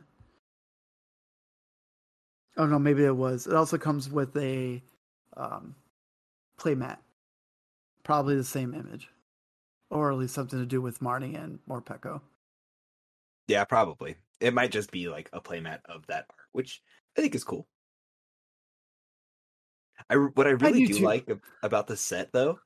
Oh 2.57 2.67
no, 2.67 2.79
maybe 2.79 3.05
it 3.05 3.17
was. 3.17 3.47
It 3.47 3.55
also 3.55 3.79
comes 3.79 4.11
with 4.11 4.37
a 4.37 4.83
um 5.37 5.75
playmat. 6.59 6.99
Probably 8.03 8.37
the 8.37 8.45
same 8.45 8.75
image, 8.75 9.09
or 9.91 10.11
at 10.11 10.19
least 10.19 10.35
something 10.35 10.59
to 10.59 10.67
do 10.67 10.81
with 10.81 11.01
Marnie 11.01 11.43
and 11.43 11.59
Morpeko. 11.69 12.21
Yeah, 13.49 13.65
probably. 13.65 14.17
It 14.41 14.55
might 14.55 14.71
just 14.71 14.91
be 14.91 15.09
like 15.09 15.29
a 15.33 15.41
playmat 15.41 15.81
of 15.87 16.07
that 16.07 16.27
art, 16.31 16.49
which 16.53 16.83
I 17.17 17.21
think 17.21 17.35
is 17.35 17.45
cool. 17.45 17.67
I 20.09 20.15
what 20.17 20.47
I 20.47 20.51
really 20.51 20.87
do 20.87 20.95
do 20.95 21.05
like 21.05 21.29
about 21.63 21.87
the 21.87 21.97
set 21.97 22.33
though, 22.33 22.61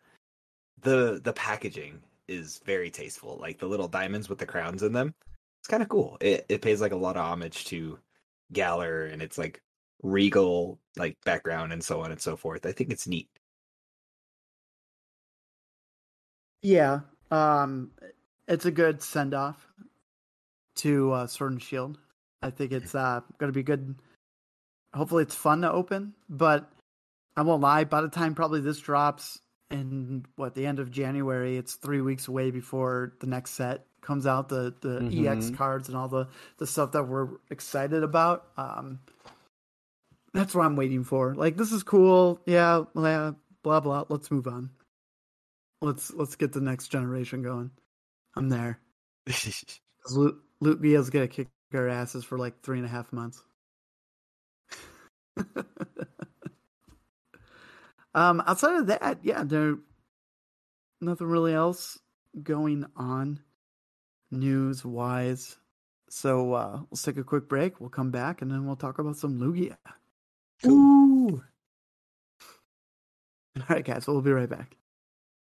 the 0.82 1.20
the 1.22 1.32
packaging 1.32 2.00
is 2.30 2.60
very 2.64 2.90
tasteful. 2.90 3.38
Like 3.40 3.58
the 3.58 3.66
little 3.66 3.88
diamonds 3.88 4.28
with 4.28 4.38
the 4.38 4.46
crowns 4.46 4.82
in 4.82 4.92
them. 4.92 5.14
It's 5.60 5.68
kind 5.68 5.82
of 5.82 5.88
cool. 5.88 6.16
It 6.20 6.46
it 6.48 6.62
pays 6.62 6.80
like 6.80 6.92
a 6.92 6.96
lot 6.96 7.16
of 7.16 7.24
homage 7.24 7.66
to 7.66 7.98
Galar 8.52 9.06
and 9.06 9.20
it's 9.20 9.36
like 9.36 9.60
regal 10.02 10.78
like 10.96 11.16
background 11.24 11.72
and 11.72 11.82
so 11.84 12.00
on 12.00 12.12
and 12.12 12.20
so 12.20 12.36
forth. 12.36 12.64
I 12.64 12.72
think 12.72 12.90
it's 12.90 13.06
neat. 13.06 13.28
Yeah, 16.62 17.00
um, 17.30 17.90
it's 18.48 18.66
a 18.66 18.70
good 18.70 19.02
send 19.02 19.34
off 19.34 19.66
to 20.76 21.12
uh, 21.12 21.26
Sword 21.26 21.52
and 21.52 21.62
Shield. 21.62 21.98
I 22.42 22.50
think 22.50 22.72
it's 22.72 22.94
uh, 22.94 23.20
going 23.38 23.48
to 23.48 23.56
be 23.56 23.62
good. 23.62 23.94
Hopefully, 24.94 25.22
it's 25.22 25.34
fun 25.34 25.62
to 25.62 25.72
open, 25.72 26.14
but 26.28 26.70
I 27.36 27.42
won't 27.42 27.62
lie. 27.62 27.84
By 27.84 28.02
the 28.02 28.08
time 28.08 28.34
probably 28.34 28.60
this 28.60 28.78
drops 28.78 29.40
in 29.70 30.24
what 30.36 30.54
the 30.54 30.66
end 30.66 30.78
of 30.78 30.90
January, 30.90 31.56
it's 31.56 31.74
three 31.74 32.00
weeks 32.00 32.28
away 32.28 32.50
before 32.50 33.14
the 33.20 33.26
next 33.26 33.52
set 33.52 33.86
comes 34.00 34.26
out. 34.26 34.48
The 34.48 34.74
the 34.80 34.98
EX 35.28 35.46
Mhm. 35.50 35.56
cards 35.56 35.88
and 35.88 35.96
all 35.96 36.08
the 36.08 36.28
the 36.58 36.66
stuff 36.66 36.92
that 36.92 37.04
we're 37.08 37.28
excited 37.50 38.02
about. 38.02 38.46
Um, 38.56 39.00
that's 40.32 40.54
what 40.54 40.64
I'm 40.66 40.76
waiting 40.76 41.04
for. 41.04 41.34
Like 41.34 41.56
this 41.56 41.72
is 41.72 41.82
cool. 41.82 42.40
Yeah, 42.46 42.84
yeah, 42.96 43.32
blah 43.62 43.80
blah. 43.80 44.04
Let's 44.08 44.30
move 44.30 44.46
on. 44.46 44.70
Let's 45.82 46.12
let's 46.12 46.36
get 46.36 46.52
the 46.52 46.60
next 46.60 46.88
generation 46.88 47.42
going. 47.42 47.70
I'm 48.36 48.48
there. 48.48 48.80
'Cause 49.26 50.16
Lu- 50.16 50.40
Luke 50.60 50.82
Gale's 50.82 51.10
gonna 51.10 51.28
kick 51.28 51.48
our 51.74 51.88
asses 51.88 52.24
for 52.24 52.38
like 52.38 52.60
three 52.62 52.78
and 52.78 52.86
a 52.86 52.90
half 52.90 53.12
months. 53.12 53.42
um, 58.14 58.42
outside 58.46 58.76
of 58.76 58.86
that, 58.88 59.18
yeah, 59.22 59.44
there 59.44 59.76
nothing 61.00 61.26
really 61.26 61.54
else 61.54 61.98
going 62.42 62.86
on 62.96 63.40
news 64.30 64.84
wise. 64.84 65.56
So 66.08 66.52
uh, 66.54 66.80
let's 66.90 67.02
take 67.02 67.16
a 67.16 67.24
quick 67.24 67.48
break. 67.48 67.80
We'll 67.80 67.90
come 67.90 68.10
back 68.10 68.42
and 68.42 68.50
then 68.50 68.66
we'll 68.66 68.76
talk 68.76 68.98
about 68.98 69.16
some 69.16 69.38
Lugia. 69.38 69.76
Ooh. 70.66 71.42
All 73.56 73.66
right, 73.68 73.84
guys, 73.84 74.06
we'll 74.06 74.20
be 74.22 74.32
right 74.32 74.48
back. 74.48 74.76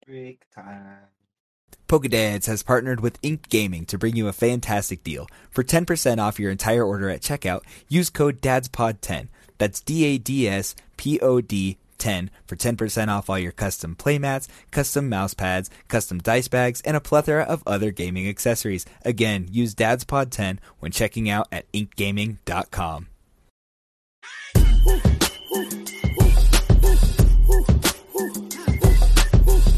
Break 0.06 0.44
time. 0.54 0.98
Pokedads 1.88 2.46
has 2.48 2.64
partnered 2.64 3.02
with 3.02 3.20
Ink 3.22 3.50
Gaming 3.50 3.86
to 3.86 3.98
bring 3.98 4.16
you 4.16 4.28
a 4.28 4.34
fantastic 4.34 5.04
deal. 5.04 5.28
For 5.50 5.64
10% 5.64 6.20
off 6.20 6.40
your 6.40 6.52
entire 6.52 6.86
order 6.86 7.10
at 7.10 7.22
checkout, 7.22 7.64
use 7.90 8.10
code 8.10 8.42
DADSPOD10. 8.42 9.28
That's 9.58 9.82
D 9.82 10.06
A 10.06 10.18
D 10.18 10.48
S 10.48 10.74
P 10.98 11.20
O 11.20 11.42
D 11.42 11.78
10 12.02 12.32
for 12.48 12.56
10% 12.56 13.08
off 13.08 13.30
all 13.30 13.38
your 13.38 13.52
custom 13.52 13.96
playmats, 13.96 14.48
custom 14.72 15.08
mouse 15.08 15.36
pads, 15.36 15.70
custom 15.88 16.18
dice 16.18 16.48
bags, 16.48 16.82
and 16.82 16.98
a 16.98 17.00
plethora 17.00 17.44
of 17.44 17.62
other 17.68 17.92
gaming 17.92 18.28
accessories. 18.28 18.86
Again, 19.06 19.48
use 19.52 19.76
DADSPOD10 19.76 20.58
when 20.80 20.92
checking 20.92 21.30
out 21.30 21.48
at 21.52 21.72
inkgaming.com. 21.72 23.08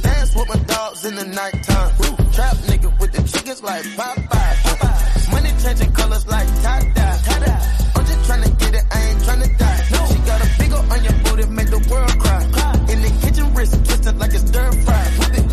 Dance 0.02 0.36
with 0.36 0.48
my 0.48 0.60
dogs 0.66 1.06
in 1.06 1.16
the 1.16 1.26
nighttime. 1.26 1.92
Trap 2.32 2.56
nigga 2.70 3.00
with 3.00 3.12
the 3.12 3.22
chickens 3.24 3.62
like 3.62 3.84
Popeye. 3.98 5.32
Money 5.32 5.52
changing 5.62 5.92
colors 5.92 6.26
like 6.28 6.48
tie-dye. 6.64 7.20
I'm 7.96 8.06
just 8.06 8.30
tryna 8.30 8.60
get 8.60 8.76
it, 8.76 8.84
I 8.92 9.00
ain't 9.10 9.20
tryna 9.20 9.58
die. 9.58 10.08
She 10.08 10.23
got 10.74 10.86
a 10.86 10.88
big 10.88 10.90
ol' 10.90 10.92
on 10.92 11.04
your 11.04 11.14
booty, 11.24 11.46
make 11.54 11.70
the 11.70 11.80
world 11.90 12.20
cry. 12.20 12.44
In 12.92 13.02
the 13.02 13.12
kitchen, 13.22 13.54
wrist 13.54 13.86
twisted 13.86 14.18
like 14.20 14.34
it's 14.34 14.48
stir 14.48 14.72
fry. 14.72 15.04
Whip 15.20 15.38
it. 15.40 15.52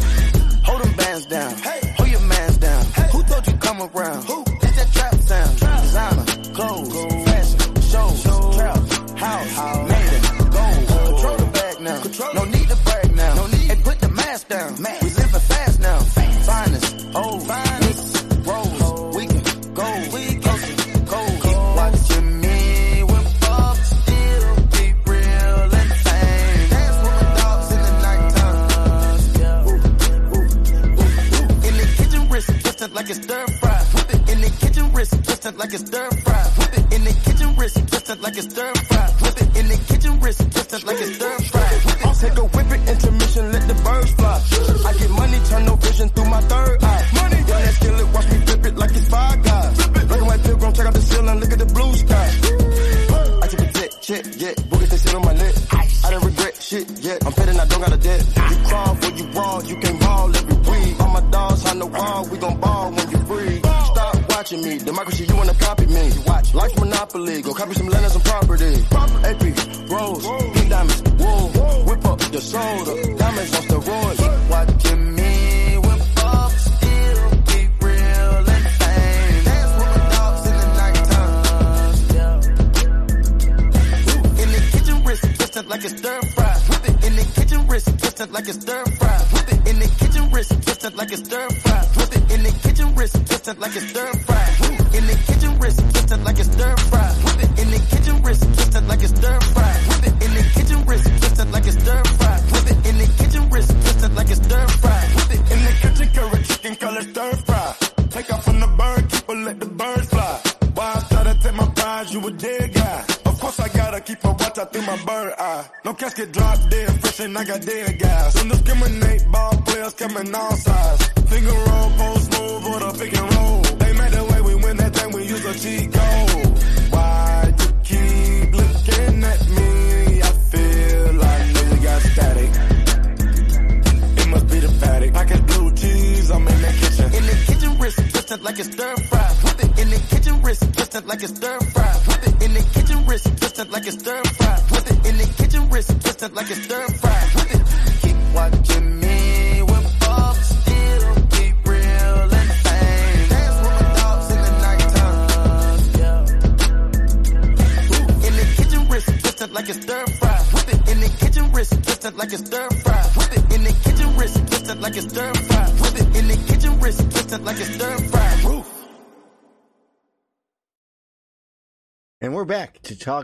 Hold 0.65 0.83
them 0.83 0.97
bands 0.97 1.27
down. 1.27 1.55
Hold 1.97 2.11
your 2.11 2.21
mans 2.21 2.57
down. 2.59 2.85
Who 3.13 3.23
told 3.25 3.47
you 3.47 3.53
come 3.55 3.83
around? 3.83 4.25
It's 4.63 4.77
that 4.77 4.93
trap 4.93 5.15
sound. 5.15 5.53
Designer, 5.83 6.55
clothes, 6.55 6.93
fashion, 7.25 7.75
shows, 7.91 8.23
trap, 8.57 8.79
house, 9.19 9.89
made 9.89 10.13
it, 10.17 10.23
gold. 10.57 10.87
Control 11.09 11.37
the 11.37 11.51
bag 11.53 11.81
now. 11.81 12.01
Control. 12.03 12.35
No 12.35 12.45
need 12.45 12.69
to 12.69 12.77
brag 12.85 13.17
now. 13.17 13.35
No 13.35 13.47
need. 13.47 13.69
Hey, 13.71 13.81
put 13.83 14.01
the 14.01 14.09
mask 14.09 14.49
down. 14.49 14.77
We 14.77 15.09
living 15.11 15.45
fast 15.51 15.81
now. 15.81 15.99
Finest, 15.99 17.07
old, 17.15 17.43
finest, 17.47 17.70
like 33.11 33.17
it's 33.17 33.27
stir 33.27 33.47
fry. 33.59 33.83
Whip 33.95 34.15
it. 34.15 34.31
In 34.31 34.41
the 34.41 34.51
kitchen, 34.61 34.93
wrist 34.93 35.13
twisted 35.25 35.57
like 35.57 35.73
it's 35.73 35.85
stir 35.85 36.11
fry. 36.23 36.43
Whip 36.59 36.79
it. 36.79 36.95
In 36.95 37.05
the 37.05 37.13
kitchen, 37.25 37.57
wrist 37.57 37.77
twisted 37.89 38.21
like 38.21 38.37
it's 38.37 38.49
stir 38.51 38.73
fry. 38.75 39.00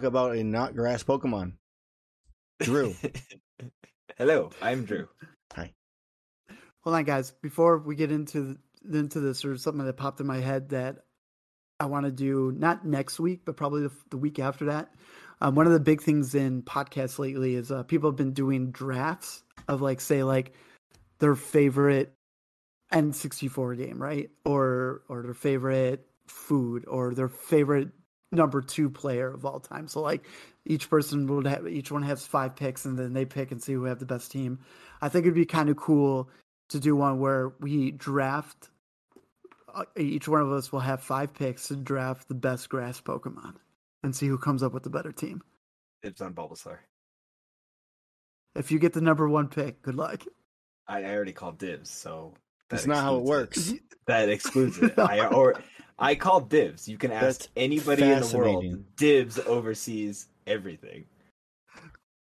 About 0.06 0.36
a 0.36 0.42
not 0.42 0.74
grass 0.74 1.02
Pokemon. 1.02 1.52
Drew. 2.60 2.94
Hello, 4.18 4.50
I'm 4.62 4.84
Drew. 4.84 5.08
Hi. 5.54 5.72
Hold 6.80 6.96
on, 6.96 7.04
guys. 7.04 7.32
Before 7.42 7.78
we 7.78 7.96
get 7.96 8.10
into 8.10 8.56
into 8.90 9.20
this, 9.20 9.42
there's 9.42 9.62
something 9.62 9.84
that 9.84 9.96
popped 9.96 10.20
in 10.20 10.26
my 10.26 10.40
head 10.40 10.70
that 10.70 10.98
I 11.78 11.86
want 11.86 12.06
to 12.06 12.12
do 12.12 12.52
not 12.56 12.86
next 12.86 13.20
week, 13.20 13.42
but 13.44 13.56
probably 13.56 13.82
the, 13.82 13.92
the 14.10 14.16
week 14.16 14.38
after 14.38 14.66
that. 14.66 14.90
Um, 15.40 15.54
one 15.54 15.66
of 15.66 15.72
the 15.72 15.80
big 15.80 16.00
things 16.00 16.34
in 16.34 16.62
podcasts 16.62 17.18
lately 17.18 17.54
is 17.54 17.70
uh, 17.70 17.82
people 17.82 18.08
have 18.08 18.16
been 18.16 18.32
doing 18.32 18.70
drafts 18.70 19.42
of 19.68 19.82
like, 19.82 20.00
say, 20.00 20.22
like 20.22 20.54
their 21.18 21.34
favorite 21.34 22.14
N64 22.92 23.76
game, 23.76 24.00
right? 24.00 24.30
Or 24.44 25.02
or 25.08 25.22
their 25.22 25.34
favorite 25.34 26.06
food, 26.26 26.84
or 26.88 27.14
their 27.14 27.28
favorite 27.28 27.90
number 28.32 28.60
two 28.60 28.90
player 28.90 29.32
of 29.32 29.44
all 29.44 29.60
time. 29.60 29.88
So 29.88 30.00
like 30.00 30.26
each 30.64 30.90
person 30.90 31.26
would 31.28 31.46
have 31.46 31.66
each 31.66 31.90
one 31.90 32.02
has 32.02 32.26
five 32.26 32.56
picks, 32.56 32.84
and 32.84 32.98
then 32.98 33.12
they 33.12 33.24
pick 33.24 33.50
and 33.52 33.62
see 33.62 33.72
who 33.72 33.84
have 33.84 33.98
the 33.98 34.06
best 34.06 34.30
team. 34.30 34.60
I 35.00 35.08
think 35.08 35.24
it'd 35.24 35.34
be 35.34 35.46
kind 35.46 35.68
of 35.68 35.76
cool 35.76 36.28
to 36.70 36.80
do 36.80 36.96
one 36.96 37.20
where 37.20 37.52
we 37.60 37.90
draft. 37.92 38.70
Uh, 39.72 39.84
each 39.96 40.26
one 40.26 40.40
of 40.40 40.50
us 40.50 40.72
will 40.72 40.80
have 40.80 41.02
five 41.02 41.34
picks 41.34 41.68
to 41.68 41.76
draft 41.76 42.28
the 42.28 42.34
best 42.34 42.68
grass 42.68 43.00
Pokemon 43.00 43.56
and 44.02 44.16
see 44.16 44.26
who 44.26 44.38
comes 44.38 44.62
up 44.62 44.72
with 44.72 44.82
the 44.82 44.90
better 44.90 45.12
team. 45.12 45.42
Dibs 46.02 46.20
on 46.20 46.32
Bulbasaur. 46.32 46.78
If 48.54 48.70
you 48.70 48.78
get 48.78 48.94
the 48.94 49.02
number 49.02 49.28
one 49.28 49.48
pick, 49.48 49.82
good 49.82 49.96
luck. 49.96 50.22
I, 50.88 51.02
I 51.02 51.14
already 51.14 51.32
called 51.32 51.58
dibs, 51.58 51.90
so 51.90 52.32
That's 52.70 52.86
not 52.86 53.02
how 53.02 53.16
it 53.16 53.20
excludes 53.20 53.70
works. 53.70 53.82
That 54.06 54.28
excludes 54.28 54.78
it. 54.78 54.94
I 54.98 55.26
or 55.26 55.56
I 55.98 56.14
call 56.14 56.40
dibs. 56.40 56.88
You 56.88 56.98
can 56.98 57.10
ask 57.10 57.22
That's 57.22 57.48
anybody 57.56 58.02
in 58.02 58.20
the 58.20 58.36
world. 58.36 58.96
Dibs 58.96 59.38
oversees 59.38 60.28
everything. 60.46 61.06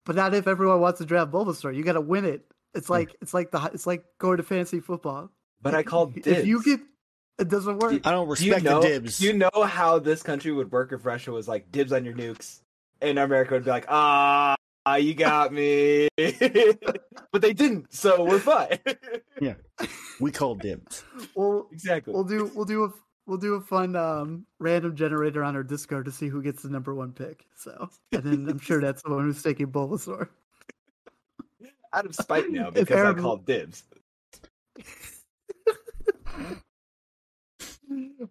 But 0.06 0.16
not 0.16 0.34
if 0.34 0.48
everyone 0.48 0.80
wants 0.80 1.00
to 1.00 1.06
draft 1.06 1.32
Bulbasaur. 1.32 1.76
You 1.76 1.84
got 1.84 1.94
to 1.94 2.02
win 2.02 2.26
it. 2.26 2.46
It's 2.74 2.90
like 2.90 3.16
it's 3.22 3.34
like 3.34 3.52
the 3.52 3.70
it's 3.74 3.88
like 3.88 4.06
going 4.20 4.38
to 4.38 4.44
fantasy 4.44 4.80
football. 4.80 5.32
But 5.62 5.74
I 5.74 5.84
called 5.84 6.14
dibs. 6.14 6.28
If 6.28 6.46
you 6.46 6.64
get, 6.64 6.80
it 7.40 7.50
doesn't 7.50 7.80
work. 7.80 8.06
I 8.06 8.12
don't 8.12 8.34
Do 8.34 8.46
you 8.46 8.54
respect 8.54 8.64
know, 8.64 8.82
the 8.82 8.88
dibs. 8.88 9.20
Do 9.20 9.26
you 9.26 9.34
know 9.34 9.64
how 9.66 10.00
this 10.00 10.24
country 10.24 10.52
would 10.52 10.72
work 10.72 10.92
if 10.94 11.06
Russia 11.06 11.32
was 11.32 11.48
like 11.48 11.72
dibs 11.72 11.92
on 11.92 12.06
your 12.06 12.14
nukes, 12.14 12.62
and 13.02 13.20
America 13.20 13.56
would 13.56 13.66
be 13.66 13.70
like, 13.70 13.86
ah, 13.90 14.56
you 14.96 15.14
got 15.14 15.52
me, 15.52 16.08
but 16.18 17.42
they 17.42 17.54
didn't, 17.54 17.94
so 17.94 18.24
we're 18.24 18.40
fine. 18.40 18.80
Yeah, 19.42 19.56
we 20.20 20.32
call 20.32 20.56
dibs. 20.56 21.04
We'll 21.36 21.68
exactly. 21.72 22.14
we'll 22.14 22.24
do 22.24 22.52
we'll 22.56 22.66
do 22.66 22.86
a 22.86 22.90
we'll 23.28 23.38
do 23.38 23.56
a 23.56 23.62
fun 23.62 23.96
um, 23.96 24.46
random 24.60 24.96
generator 24.96 25.44
on 25.44 25.56
our 25.56 25.64
Discord 25.64 26.06
to 26.06 26.12
see 26.12 26.28
who 26.30 26.42
gets 26.42 26.64
the 26.64 26.70
number 26.70 26.96
one 26.96 27.12
pick. 27.12 27.46
So, 27.56 27.90
and 28.12 28.24
then 28.24 28.50
I'm 28.50 28.60
sure 28.60 28.82
that's 28.82 29.04
the 29.04 29.12
one 29.12 29.24
who's 29.24 29.44
taking 29.44 29.68
Bulbasaur. 29.68 30.30
Out 31.94 32.06
of 32.06 32.16
spite 32.16 32.50
now 32.50 32.70
because 32.72 32.98
I 32.98 33.14
called 33.14 33.46
dibs. 33.46 33.84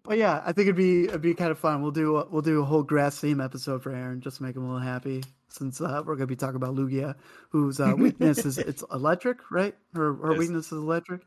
But 0.03 0.17
yeah, 0.17 0.41
I 0.45 0.51
think 0.51 0.67
it'd 0.67 0.75
be 0.75 1.05
it'd 1.05 1.21
be 1.21 1.33
kind 1.33 1.51
of 1.51 1.59
fun. 1.59 1.81
We'll 1.81 1.91
do 1.91 2.17
a, 2.17 2.27
we'll 2.29 2.41
do 2.41 2.61
a 2.61 2.65
whole 2.65 2.83
grass 2.83 3.19
theme 3.19 3.41
episode 3.41 3.81
for 3.83 3.91
Aaron 3.91 4.21
just 4.21 4.37
to 4.37 4.43
make 4.43 4.55
him 4.55 4.63
a 4.63 4.67
little 4.67 4.79
happy. 4.79 5.23
Since 5.49 5.81
uh, 5.81 6.03
we're 6.05 6.15
gonna 6.15 6.27
be 6.27 6.35
talking 6.35 6.55
about 6.55 6.75
Lugia, 6.75 7.15
whose 7.49 7.79
uh, 7.79 7.93
weakness 7.97 8.45
is 8.45 8.57
it's 8.57 8.83
electric, 8.93 9.39
right? 9.51 9.75
Her 9.93 10.13
her 10.13 10.31
Yes. 10.33 10.39
weakness 10.39 10.65
is 10.67 10.73
electric. 10.73 11.21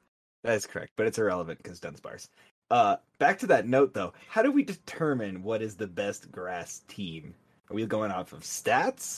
That 0.45 0.55
is 0.55 0.67
correct, 0.67 0.93
but 0.97 1.07
it's 1.07 1.19
irrelevant 1.19 1.59
because 1.63 1.81
Dunsparce. 1.81 2.29
Uh, 2.71 2.97
back 3.19 3.39
to 3.41 3.47
that 3.49 3.67
note 3.67 3.95
though. 3.95 4.13
How 4.29 4.43
do 4.43 4.51
we 4.53 4.63
determine 4.63 5.43
what 5.43 5.63
is 5.63 5.77
the 5.77 5.87
best 5.87 6.31
grass 6.31 6.83
team? 6.89 7.35
Are 7.71 7.75
we 7.75 7.85
going 7.87 8.11
off 8.11 8.33
of 8.33 8.41
stats? 8.41 9.17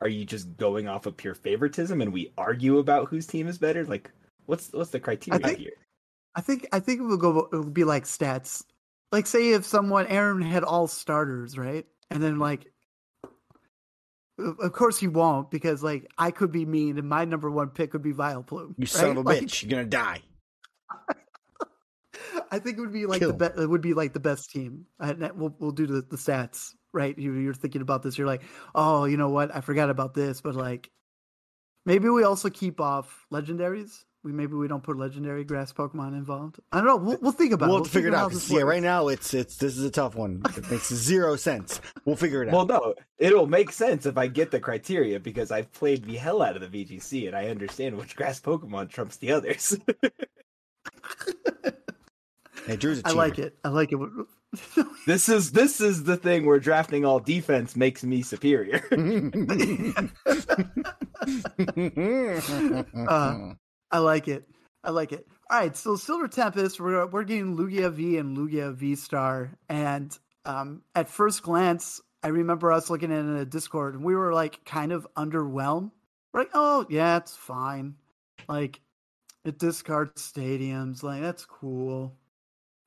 Are 0.00 0.08
you 0.08 0.24
just 0.24 0.56
going 0.56 0.88
off 0.88 1.06
of 1.06 1.16
pure 1.16 1.34
favoritism 1.34 2.00
and 2.00 2.12
we 2.12 2.32
argue 2.36 2.78
about 2.78 3.08
whose 3.08 3.26
team 3.26 3.46
is 3.46 3.58
better? 3.58 3.84
Like, 3.84 4.10
what's 4.46 4.72
what's 4.72 4.90
the 4.90 5.00
criteria 5.00 5.40
think- 5.40 5.58
here? 5.58 5.72
I 6.36 6.40
think 6.40 6.66
I 6.72 6.80
think 6.80 7.00
it 7.00 7.04
will 7.04 7.16
go. 7.16 7.48
It 7.52 7.56
would 7.56 7.74
be 7.74 7.84
like 7.84 8.04
stats. 8.04 8.64
Like 9.12 9.26
say 9.28 9.52
if 9.52 9.64
someone 9.64 10.08
Aaron 10.08 10.42
had 10.42 10.64
all 10.64 10.88
starters, 10.88 11.56
right, 11.56 11.86
and 12.10 12.20
then 12.20 12.40
like, 12.40 12.72
of 14.38 14.58
of 14.58 14.72
course 14.72 14.98
he 14.98 15.06
won't 15.06 15.50
because 15.50 15.82
like 15.82 16.10
I 16.18 16.32
could 16.32 16.50
be 16.50 16.64
mean 16.66 16.98
and 16.98 17.08
my 17.08 17.24
number 17.24 17.48
one 17.50 17.68
pick 17.68 17.92
would 17.92 18.02
be 18.02 18.12
Vileplume. 18.12 18.74
You 18.78 18.86
son 18.86 19.10
of 19.10 19.16
a 19.18 19.20
Like, 19.20 19.42
bitch. 19.42 19.62
You're 19.62 19.70
gonna 19.70 19.84
die. 19.84 20.22
I 22.50 22.58
think 22.58 22.78
it 22.78 22.80
would 22.80 22.92
be 22.92 23.06
like 23.06 23.20
Kill. 23.20 23.32
the 23.32 23.50
be- 23.50 23.62
it 23.62 23.68
would 23.68 23.80
be 23.82 23.94
like 23.94 24.12
the 24.12 24.20
best 24.20 24.50
team. 24.50 24.86
And 25.00 25.30
we'll 25.36 25.54
we'll 25.58 25.70
do 25.72 25.86
the, 25.86 26.02
the 26.02 26.16
stats 26.16 26.70
right. 26.92 27.18
You, 27.18 27.32
you're 27.34 27.54
thinking 27.54 27.82
about 27.82 28.02
this. 28.02 28.16
You're 28.16 28.26
like, 28.26 28.42
oh, 28.74 29.04
you 29.04 29.16
know 29.16 29.30
what? 29.30 29.54
I 29.54 29.60
forgot 29.60 29.90
about 29.90 30.14
this. 30.14 30.40
But 30.40 30.54
like, 30.54 30.90
maybe 31.86 32.08
we 32.08 32.22
also 32.24 32.50
keep 32.50 32.80
off 32.80 33.26
legendaries. 33.32 34.04
We 34.22 34.32
maybe 34.32 34.54
we 34.54 34.68
don't 34.68 34.82
put 34.82 34.96
legendary 34.96 35.44
grass 35.44 35.70
Pokemon 35.70 36.14
involved. 36.16 36.58
I 36.72 36.78
don't 36.78 36.86
know. 36.86 36.96
We'll, 36.96 37.18
we'll 37.20 37.32
think 37.32 37.52
about 37.52 37.66
it. 37.66 37.68
We'll 37.68 37.76
it. 37.76 37.80
have 37.80 37.86
to 37.88 37.92
figure 37.92 38.08
it 38.08 38.14
out. 38.14 38.30
this 38.30 38.44
'cause, 38.44 38.50
yeah, 38.52 38.58
works. 38.64 38.68
right 38.70 38.82
now 38.82 39.08
it's 39.08 39.34
it's 39.34 39.56
this 39.56 39.76
is 39.76 39.84
a 39.84 39.90
tough 39.90 40.14
one. 40.14 40.40
It 40.56 40.70
makes 40.70 40.88
zero 40.94 41.36
sense. 41.36 41.78
We'll 42.06 42.16
figure 42.16 42.42
it 42.42 42.48
out. 42.48 42.54
Well, 42.54 42.66
no, 42.66 42.94
it'll 43.18 43.46
make 43.46 43.70
sense 43.70 44.06
if 44.06 44.16
I 44.16 44.28
get 44.28 44.50
the 44.50 44.60
criteria 44.60 45.20
because 45.20 45.50
I've 45.50 45.70
played 45.74 46.06
the 46.06 46.16
hell 46.16 46.40
out 46.40 46.56
of 46.56 46.62
the 46.72 46.84
VGC 46.84 47.26
and 47.26 47.36
I 47.36 47.48
understand 47.48 47.98
which 47.98 48.16
grass 48.16 48.40
Pokemon 48.40 48.88
trumps 48.88 49.18
the 49.18 49.32
others. 49.32 49.76
hey, 52.66 52.76
Drew's 52.76 52.98
a 53.00 53.06
I 53.06 53.10
cheater. 53.10 53.18
like 53.18 53.38
it. 53.38 53.56
I 53.64 53.68
like 53.68 53.92
it. 53.92 53.98
this 55.06 55.28
is 55.28 55.52
this 55.52 55.80
is 55.80 56.04
the 56.04 56.16
thing 56.16 56.46
where 56.46 56.58
drafting 56.60 57.04
all 57.04 57.20
defense 57.20 57.76
makes 57.76 58.04
me 58.04 58.22
superior. 58.22 58.82
Uh, 62.94 63.54
I 63.90 63.98
like 63.98 64.28
it. 64.28 64.48
I 64.82 64.90
like 64.90 65.12
it. 65.12 65.26
All 65.50 65.58
right, 65.58 65.76
so 65.76 65.96
Silver 65.96 66.28
Tempest, 66.28 66.80
we're 66.80 67.06
we're 67.06 67.24
getting 67.24 67.56
Lugia 67.56 67.92
V 67.92 68.18
and 68.18 68.36
Lugia 68.36 68.74
V 68.74 68.94
Star, 68.96 69.50
and 69.68 70.16
um, 70.44 70.82
at 70.94 71.08
first 71.08 71.42
glance, 71.42 72.00
I 72.22 72.28
remember 72.28 72.72
us 72.72 72.90
looking 72.90 73.12
at 73.12 73.18
it 73.18 73.28
in 73.28 73.36
a 73.36 73.44
Discord, 73.44 73.94
and 73.94 74.04
we 74.04 74.14
were 74.14 74.32
like 74.32 74.64
kind 74.64 74.92
of 74.92 75.06
underwhelmed. 75.16 75.90
We're 76.32 76.40
like, 76.40 76.50
oh 76.54 76.86
yeah, 76.88 77.18
it's 77.18 77.36
fine. 77.36 77.94
Like 78.48 78.80
it 79.44 79.58
discards 79.58 80.32
stadiums, 80.32 81.02
like 81.02 81.20
that's 81.20 81.44
cool. 81.46 82.16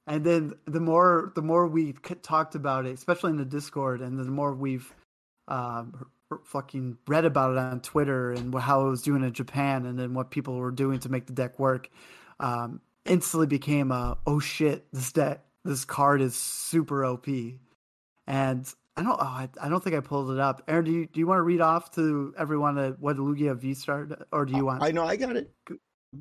And 0.08 0.24
then 0.24 0.54
the 0.66 0.80
more 0.80 1.34
the 1.36 1.42
more 1.42 1.68
we 1.68 1.94
talked 2.24 2.56
about 2.56 2.86
it, 2.86 2.94
especially 2.94 3.32
in 3.32 3.38
the 3.38 3.46
Discord, 3.46 4.02
and 4.02 4.18
the 4.18 4.24
more 4.24 4.54
we've 4.54 4.94
r- 6.32 6.40
fucking 6.46 6.98
read 7.08 7.26
about 7.26 7.52
it 7.52 7.58
on 7.58 7.82
Twitter 7.82 8.32
and 8.32 8.54
how 8.56 8.88
it 8.88 8.90
was 8.90 9.02
doing 9.02 9.24
in 9.24 9.34
Japan, 9.34 9.86
and 9.86 10.00
then 10.00 10.14
what 10.14 10.32
people 10.32 10.56
were 10.56 10.72
doing 10.72 11.00
to 11.00 11.10
make 11.10 11.26
the 11.26 11.34
deck 11.34 11.60
work, 11.60 11.90
um, 12.40 12.80
instantly 13.06 13.48
became 13.48 13.92
a 13.92 14.18
oh 14.26 14.40
shit, 14.40 14.86
this 14.94 15.12
deck, 15.12 15.44
this 15.66 15.84
card 15.84 16.22
is 16.22 16.36
super 16.36 17.04
OP. 17.06 17.28
And 18.28 18.74
I 18.96 19.04
don't, 19.04 19.20
oh, 19.20 19.24
I, 19.24 19.50
I 19.62 19.70
don't 19.70 19.84
think 19.84 19.96
I 19.96 20.00
pulled 20.00 20.32
it 20.32 20.40
up. 20.40 20.64
Aaron, 20.68 20.86
do 20.86 20.92
you 20.92 21.06
do 21.06 21.20
you 21.20 21.28
want 21.28 21.40
to 21.40 21.44
read 21.44 21.62
off 21.62 21.92
to 21.96 22.34
everyone 22.38 22.78
uh, 22.78 22.92
what 23.00 23.18
Lugia 23.18 23.56
V 23.56 23.74
Star, 23.74 24.08
or 24.32 24.46
do 24.46 24.56
you 24.56 24.66
want? 24.66 24.84
I 24.84 24.92
know 24.92 25.04
I 25.04 25.18
got 25.18 25.36
it. 25.36 25.52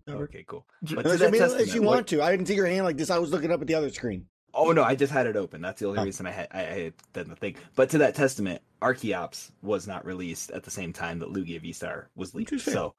Okay, 0.08 0.44
cool. 0.46 0.66
But 0.82 1.06
I 1.22 1.30
mean, 1.30 1.42
if 1.42 1.74
you 1.74 1.82
want 1.82 2.06
to, 2.08 2.22
I 2.22 2.30
didn't 2.30 2.46
see 2.46 2.54
your 2.54 2.66
hand 2.66 2.84
like 2.84 2.96
this. 2.96 3.10
I 3.10 3.18
was 3.18 3.30
looking 3.30 3.50
up 3.52 3.60
at 3.60 3.66
the 3.66 3.74
other 3.74 3.90
screen. 3.90 4.26
Oh 4.54 4.72
no, 4.72 4.82
I 4.82 4.94
just 4.94 5.12
had 5.12 5.26
it 5.26 5.36
open. 5.36 5.60
That's 5.60 5.80
the 5.80 5.86
only 5.88 5.98
Oh. 6.00 6.04
reason 6.04 6.26
I 6.26 6.30
had 6.30 6.48
I, 6.50 6.60
I 6.60 6.78
had 6.84 6.94
done 7.12 7.28
the 7.28 7.36
thing. 7.36 7.56
But 7.74 7.90
to 7.90 7.98
that 7.98 8.14
testament, 8.14 8.62
Archeops 8.80 9.50
was 9.62 9.86
not 9.86 10.06
released 10.06 10.50
at 10.50 10.62
the 10.62 10.70
same 10.70 10.92
time 10.94 11.18
that 11.18 11.28
Lugia 11.32 11.60
V 11.60 11.72
Star 11.72 12.08
was 12.16 12.34
leaked. 12.34 12.58
So 12.60 12.94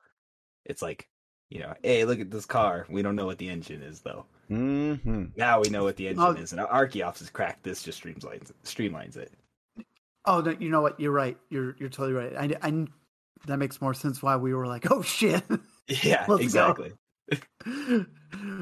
it's 0.66 0.82
like, 0.84 1.08
you 1.50 1.60
know, 1.62 1.74
hey, 1.82 2.06
look 2.06 2.20
at 2.20 2.30
this 2.30 2.46
car. 2.46 2.86
We 2.90 3.02
don't 3.02 3.16
know 3.16 3.26
what 3.26 3.40
the 3.40 3.50
engine 3.50 3.82
is 3.82 4.02
though. 4.02 4.26
Mm-hmm. 4.52 5.26
Now 5.36 5.60
we 5.62 5.70
know 5.70 5.84
what 5.84 5.96
the 5.96 6.08
engine 6.10 6.24
Oh. 6.24 6.32
is, 6.32 6.52
and 6.54 6.62
Archeops 6.62 7.22
is 7.22 7.30
cracked. 7.30 7.64
This 7.64 7.82
just 7.82 8.04
streamlines 8.04 8.52
streamlines 8.64 9.18
it. 9.18 9.32
Oh 10.26 10.42
no, 10.42 10.52
you 10.60 10.70
know 10.70 10.82
what? 10.82 11.00
You're 11.00 11.12
right. 11.12 11.38
You're 11.50 11.76
you're 11.80 11.90
totally 11.90 12.14
right. 12.14 12.36
I, 12.62 12.68
I 12.68 12.86
that 13.48 13.58
makes 13.58 13.82
more 13.82 13.94
sense 13.94 14.22
why 14.22 14.36
we 14.36 14.54
were 14.54 14.68
like, 14.68 14.92
oh 14.92 15.02
shit. 15.02 15.44
Yeah, 16.04 16.26
Let's 16.28 16.44
exactly. 16.44 16.92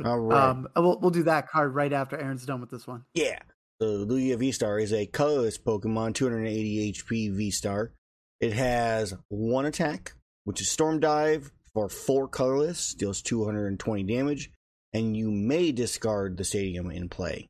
All 0.06 0.20
right. 0.20 0.50
Um, 0.50 0.68
we'll 0.76 1.00
we'll 1.00 1.12
do 1.12 1.24
that 1.24 1.48
card 1.48 1.74
right 1.74 1.92
after 1.92 2.18
Aaron's 2.18 2.46
done 2.46 2.62
with 2.62 2.70
this 2.70 2.86
one. 2.88 3.04
Yeah. 3.14 3.40
The 3.80 4.06
Lugia 4.06 4.38
V 4.38 4.52
Star 4.52 4.80
is 4.80 4.94
a 4.94 5.06
colorless 5.06 5.58
Pokemon, 5.58 6.16
280 6.16 6.94
HP 6.94 7.36
V 7.36 7.52
Star. 7.52 7.92
It 8.40 8.54
has 8.54 9.14
one 9.28 9.66
attack, 9.66 10.14
which 10.46 10.62
is 10.62 10.70
Storm 10.70 11.00
Dive 11.00 11.52
for 11.74 11.90
four 11.90 12.28
colorless, 12.28 12.94
deals 12.94 13.22
220 13.22 14.04
damage, 14.04 14.52
and 14.94 15.16
you 15.16 15.30
may 15.30 15.72
discard 15.72 16.38
the 16.38 16.46
stadium 16.46 16.90
in 16.90 17.10
play. 17.10 17.50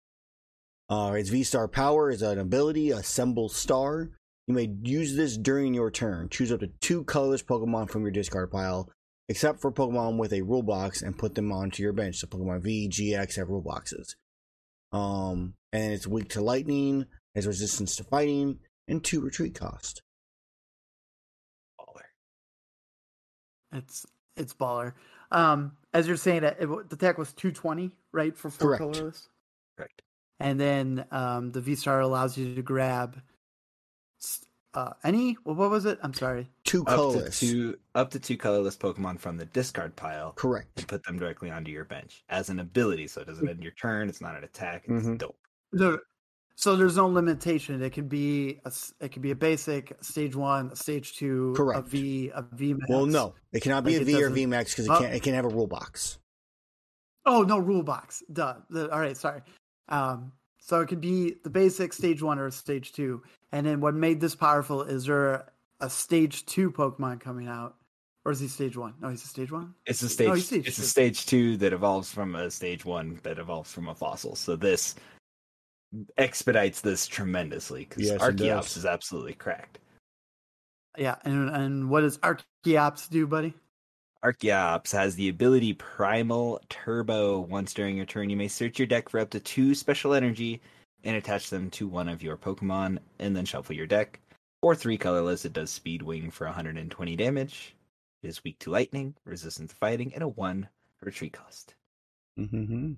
Uh, 0.89 1.13
its 1.17 1.29
V 1.29 1.43
Star 1.43 1.67
power 1.67 2.09
is 2.09 2.21
an 2.21 2.39
ability, 2.39 2.91
Assemble 2.91 3.49
Star. 3.49 4.09
You 4.47 4.53
may 4.53 4.71
use 4.83 5.15
this 5.15 5.37
during 5.37 5.73
your 5.73 5.91
turn. 5.91 6.29
Choose 6.29 6.51
up 6.51 6.59
to 6.59 6.67
two 6.81 7.03
colorless 7.03 7.43
Pokemon 7.43 7.89
from 7.89 8.03
your 8.03 8.11
discard 8.11 8.51
pile, 8.51 8.89
except 9.27 9.61
for 9.61 9.71
Pokemon 9.71 10.17
with 10.17 10.33
a 10.33 10.41
rule 10.41 10.63
box, 10.63 11.01
and 11.01 11.17
put 11.17 11.35
them 11.35 11.51
onto 11.51 11.83
your 11.83 11.93
bench. 11.93 12.17
So 12.17 12.27
Pokemon 12.27 12.61
V, 12.61 12.89
GX 12.89 13.37
have 13.37 13.49
rule 13.49 13.61
boxes. 13.61 14.15
Um, 14.91 15.55
and 15.73 15.93
it's 15.93 16.07
weak 16.07 16.29
to 16.29 16.41
lightning, 16.41 17.05
has 17.33 17.47
resistance 17.47 17.95
to 17.97 18.03
fighting, 18.03 18.59
and 18.87 19.03
two 19.03 19.21
retreat 19.21 19.55
cost. 19.55 20.01
Baller. 21.79 22.03
It's 23.73 24.05
it's 24.37 24.53
baller. 24.53 24.93
Um, 25.31 25.73
as 25.93 26.07
you're 26.07 26.17
saying, 26.17 26.43
it, 26.43 26.57
it, 26.59 26.89
the 26.89 26.95
attack 26.95 27.17
was 27.17 27.33
220, 27.33 27.91
right, 28.11 28.35
for 28.37 28.49
four 28.49 28.77
Correct. 28.77 28.79
colorless, 28.93 29.29
Correct. 29.75 30.01
and 30.39 30.59
then 30.59 31.05
um, 31.11 31.51
the 31.51 31.61
V 31.61 31.75
Star 31.75 31.99
allows 31.99 32.37
you 32.37 32.55
to 32.55 32.61
grab 32.61 33.21
uh, 34.75 34.93
any. 35.03 35.33
What 35.43 35.69
was 35.71 35.85
it? 35.85 35.97
I'm 36.03 36.13
sorry. 36.13 36.47
Two 36.65 36.81
Up 36.81 36.87
to 36.87 36.95
colorless. 36.95 37.39
two 37.39 37.77
up 37.95 38.11
to 38.11 38.19
two 38.19 38.37
colorless 38.37 38.77
Pokemon 38.77 39.19
from 39.19 39.37
the 39.37 39.45
discard 39.45 39.95
pile. 39.95 40.33
Correct. 40.33 40.67
and 40.77 40.87
put 40.87 41.03
them 41.03 41.17
directly 41.17 41.49
onto 41.49 41.71
your 41.71 41.85
bench 41.85 42.23
as 42.29 42.49
an 42.49 42.59
ability. 42.59 43.07
So 43.07 43.21
it 43.21 43.27
doesn't 43.27 43.47
end 43.47 43.63
your 43.63 43.71
turn. 43.73 44.09
It's 44.09 44.21
not 44.21 44.35
an 44.35 44.43
attack. 44.43 44.83
It's 44.87 45.05
Mhm. 45.05 45.17
dope. 45.17 45.37
No, 45.71 45.97
so 46.55 46.75
there's 46.75 46.97
no 46.97 47.07
limitation. 47.07 47.81
It 47.81 47.91
could 47.91 48.07
be 48.09 48.59
a, 48.65 48.67
s- 48.67 48.93
it 48.99 49.09
could 49.13 49.21
be 49.21 49.31
a 49.31 49.35
basic, 49.35 49.95
stage 50.01 50.35
one, 50.35 50.69
a 50.71 50.75
stage 50.75 51.15
two, 51.17 51.53
Correct. 51.55 51.87
V, 51.87 52.29
a 52.33 52.41
V 52.53 52.73
max. 52.73 52.85
Well, 52.89 53.05
no, 53.05 53.33
it 53.53 53.61
cannot 53.61 53.83
be 53.83 53.91
Like 53.93 53.99
a 53.99 54.01
it 54.01 54.05
V 54.05 54.13
or 54.15 54.19
doesn't- 54.19 54.33
V 54.35 54.45
Max 54.45 54.71
because 54.71 54.85
it 54.85 54.91
Oh. 54.91 54.99
can't. 54.99 55.13
It 55.13 55.23
can 55.23 55.33
have 55.33 55.45
a 55.45 55.49
rule 55.49 55.67
box. 55.67 56.19
Oh 57.25 57.41
no, 57.43 57.57
rule 57.57 57.81
box. 57.83 58.23
Duh. 58.31 58.55
The, 58.69 58.91
all 58.91 58.99
right, 58.99 59.17
sorry. 59.17 59.41
Um, 59.89 60.31
so 60.59 60.79
it 60.81 60.87
could 60.87 61.01
be 61.01 61.35
the 61.43 61.49
basic 61.49 61.91
stage 61.93 62.21
one 62.21 62.39
or 62.39 62.49
stage 62.51 62.91
two, 62.93 63.21
and 63.55 63.65
then 63.65 63.79
what 63.79 63.95
made 63.95 64.19
this 64.19 64.35
powerful 64.35 64.81
is 64.81 65.05
there 65.05 65.45
a 65.79 65.89
stage 65.89 66.45
two 66.45 66.71
Pokemon 66.71 67.21
coming 67.21 67.47
out, 67.47 67.75
or 68.25 68.33
is 68.33 68.39
he 68.41 68.49
stage 68.49 68.75
one? 68.75 68.95
No, 69.01 69.07
he's 69.07 69.23
a 69.23 69.27
stage 69.27 69.49
one. 69.49 69.73
It's 69.85 70.01
a 70.01 70.09
stage. 70.09 70.27
you 70.27 70.37
see, 70.41 70.59
it's 70.59 70.77
a 70.77 70.81
stage 70.81 71.25
two 71.25 71.55
that 71.57 71.71
evolves 71.71 72.11
from 72.11 72.35
a 72.35 72.51
stage 72.51 72.83
one 72.83 73.17
that 73.23 73.39
evolves 73.39 73.71
from 73.71 73.87
a 73.87 73.95
fossil. 73.95 74.35
So 74.35 74.57
this 74.57 74.95
expedites 76.17 76.81
this 76.81 77.07
tremendously 77.07 77.85
because 77.85 78.03
Yes, 78.03 78.15
it 78.15 78.19
Archeops 78.19 78.75
is 78.75 78.85
absolutely 78.85 79.35
cracked. 79.35 79.79
Yeah, 80.97 81.15
and 81.23 81.49
and 81.49 81.89
what 81.89 82.01
does 82.01 82.17
Archeops 82.17 83.09
do, 83.09 83.25
buddy? 83.25 83.53
Archeops 84.21 84.91
has 84.91 85.15
the 85.15 85.29
ability 85.29 85.75
Primal 85.75 86.59
Turbo. 86.67 87.39
Once 87.39 87.73
during 87.73 87.95
your 87.95 88.05
turn, 88.05 88.29
you 88.29 88.35
may 88.35 88.49
search 88.49 88.79
your 88.79 88.87
deck 88.87 89.07
for 89.07 89.21
up 89.21 89.29
to 89.29 89.39
two 89.39 89.73
special 89.73 90.13
energy 90.13 90.61
and 91.05 91.15
attach 91.15 91.49
them 91.49 91.69
to 91.71 91.87
one 91.87 92.09
of 92.09 92.23
your 92.23 92.35
Pokemon, 92.35 92.97
and 93.19 93.35
then 93.35 93.45
shuffle 93.45 93.75
your 93.75 93.87
deck. 93.87 94.19
Or 94.61 94.75
three 94.75 94.97
colorless, 94.97 95.45
it 95.45 95.53
does 95.53 95.69
Speed 95.69 96.01
Wing 96.01 96.31
for 96.31 96.45
120 96.47 97.15
damage. 97.15 97.75
It 98.23 98.27
is 98.27 98.43
weak 98.43 98.57
to 98.59 98.71
lightning, 98.71 99.13
resistant 99.23 99.69
to 99.69 99.75
fighting, 99.75 100.13
and 100.13 100.23
a 100.23 100.27
one 100.27 100.67
retreat 101.01 101.33
cost. 101.33 101.75
Mm-hmm. 102.39 102.93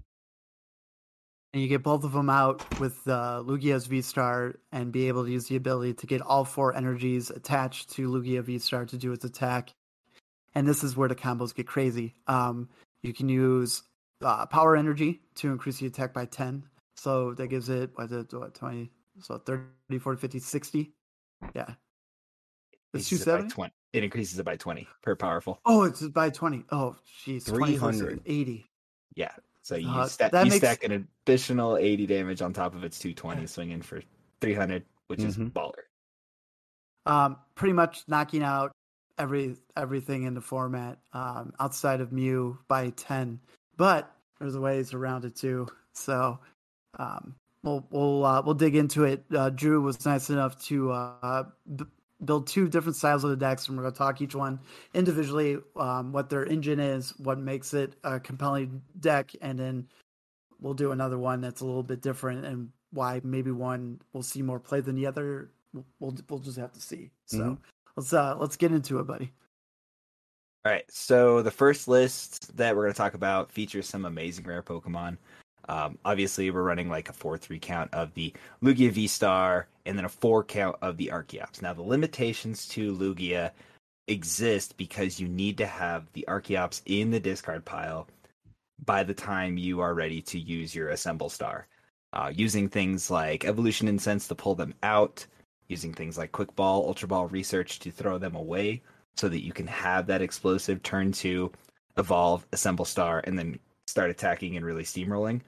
And 1.53 1.61
you 1.61 1.67
get 1.67 1.83
both 1.83 2.03
of 2.03 2.13
them 2.13 2.29
out 2.29 2.79
with 2.79 3.07
uh, 3.07 3.41
Lugia's 3.45 3.87
V 3.87 4.01
Star 4.01 4.55
and 4.71 4.91
be 4.91 5.07
able 5.07 5.25
to 5.25 5.31
use 5.31 5.47
the 5.47 5.55
ability 5.55 5.93
to 5.95 6.07
get 6.07 6.21
all 6.21 6.45
four 6.45 6.75
energies 6.75 7.29
attached 7.29 7.91
to 7.91 8.09
Lugia 8.09 8.43
V 8.43 8.59
Star 8.59 8.85
to 8.85 8.97
do 8.97 9.11
its 9.11 9.25
attack. 9.25 9.71
And 10.55 10.67
this 10.67 10.83
is 10.83 10.95
where 10.95 11.09
the 11.09 11.15
combos 11.15 11.53
get 11.53 11.67
crazy. 11.67 12.15
Um, 12.27 12.69
you 13.01 13.13
can 13.13 13.29
use 13.29 13.83
uh, 14.21 14.45
power 14.45 14.75
energy 14.75 15.21
to 15.35 15.51
increase 15.51 15.79
the 15.79 15.87
attack 15.87 16.13
by 16.13 16.25
10. 16.25 16.63
So 16.97 17.33
that 17.35 17.47
gives 17.47 17.69
it, 17.69 17.91
what, 17.95 18.05
is 18.05 18.11
it, 18.11 18.33
what 18.33 18.53
20, 18.55 18.89
so 19.21 19.37
30, 19.37 19.99
40, 19.99 20.19
50, 20.19 20.39
60. 20.39 20.91
Yeah. 21.55 21.65
It's 22.93 23.11
Increases 23.11 23.27
it 23.27 23.49
20. 23.49 23.73
It 23.93 24.03
increases 24.03 24.39
it 24.39 24.43
by 24.43 24.57
20 24.57 24.87
per 25.01 25.15
powerful. 25.15 25.59
Oh, 25.65 25.83
it's 25.83 26.01
by 26.01 26.29
20. 26.29 26.63
Oh, 26.71 26.95
jeez. 27.25 27.45
20 27.45 27.77
versus 27.77 27.99
300. 28.01 28.21
80. 28.25 28.65
Yeah. 29.15 29.31
So 29.61 29.75
you, 29.75 29.87
Uh, 29.89 30.07
stack, 30.07 30.31
that 30.31 30.45
you 30.45 30.51
makes- 30.51 30.61
stack 30.65 30.83
an 30.83 30.91
additional 31.23 31.77
80 31.77 32.07
damage 32.07 32.41
on 32.41 32.53
top 32.53 32.73
of 32.73 32.83
its 32.83 32.97
220, 32.99 33.45
swinging 33.47 33.81
for 33.81 34.01
300, 34.41 34.83
which 35.07 35.21
is 35.21 35.37
Mhm. 35.37 35.51
baller. 35.51 35.73
um, 37.05 37.37
pretty 37.55 37.71
much 37.71 38.03
knocking 38.09 38.43
out 38.43 38.73
every 39.17 39.55
everything 39.77 40.23
in 40.23 40.33
the 40.33 40.41
format 40.41 40.99
um, 41.13 41.53
outside 41.57 42.01
of 42.01 42.11
Mew 42.11 42.59
by 42.67 42.89
ten. 42.91 43.39
But 43.77 44.13
there's 44.39 44.55
a 44.55 44.59
ways 44.59 44.93
around 44.93 45.23
it 45.23 45.33
too. 45.33 45.67
So 45.93 46.37
um, 46.97 47.35
we'll 47.63 47.85
we'll 47.89 48.25
uh, 48.25 48.41
we'll 48.41 48.55
dig 48.55 48.75
into 48.75 49.03
it. 49.05 49.23
Uh, 49.33 49.49
Drew 49.49 49.81
was 49.81 50.05
nice 50.05 50.29
enough 50.29 50.61
to 50.65 50.91
uh, 50.91 51.43
b- 51.75 51.85
build 52.25 52.47
two 52.47 52.67
different 52.67 52.95
styles 52.95 53.23
of 53.23 53.29
the 53.29 53.35
decks, 53.35 53.67
and 53.67 53.77
we're 53.77 53.83
going 53.83 53.93
to 53.93 53.97
talk 53.97 54.21
each 54.21 54.35
one 54.35 54.59
individually, 54.93 55.57
um, 55.75 56.11
what 56.11 56.29
their 56.29 56.45
engine 56.45 56.79
is, 56.79 57.13
what 57.19 57.37
makes 57.37 57.73
it 57.73 57.93
a 58.03 58.19
compelling 58.19 58.81
deck, 58.99 59.31
and 59.41 59.59
then 59.59 59.87
we'll 60.59 60.73
do 60.73 60.91
another 60.91 61.17
one 61.19 61.41
that's 61.41 61.61
a 61.61 61.65
little 61.65 61.83
bit 61.83 62.01
different 62.01 62.45
and 62.45 62.69
why 62.91 63.21
maybe 63.23 63.51
one 63.51 63.99
will 64.13 64.23
see 64.23 64.41
more 64.41 64.59
play 64.59 64.81
than 64.81 64.95
the 64.95 65.05
other. 65.05 65.51
We'll 65.73 65.85
we'll, 65.99 66.15
we'll 66.29 66.39
just 66.39 66.57
have 66.57 66.71
to 66.73 66.81
see. 66.81 67.11
So 67.25 67.37
Mhm. 67.37 67.57
let's 67.95 68.13
uh 68.13 68.35
let's 68.37 68.55
get 68.55 68.71
into 68.71 68.99
it, 68.99 69.03
buddy. 69.03 69.31
All 70.65 70.71
right, 70.71 70.89
so 70.91 71.41
the 71.41 71.51
first 71.51 71.87
list 71.87 72.57
that 72.57 72.75
we're 72.75 72.83
going 72.83 72.93
to 72.93 72.97
talk 72.97 73.13
about 73.13 73.51
features 73.51 73.87
some 73.87 74.03
amazing 74.05 74.45
rare 74.45 74.63
Pokemon. 74.63 75.17
Um, 75.68 75.97
obviously, 76.05 76.49
we're 76.49 76.63
running 76.63 76.89
like 76.89 77.09
a 77.09 77.13
4 77.13 77.38
3 77.38 77.59
count 77.59 77.93
of 77.93 78.13
the 78.13 78.34
Lugia 78.63 78.91
V 78.91 79.07
Star 79.07 79.68
and 79.86 79.97
then 79.97 80.05
a 80.05 80.09
4 80.09 80.43
count 80.43 80.78
of 80.82 80.97
the 80.97 81.07
Archeops. 81.13 81.61
Now, 81.61 81.74
the 81.74 81.82
limitations 81.82 82.68
to 82.70 82.95
Lugia 82.95 83.51
exist 84.07 84.78
because 84.78 85.20
you 85.20 85.28
need 85.28 85.57
to 85.57 85.65
have 85.65 86.11
the 86.13 86.26
Archeops 86.28 86.82
in 86.86 87.11
the 87.11 87.20
discard 87.20 87.65
pile 87.65 88.07
by 88.86 89.03
the 89.03 89.13
time 89.13 89.57
you 89.57 89.80
are 89.82 89.93
ready 89.93 90.22
to 90.22 90.39
use 90.39 90.74
your 90.74 90.89
Assemble 90.89 91.30
Star. 91.30 91.68
Uh, 92.13 92.32
using 92.34 92.70
things 92.70 93.11
like 93.11 93.43
Evolution 93.43 93.88
Incense 93.88 94.28
to 94.28 94.36
pull 94.36 94.55
them 94.55 94.74
out, 94.82 95.26
using 95.68 95.93
things 95.93 96.18
like 96.18 96.32
Quick 96.32 96.55
Ball, 96.55 96.86
Ultra 96.88 97.07
Ball 97.07 97.28
Research 97.28 97.80
to 97.80 97.91
throw 97.91 98.18
them 98.18 98.36
away 98.36 98.82
so 99.18 99.28
that 99.28 99.43
you 99.43 99.51
can 99.51 99.68
have 99.68 100.07
that 100.07 100.22
explosive 100.22 100.82
turn 100.84 101.11
to 101.11 101.51
evolve, 101.97 102.45
assemble 102.53 102.86
star, 102.86 103.22
and 103.26 103.38
then 103.38 103.59
start 103.88 104.09
attacking 104.09 104.55
and 104.55 104.65
really 104.65 104.84
steamrolling. 104.84 105.41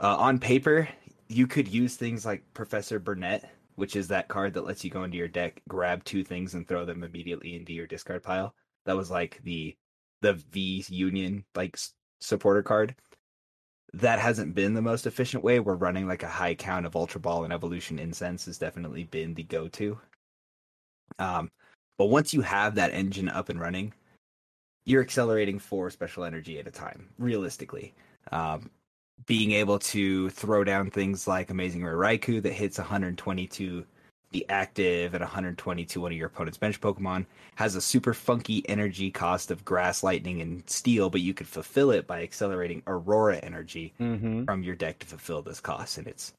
Uh, 0.00 0.16
on 0.16 0.38
paper, 0.38 0.88
you 1.28 1.46
could 1.46 1.68
use 1.68 1.96
things 1.96 2.26
like 2.26 2.42
Professor 2.54 2.98
Burnett, 2.98 3.48
which 3.76 3.96
is 3.96 4.08
that 4.08 4.28
card 4.28 4.54
that 4.54 4.66
lets 4.66 4.84
you 4.84 4.90
go 4.90 5.04
into 5.04 5.16
your 5.16 5.28
deck, 5.28 5.62
grab 5.68 6.04
two 6.04 6.24
things, 6.24 6.54
and 6.54 6.66
throw 6.66 6.84
them 6.84 7.02
immediately 7.02 7.54
into 7.56 7.72
your 7.72 7.86
discard 7.86 8.22
pile. 8.22 8.54
That 8.84 8.96
was 8.96 9.10
like 9.10 9.40
the 9.44 9.76
the 10.22 10.34
V 10.34 10.84
Union 10.88 11.44
like 11.54 11.78
supporter 12.20 12.62
card. 12.62 12.94
That 13.94 14.18
hasn't 14.18 14.54
been 14.54 14.74
the 14.74 14.82
most 14.82 15.06
efficient 15.06 15.44
way. 15.44 15.60
We're 15.60 15.74
running 15.74 16.06
like 16.06 16.22
a 16.22 16.28
high 16.28 16.54
count 16.54 16.86
of 16.86 16.96
Ultra 16.96 17.20
Ball 17.20 17.44
and 17.44 17.52
Evolution 17.52 17.98
Incense 17.98 18.46
has 18.46 18.58
definitely 18.58 19.04
been 19.04 19.34
the 19.34 19.42
go 19.42 19.68
to. 19.68 19.98
Um, 21.18 21.50
but 21.98 22.06
once 22.06 22.32
you 22.32 22.40
have 22.40 22.74
that 22.76 22.92
engine 22.92 23.28
up 23.28 23.48
and 23.48 23.60
running, 23.60 23.92
you're 24.84 25.02
accelerating 25.02 25.58
four 25.58 25.90
special 25.90 26.24
energy 26.24 26.58
at 26.58 26.66
a 26.66 26.70
time, 26.70 27.10
realistically. 27.18 27.94
Um, 28.30 28.70
being 29.26 29.52
able 29.52 29.78
to 29.78 30.30
throw 30.30 30.64
down 30.64 30.90
things 30.90 31.26
like 31.26 31.50
Amazing 31.50 31.82
Raikou 31.82 32.42
that 32.42 32.52
hits 32.52 32.78
122 32.78 33.84
the 34.32 34.46
active 34.48 35.14
at 35.14 35.20
120 35.20 35.84
to 35.84 36.00
one 36.00 36.10
of 36.10 36.16
your 36.16 36.26
opponent's 36.26 36.56
bench 36.58 36.80
Pokemon 36.80 37.26
has 37.56 37.76
a 37.76 37.80
super 37.82 38.14
funky 38.14 38.66
energy 38.68 39.10
cost 39.10 39.50
of 39.50 39.62
grass, 39.64 40.02
lightning, 40.02 40.40
and 40.40 40.68
steel, 40.68 41.10
but 41.10 41.20
you 41.20 41.34
could 41.34 41.46
fulfill 41.46 41.90
it 41.90 42.06
by 42.06 42.22
accelerating 42.22 42.82
Aurora 42.86 43.36
energy 43.36 43.92
Mm-hmm. 44.00 44.44
from 44.44 44.62
your 44.62 44.74
deck 44.74 44.98
to 45.00 45.06
fulfill 45.06 45.42
this 45.42 45.60
cost, 45.60 45.98
and 45.98 46.06
it's 46.06 46.32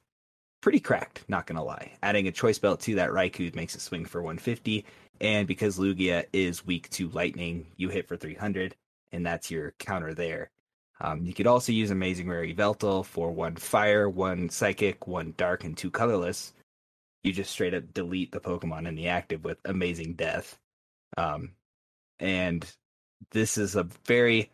pretty 0.61 0.79
cracked. 0.79 1.23
Not 1.27 1.45
gonna 1.45 1.63
lie. 1.63 1.91
Adding 2.01 2.27
a 2.27 2.31
choice 2.31 2.57
belt 2.57 2.79
to 2.81 2.95
that 2.95 3.11
Raikou 3.11 3.53
makes 3.55 3.75
it 3.75 3.81
swing 3.81 4.05
for 4.05 4.23
150, 4.23 4.85
and 5.21 5.47
because 5.47 5.77
Lugia 5.77 6.25
is 6.33 6.65
weak 6.65 6.89
to 6.91 7.09
lightning, 7.09 7.67
you 7.77 7.89
hit 7.89 8.07
for 8.07 8.17
300, 8.17 8.75
and 9.11 9.23
that's 9.23 9.51
your 9.51 9.73
counter 9.77 10.15
there. 10.15 10.49
Um, 11.03 11.25
you 11.25 11.33
could 11.33 11.47
also 11.47 11.73
use 11.73 11.91
Amazing 11.91 12.29
Rare 12.29 12.45
Yveltal 12.45 13.05
for 13.05 13.29
one 13.29 13.57
fire, 13.57 14.09
one 14.09 14.49
psychic, 14.49 15.05
one 15.05 15.33
dark, 15.35 15.65
and 15.65 15.77
two 15.77 15.91
colorless. 15.91 16.53
You 17.23 17.33
just 17.33 17.51
straight 17.51 17.73
up 17.73 17.93
delete 17.93 18.31
the 18.31 18.39
Pokemon 18.39 18.87
in 18.87 18.95
the 18.95 19.09
active 19.09 19.43
with 19.43 19.57
Amazing 19.65 20.13
Death. 20.13 20.57
Um, 21.17 21.51
and 22.19 22.65
this 23.31 23.57
is 23.57 23.75
a 23.75 23.87
very 24.05 24.49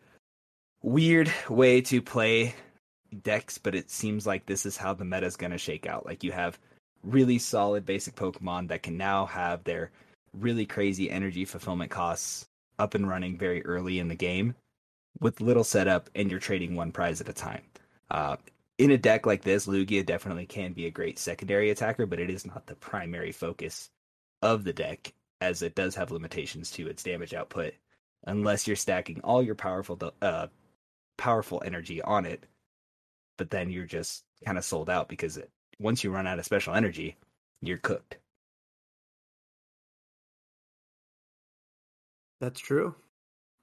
weird 0.82 1.32
way 1.48 1.80
to 1.82 2.02
play 2.02 2.54
decks, 3.22 3.58
but 3.58 3.76
it 3.76 3.88
seems 3.88 4.26
like 4.26 4.46
this 4.46 4.66
is 4.66 4.76
how 4.76 4.92
the 4.92 5.04
meta 5.04 5.26
is 5.26 5.36
going 5.36 5.52
to 5.52 5.58
shake 5.58 5.86
out. 5.86 6.04
Like 6.04 6.24
you 6.24 6.32
have 6.32 6.58
really 7.04 7.38
solid 7.38 7.86
basic 7.86 8.16
Pokemon 8.16 8.68
that 8.68 8.82
can 8.82 8.96
now 8.96 9.26
have 9.26 9.62
their 9.62 9.90
really 10.36 10.66
crazy 10.66 11.10
energy 11.10 11.44
fulfillment 11.44 11.92
costs 11.92 12.44
up 12.78 12.94
and 12.94 13.08
running 13.08 13.38
very 13.38 13.64
early 13.64 14.00
in 14.00 14.08
the 14.08 14.16
game 14.16 14.54
with 15.18 15.40
little 15.40 15.64
setup, 15.64 16.08
and 16.14 16.30
you're 16.30 16.40
trading 16.40 16.74
one 16.74 16.92
prize 16.92 17.20
at 17.20 17.28
a 17.28 17.32
time. 17.32 17.62
Uh, 18.10 18.36
in 18.78 18.90
a 18.92 18.98
deck 18.98 19.26
like 19.26 19.42
this, 19.42 19.66
Lugia 19.66 20.04
definitely 20.04 20.46
can 20.46 20.72
be 20.72 20.86
a 20.86 20.90
great 20.90 21.18
secondary 21.18 21.70
attacker, 21.70 22.06
but 22.06 22.20
it 22.20 22.30
is 22.30 22.46
not 22.46 22.66
the 22.66 22.74
primary 22.76 23.32
focus 23.32 23.90
of 24.42 24.64
the 24.64 24.72
deck, 24.72 25.12
as 25.40 25.62
it 25.62 25.74
does 25.74 25.94
have 25.94 26.10
limitations 26.10 26.70
to 26.72 26.88
its 26.88 27.02
damage 27.02 27.34
output, 27.34 27.74
unless 28.26 28.66
you're 28.66 28.76
stacking 28.76 29.20
all 29.22 29.42
your 29.42 29.54
powerful 29.54 29.98
uh, 30.22 30.46
powerful 31.18 31.62
energy 31.64 32.00
on 32.02 32.24
it. 32.26 32.44
But 33.36 33.50
then 33.50 33.70
you're 33.70 33.86
just 33.86 34.24
kind 34.44 34.58
of 34.58 34.64
sold 34.64 34.88
out 34.90 35.08
because 35.08 35.36
it, 35.36 35.50
once 35.78 36.04
you 36.04 36.10
run 36.10 36.26
out 36.26 36.38
of 36.38 36.44
special 36.44 36.74
energy, 36.74 37.16
you're 37.62 37.78
cooked. 37.78 38.18
That's 42.40 42.60
true. 42.60 42.94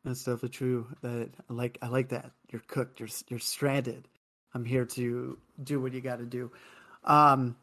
That's 0.08 0.24
definitely 0.24 0.50
true. 0.50 0.88
That 1.02 1.30
I 1.50 1.54
like. 1.54 1.78
I 1.82 1.88
like 1.90 2.08
that. 2.10 2.32
You're 2.50 2.62
cooked. 2.68 3.02
You're 3.02 3.10
you're 3.28 3.40
stranded. 3.40 4.08
I'm 4.54 4.64
here 4.64 4.86
to 4.86 5.38
do 5.62 5.82
what 5.82 5.92
you 5.92 6.00
got 6.00 6.20
to 6.20 6.26
do. 6.26 6.50
Um, 7.04 7.58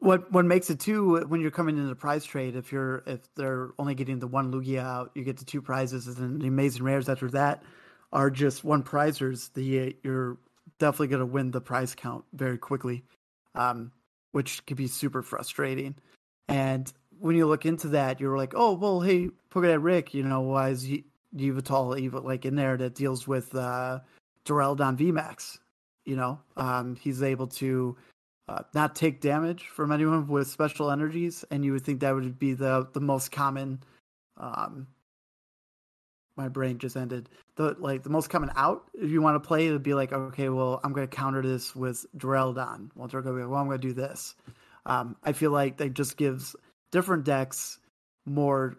what 0.00 0.30
what 0.32 0.44
makes 0.44 0.68
it 0.68 0.80
too 0.80 1.24
when 1.28 1.40
you're 1.40 1.52
coming 1.52 1.76
into 1.76 1.88
the 1.88 1.94
prize 1.94 2.24
trade? 2.24 2.56
If 2.56 2.72
you're 2.72 3.04
if 3.06 3.20
they're 3.36 3.70
only 3.78 3.94
getting 3.94 4.18
the 4.18 4.26
one 4.26 4.52
Lugia 4.52 4.80
out, 4.80 5.12
you 5.14 5.22
get 5.22 5.36
the 5.36 5.44
two 5.44 5.62
prizes, 5.62 6.08
and 6.08 6.16
then 6.16 6.38
the 6.40 6.48
amazing 6.48 6.82
rares 6.82 7.08
after 7.08 7.30
that 7.30 7.62
are 8.12 8.28
just 8.28 8.64
one 8.64 8.82
prizers. 8.82 9.52
The 9.52 9.94
you're 10.02 10.36
definitely 10.80 11.08
going 11.08 11.20
to 11.20 11.26
win 11.26 11.52
the 11.52 11.60
prize 11.60 11.94
count 11.94 12.24
very 12.32 12.58
quickly, 12.58 13.04
um, 13.54 13.92
which 14.32 14.66
could 14.66 14.76
be 14.76 14.88
super 14.88 15.22
frustrating. 15.22 15.94
And 16.48 16.92
when 17.20 17.36
you 17.36 17.46
look 17.46 17.66
into 17.66 17.88
that, 17.88 18.20
you're 18.20 18.36
like, 18.36 18.52
oh 18.54 18.74
well, 18.74 19.00
hey, 19.00 19.30
Pokemon 19.50 19.82
Rick, 19.82 20.14
you 20.14 20.22
know, 20.22 20.40
why 20.40 20.70
is 20.70 20.88
Yveltal 21.34 21.98
even 21.98 22.24
like 22.24 22.44
in 22.44 22.56
there 22.56 22.76
that 22.76 22.94
deals 22.94 23.26
with 23.26 23.54
uh, 23.54 24.00
Duraludon 24.44 24.96
VMAX? 24.98 25.58
You 26.04 26.16
know, 26.16 26.40
um, 26.56 26.96
he's 26.96 27.22
able 27.22 27.48
to 27.48 27.96
uh, 28.48 28.62
not 28.74 28.94
take 28.94 29.20
damage 29.20 29.64
from 29.64 29.90
anyone 29.90 30.26
with 30.28 30.48
special 30.48 30.90
energies, 30.90 31.44
and 31.50 31.64
you 31.64 31.72
would 31.72 31.84
think 31.84 32.00
that 32.00 32.14
would 32.14 32.38
be 32.38 32.52
the 32.52 32.88
the 32.92 33.00
most 33.00 33.32
common. 33.32 33.82
Um, 34.36 34.86
my 36.36 36.48
brain 36.48 36.78
just 36.78 36.96
ended. 36.96 37.28
The 37.56 37.74
like 37.78 38.02
the 38.02 38.10
most 38.10 38.28
common 38.28 38.50
out 38.56 38.84
if 38.94 39.10
you 39.10 39.22
want 39.22 39.42
to 39.42 39.46
play, 39.46 39.66
it'd 39.66 39.82
be 39.82 39.94
like, 39.94 40.12
okay, 40.12 40.48
well, 40.48 40.80
I'm 40.84 40.92
going 40.92 41.08
to 41.08 41.16
counter 41.16 41.42
this 41.42 41.74
with 41.74 42.06
Duraludon. 42.16 42.90
Well, 42.94 43.08
they're 43.08 43.22
going 43.22 43.36
to 43.36 43.42
be, 43.42 43.48
well, 43.48 43.60
I'm 43.60 43.66
going 43.66 43.80
to 43.80 43.88
do 43.88 43.94
this. 43.94 44.34
Um, 44.84 45.16
I 45.24 45.32
feel 45.32 45.50
like 45.50 45.78
that 45.78 45.94
just 45.94 46.16
gives 46.16 46.54
different 46.92 47.24
decks 47.24 47.78
more 48.24 48.76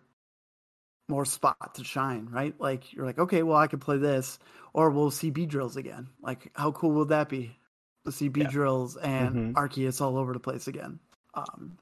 more 1.10 1.26
spot 1.26 1.74
to 1.76 1.84
shine, 1.84 2.28
right? 2.30 2.53
Like 2.60 2.91
you're 2.93 3.05
like, 3.05 3.18
okay, 3.18 3.41
well 3.43 3.58
I 3.58 3.68
can 3.68 3.80
play 3.80 3.97
this, 3.97 4.39
or 4.74 4.89
we'll 4.89 5.12
see 5.12 5.32
Beedrills 5.32 5.78
again. 5.78 6.10
Like 6.22 6.51
how 6.55 6.72
cool 6.72 6.91
would 6.91 7.10
that 7.10 7.30
be? 7.30 7.58
To 8.05 8.12
see 8.12 8.28
B 8.28 8.41
Yeah. 8.41 8.47
drills 8.47 8.97
and 8.97 9.36
Mhm. 9.36 9.53
Arceus 9.53 10.01
all 10.01 10.18
over 10.18 10.34
the 10.34 10.39
place 10.39 10.68
again. 10.68 10.99
Um, 11.34 11.78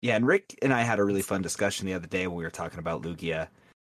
Yeah, 0.00 0.14
and 0.14 0.26
Rick 0.26 0.56
and 0.62 0.72
I 0.72 0.82
had 0.82 1.00
a 1.00 1.04
really 1.04 1.22
fun 1.22 1.42
discussion 1.42 1.84
the 1.86 1.94
other 1.94 2.06
day 2.06 2.26
when 2.28 2.36
we 2.36 2.44
were 2.44 2.50
talking 2.50 2.78
about 2.78 3.02
Lugia. 3.02 3.48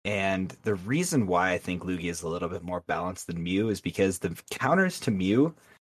And 0.03 0.49
the 0.63 0.75
reason 0.75 1.27
why 1.27 1.51
I 1.51 1.57
think 1.57 1.83
Lugia 1.83 2.09
is 2.11 2.23
a 2.23 2.27
little 2.27 2.49
bit 2.49 2.61
more 2.61 2.81
balanced 2.81 3.27
than 3.27 3.41
Mew 3.41 3.69
is 3.69 3.79
because 3.79 4.19
the 4.19 4.37
counters 4.51 4.99
to 4.99 5.11
Mew 5.11 5.55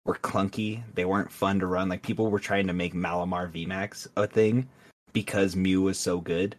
were 0.06 0.16
clunky. 0.16 0.84
They 0.94 1.06
weren't 1.06 1.32
fun 1.32 1.58
to 1.62 1.68
run. 1.68 1.88
Like 1.88 2.04
people 2.04 2.30
were 2.30 2.40
trying 2.40 2.68
to 2.68 2.74
make 2.74 2.94
Malamar 2.94 3.50
VMAX 3.50 4.08
a 4.18 4.28
thing 4.28 4.68
because 5.14 5.56
Mew 5.56 5.82
was 5.82 5.98
so 5.98 6.20
good. 6.20 6.56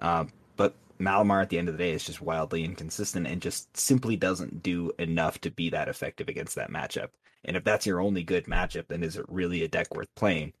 Um, 0.00 0.32
but 0.56 0.74
Malamar 0.98 1.42
at 1.42 1.48
the 1.48 1.58
end 1.58 1.68
of 1.68 1.76
the 1.76 1.84
day 1.84 1.92
is 1.92 2.04
just 2.04 2.20
wildly 2.20 2.64
inconsistent 2.64 3.26
and 3.26 3.40
just 3.40 3.74
simply 3.76 4.16
doesn't 4.16 4.62
do 4.62 4.92
enough 4.98 5.40
to 5.40 5.50
be 5.50 5.70
that 5.70 5.88
effective 5.88 6.28
against 6.28 6.56
that 6.56 6.70
matchup. 6.70 7.08
And 7.44 7.56
if 7.56 7.64
that's 7.64 7.86
your 7.86 8.00
only 8.00 8.22
good 8.22 8.44
matchup, 8.44 8.88
then 8.88 9.02
is 9.02 9.16
it 9.16 9.24
really 9.28 9.64
a 9.64 9.68
deck 9.68 9.94
worth 9.94 10.14
playing? 10.14 10.52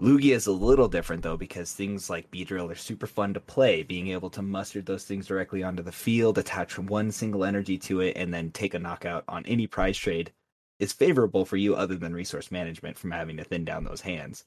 Lugia 0.00 0.34
is 0.34 0.46
a 0.46 0.52
little 0.52 0.88
different 0.88 1.22
though 1.22 1.38
because 1.38 1.72
things 1.72 2.10
like 2.10 2.30
Beedrill 2.30 2.70
are 2.70 2.74
super 2.74 3.06
fun 3.06 3.32
to 3.34 3.40
play. 3.40 3.82
Being 3.82 4.08
able 4.08 4.28
to 4.30 4.42
muster 4.42 4.82
those 4.82 5.04
things 5.04 5.26
directly 5.26 5.62
onto 5.62 5.82
the 5.82 5.92
field, 5.92 6.36
attach 6.36 6.78
one 6.78 7.10
single 7.10 7.44
energy 7.44 7.78
to 7.78 8.00
it, 8.00 8.16
and 8.16 8.32
then 8.32 8.50
take 8.50 8.74
a 8.74 8.78
knockout 8.78 9.24
on 9.26 9.46
any 9.46 9.66
prize 9.66 9.96
trade 9.96 10.32
is 10.78 10.92
favorable 10.92 11.46
for 11.46 11.56
you 11.56 11.74
other 11.74 11.96
than 11.96 12.12
resource 12.12 12.50
management 12.50 12.98
from 12.98 13.10
having 13.10 13.38
to 13.38 13.44
thin 13.44 13.64
down 13.64 13.84
those 13.84 14.02
hands. 14.02 14.44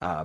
Uh, 0.00 0.24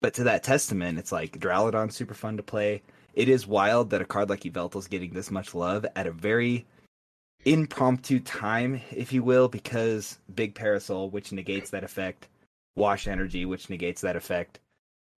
but 0.00 0.14
to 0.14 0.24
that 0.24 0.42
testament, 0.42 0.98
it's 0.98 1.12
like 1.12 1.38
Duraludon's 1.38 1.96
super 1.96 2.14
fun 2.14 2.36
to 2.36 2.42
play. 2.42 2.82
It 3.14 3.28
is 3.28 3.46
wild 3.46 3.90
that 3.90 4.00
a 4.00 4.04
card 4.06 4.30
like 4.30 4.42
Yveltal's 4.44 4.86
getting 4.88 5.12
this 5.12 5.30
much 5.30 5.54
love 5.54 5.84
at 5.96 6.06
a 6.06 6.12
very 6.12 6.66
impromptu 7.44 8.20
time, 8.20 8.80
if 8.90 9.12
you 9.12 9.22
will, 9.22 9.48
because 9.48 10.18
Big 10.34 10.54
Parasol, 10.54 11.10
which 11.10 11.32
negates 11.32 11.70
that 11.70 11.84
effect, 11.84 12.28
Wash 12.76 13.08
Energy, 13.08 13.44
which 13.46 13.70
negates 13.70 14.00
that 14.02 14.16
effect, 14.16 14.60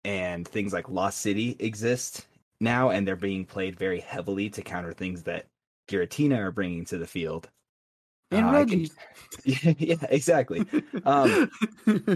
and 0.05 0.47
things 0.47 0.73
like 0.73 0.89
Lost 0.89 1.19
City 1.21 1.55
exist 1.59 2.25
now, 2.59 2.89
and 2.89 3.07
they're 3.07 3.15
being 3.15 3.45
played 3.45 3.77
very 3.77 3.99
heavily 3.99 4.49
to 4.51 4.61
counter 4.61 4.93
things 4.93 5.23
that 5.23 5.45
Giratina 5.89 6.38
are 6.38 6.51
bringing 6.51 6.86
to 6.86 6.97
the 6.97 7.07
field. 7.07 7.49
and 8.32 8.45
Uh, 8.45 8.65
can- 8.65 8.88
yeah, 9.77 9.95
exactly. 10.09 10.65
Um, 11.05 11.51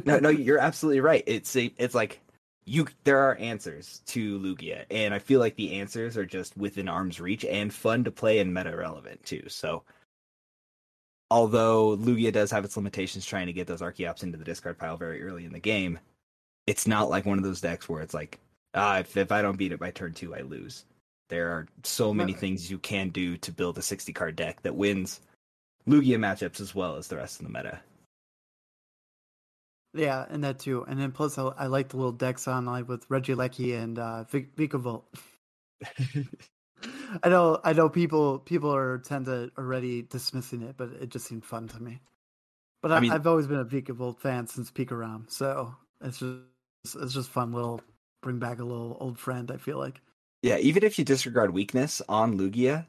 no, 0.05 0.19
no, 0.19 0.29
you're 0.29 0.59
absolutely 0.59 1.01
right. 1.01 1.23
It's 1.27 1.55
a, 1.55 1.73
it's 1.77 1.95
like 1.95 2.21
you. 2.65 2.87
There 3.03 3.19
are 3.19 3.35
answers 3.35 4.01
to 4.07 4.39
Lugia, 4.39 4.85
and 4.89 5.13
I 5.13 5.19
feel 5.19 5.39
like 5.39 5.55
the 5.55 5.79
answers 5.79 6.17
are 6.17 6.25
just 6.25 6.57
within 6.57 6.87
arm's 6.87 7.19
reach 7.19 7.45
and 7.45 7.73
fun 7.73 8.03
to 8.03 8.11
play 8.11 8.39
and 8.39 8.53
meta 8.53 8.75
relevant 8.75 9.23
too. 9.25 9.43
So, 9.47 9.83
although 11.31 11.97
Lugia 11.97 12.31
does 12.31 12.51
have 12.51 12.65
its 12.65 12.77
limitations 12.77 13.25
trying 13.25 13.47
to 13.47 13.53
get 13.53 13.67
those 13.67 13.81
Archeops 13.81 14.23
into 14.23 14.37
the 14.37 14.45
discard 14.45 14.77
pile 14.77 14.97
very 14.97 15.23
early 15.23 15.45
in 15.45 15.53
the 15.53 15.59
game, 15.59 15.99
it's 16.67 16.87
not 16.87 17.09
like 17.09 17.25
one 17.25 17.37
of 17.37 17.43
those 17.43 17.61
decks 17.61 17.87
where 17.87 18.01
it's 18.01 18.13
like, 18.13 18.39
ah, 18.73 18.99
if 18.99 19.17
if 19.17 19.31
I 19.31 19.41
don't 19.41 19.57
beat 19.57 19.71
it 19.71 19.79
by 19.79 19.91
turn 19.91 20.13
two, 20.13 20.35
I 20.35 20.41
lose. 20.41 20.85
There 21.29 21.49
are 21.49 21.67
so 21.83 22.13
many 22.13 22.33
things 22.33 22.69
you 22.69 22.77
can 22.77 23.09
do 23.09 23.35
to 23.37 23.51
build 23.51 23.77
a 23.77 23.81
60 23.81 24.13
card 24.13 24.35
deck 24.35 24.61
that 24.61 24.75
wins 24.75 25.21
Lugia 25.87 26.17
matchups 26.17 26.61
as 26.61 26.75
well 26.75 26.95
as 26.95 27.07
the 27.07 27.15
rest 27.17 27.39
of 27.39 27.47
the 27.47 27.53
meta. 27.53 27.79
Yeah, 29.95 30.25
and 30.29 30.43
that 30.43 30.59
too. 30.59 30.83
And 30.87 30.99
then 30.99 31.11
plus, 31.11 31.37
I, 31.37 31.45
I 31.57 31.67
like 31.67 31.89
the 31.89 31.97
little 31.97 32.11
decks 32.11 32.47
on 32.47 32.65
like 32.65 32.87
with 32.87 33.07
Regieleki 33.07 33.81
and 33.81 33.97
uh, 33.97 34.25
Vic- 34.25 34.55
Vikavolt. 34.55 35.03
I 37.23 37.29
know, 37.29 37.59
I 37.63 37.73
know. 37.73 37.87
People, 37.89 38.39
people 38.39 38.75
are 38.75 38.97
tend 38.99 39.25
to 39.25 39.49
already 39.57 40.01
dismissing 40.03 40.61
it, 40.61 40.75
but 40.77 40.89
it 41.01 41.09
just 41.09 41.25
seemed 41.27 41.45
fun 41.45 41.67
to 41.69 41.81
me. 41.81 42.01
But 42.81 42.91
I, 42.91 42.97
I 42.97 42.99
mean- 42.99 43.11
I've 43.11 43.25
always 43.25 43.47
been 43.47 43.59
a 43.59 43.65
Vikavolt 43.65 44.19
fan 44.19 44.47
since 44.47 44.69
Pikarom, 44.69 45.31
so 45.31 45.73
it's 46.01 46.19
just 46.19 46.41
it's 47.01 47.13
just 47.13 47.29
fun. 47.29 47.53
Little 47.53 47.81
bring 48.21 48.37
back 48.37 48.59
a 48.59 48.63
little 48.63 48.97
old 48.99 49.17
friend. 49.17 49.49
I 49.49 49.57
feel 49.57 49.77
like. 49.77 50.01
Yeah, 50.41 50.57
even 50.57 50.83
if 50.83 50.99
you 50.99 51.05
disregard 51.05 51.53
weakness 51.53 52.01
on 52.07 52.37
Lugia, 52.37 52.85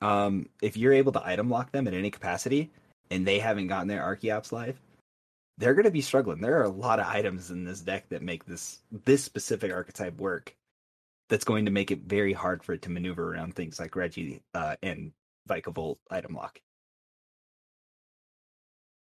um, 0.00 0.48
if 0.62 0.76
you're 0.76 0.94
able 0.94 1.12
to 1.12 1.24
item 1.24 1.48
lock 1.50 1.70
them 1.70 1.86
at 1.86 1.94
any 1.94 2.10
capacity, 2.10 2.70
and 3.10 3.26
they 3.26 3.38
haven't 3.38 3.68
gotten 3.68 3.86
their 3.86 4.02
Archeops 4.02 4.50
live, 4.50 4.80
they're 5.58 5.74
going 5.74 5.84
to 5.84 5.90
be 5.90 6.00
struggling. 6.00 6.40
There 6.40 6.58
are 6.60 6.64
a 6.64 6.70
lot 6.70 7.00
of 7.00 7.06
items 7.06 7.50
in 7.50 7.64
this 7.64 7.80
deck 7.80 8.08
that 8.08 8.22
make 8.22 8.46
this 8.46 8.78
this 9.04 9.22
specific 9.24 9.72
archetype 9.72 10.18
work. 10.18 10.54
That's 11.28 11.44
going 11.44 11.66
to 11.66 11.70
make 11.70 11.90
it 11.90 12.02
very 12.06 12.32
hard 12.32 12.64
for 12.64 12.72
it 12.72 12.82
to 12.82 12.90
maneuver 12.90 13.34
around 13.34 13.54
things 13.54 13.78
like 13.78 13.94
Reggie 13.94 14.40
uh, 14.54 14.76
and 14.82 15.12
Vikavolt 15.48 15.98
item 16.10 16.34
lock. 16.34 16.60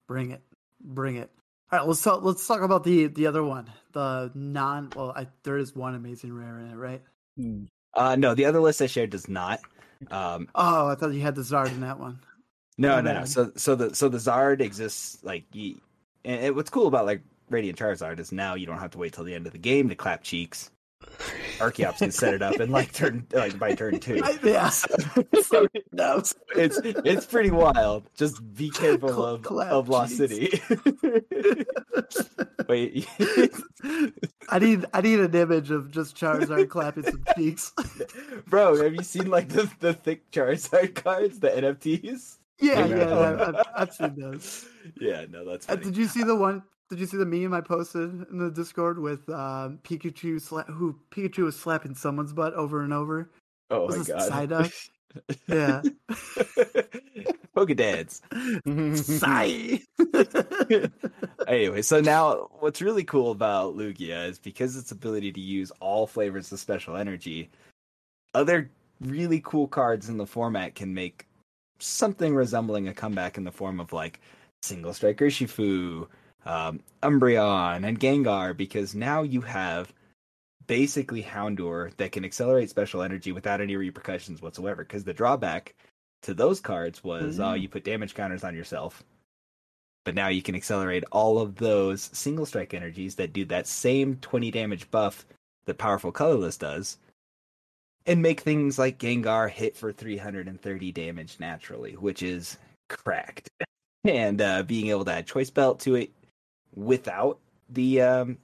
Bring 0.06 0.32
it, 0.32 0.42
bring 0.80 1.16
it. 1.16 1.30
All 1.72 1.78
right, 1.78 1.88
let's 1.88 2.02
talk. 2.02 2.22
Let's 2.22 2.46
talk 2.46 2.62
about 2.62 2.82
the 2.82 3.06
the 3.06 3.28
other 3.28 3.44
one, 3.44 3.70
the 3.92 4.30
non. 4.34 4.90
Well, 4.94 5.12
I, 5.14 5.28
there 5.44 5.56
is 5.56 5.74
one 5.74 5.94
amazing 5.94 6.32
rare 6.32 6.58
in 6.58 6.66
it, 6.70 6.76
right? 6.76 7.02
Uh, 7.94 8.16
no, 8.16 8.34
the 8.34 8.44
other 8.44 8.60
list 8.60 8.82
I 8.82 8.86
shared 8.86 9.10
does 9.10 9.28
not. 9.28 9.60
Um, 10.10 10.48
Oh, 10.54 10.88
I 10.88 10.94
thought 10.96 11.12
you 11.12 11.20
had 11.20 11.36
the 11.36 11.42
Zard 11.42 11.68
in 11.68 11.80
that 11.82 12.00
one. 12.00 12.20
No, 12.76 13.00
no, 13.00 13.12
no. 13.12 13.24
So, 13.24 13.52
so 13.56 13.74
the 13.76 13.94
so 13.94 14.08
the 14.08 14.18
Zard 14.18 14.60
exists 14.60 15.22
like, 15.22 15.44
and 16.24 16.44
it, 16.44 16.54
what's 16.54 16.70
cool 16.70 16.86
about 16.86 17.06
like 17.06 17.22
Radiant 17.48 17.78
Charizard 17.78 18.20
is 18.20 18.32
now 18.32 18.54
you 18.54 18.66
don't 18.66 18.78
have 18.78 18.90
to 18.92 18.98
wait 18.98 19.12
till 19.12 19.24
the 19.24 19.34
end 19.34 19.46
of 19.46 19.52
the 19.52 19.58
game 19.58 19.88
to 19.88 19.94
clap 19.94 20.22
cheeks. 20.22 20.70
Archeops 21.58 21.98
can 21.98 22.10
set 22.10 22.34
it 22.34 22.42
up 22.42 22.60
in 22.60 22.70
like 22.70 22.92
turn 22.92 23.26
like 23.32 23.58
by 23.58 23.74
turn 23.74 23.98
two. 24.00 24.20
Yeah. 24.42 24.68
so 24.68 25.66
no. 25.92 26.22
it's 26.56 26.78
it's 26.84 27.26
pretty 27.26 27.50
wild. 27.50 28.04
Just 28.14 28.54
be 28.54 28.70
careful 28.70 29.10
Cla- 29.10 29.34
of 29.34 29.42
clap 29.42 29.72
of 29.72 29.88
Lost. 29.88 30.16
City. 30.16 30.60
Wait, 32.68 33.08
I 34.48 34.58
need 34.58 34.84
I 34.92 35.00
need 35.00 35.20
an 35.20 35.34
image 35.34 35.70
of 35.70 35.90
just 35.90 36.16
Charizard 36.16 36.68
clapping 36.68 37.04
some 37.04 37.24
cheeks. 37.36 37.72
bro, 38.46 38.82
have 38.82 38.94
you 38.94 39.02
seen 39.02 39.28
like 39.28 39.48
the 39.48 39.70
the 39.80 39.94
thick 39.94 40.30
Charizard 40.30 40.94
cards, 40.94 41.40
the 41.40 41.48
NFTs? 41.48 42.36
Yeah, 42.60 42.84
Yeah. 42.84 42.96
yeah, 42.96 43.14
I- 43.14 43.48
I've, 43.48 43.66
I've 43.76 43.92
seen 43.94 44.14
those. 44.18 44.66
Yeah, 45.00 45.26
no, 45.30 45.44
that's 45.44 45.68
Uh, 45.68 45.76
did 45.76 45.94
you 45.96 46.06
see 46.06 46.22
the 46.24 46.34
one? 46.34 46.62
Did 46.88 46.98
you 47.00 47.06
see 47.06 47.18
the 47.18 47.26
meme 47.26 47.52
I 47.52 47.60
posted 47.60 48.26
in 48.30 48.38
the 48.38 48.50
Discord 48.50 48.98
with 48.98 49.28
um, 49.28 49.78
Pikachu 49.84 50.36
sla- 50.36 50.66
who 50.72 50.98
Pikachu 51.10 51.44
was 51.44 51.56
slapping 51.58 51.94
someone's 51.94 52.32
butt 52.32 52.54
over 52.54 52.82
and 52.82 52.92
over? 52.92 53.30
oh 53.70 53.86
was 53.86 54.08
my 54.08 54.16
god. 54.18 54.30
Psyduck? 54.48 54.88
Yeah. 55.48 55.82
Pokedads. 57.56 58.20
Sigh. 59.04 59.80
anyway, 61.48 61.82
so 61.82 62.00
now 62.00 62.48
what's 62.60 62.80
really 62.80 63.04
cool 63.04 63.32
about 63.32 63.76
Lugia 63.76 64.28
is 64.28 64.38
because 64.38 64.76
its 64.76 64.92
ability 64.92 65.32
to 65.32 65.40
use 65.40 65.70
all 65.80 66.06
flavors 66.06 66.52
of 66.52 66.60
special 66.60 66.96
energy, 66.96 67.50
other 68.34 68.70
really 69.00 69.40
cool 69.44 69.66
cards 69.66 70.08
in 70.08 70.16
the 70.16 70.26
format 70.26 70.74
can 70.74 70.94
make 70.94 71.26
something 71.82 72.34
resembling 72.34 72.88
a 72.88 72.94
comeback 72.94 73.36
in 73.36 73.44
the 73.44 73.52
form 73.52 73.80
of 73.80 73.92
like 73.92 74.20
single 74.62 74.92
strike 74.92 75.18
Urshifu, 75.18 76.06
um, 76.46 76.80
Umbreon, 77.02 77.86
and 77.86 77.98
Gengar, 78.00 78.56
because 78.56 78.94
now 78.94 79.22
you 79.22 79.40
have 79.42 79.92
basically 80.66 81.22
Houndour 81.22 81.92
that 81.96 82.12
can 82.12 82.24
accelerate 82.24 82.70
special 82.70 83.02
energy 83.02 83.32
without 83.32 83.60
any 83.60 83.76
repercussions 83.76 84.40
whatsoever. 84.40 84.84
Because 84.84 85.04
the 85.04 85.14
drawback 85.14 85.74
to 86.22 86.34
those 86.34 86.60
cards 86.60 87.02
was 87.02 87.40
uh, 87.40 87.52
you 87.52 87.68
put 87.68 87.84
damage 87.84 88.14
counters 88.14 88.44
on 88.44 88.54
yourself 88.54 89.02
but 90.04 90.14
now 90.14 90.28
you 90.28 90.42
can 90.42 90.54
accelerate 90.54 91.04
all 91.12 91.38
of 91.38 91.56
those 91.56 92.10
single 92.12 92.46
strike 92.46 92.74
energies 92.74 93.16
that 93.16 93.32
do 93.32 93.44
that 93.44 93.66
same 93.66 94.16
20 94.16 94.50
damage 94.50 94.90
buff 94.90 95.26
that 95.66 95.78
powerful 95.78 96.12
colorless 96.12 96.56
does 96.56 96.98
and 98.06 98.22
make 98.22 98.40
things 98.40 98.78
like 98.78 98.98
gengar 98.98 99.50
hit 99.50 99.76
for 99.76 99.92
330 99.92 100.92
damage 100.92 101.36
naturally 101.38 101.92
which 101.94 102.22
is 102.22 102.58
cracked 102.88 103.50
and 104.04 104.40
uh, 104.40 104.62
being 104.62 104.88
able 104.88 105.04
to 105.04 105.12
add 105.12 105.26
choice 105.26 105.50
belt 105.50 105.80
to 105.80 105.94
it 105.94 106.10
without 106.74 107.38
the 107.68 108.00
um 108.00 108.38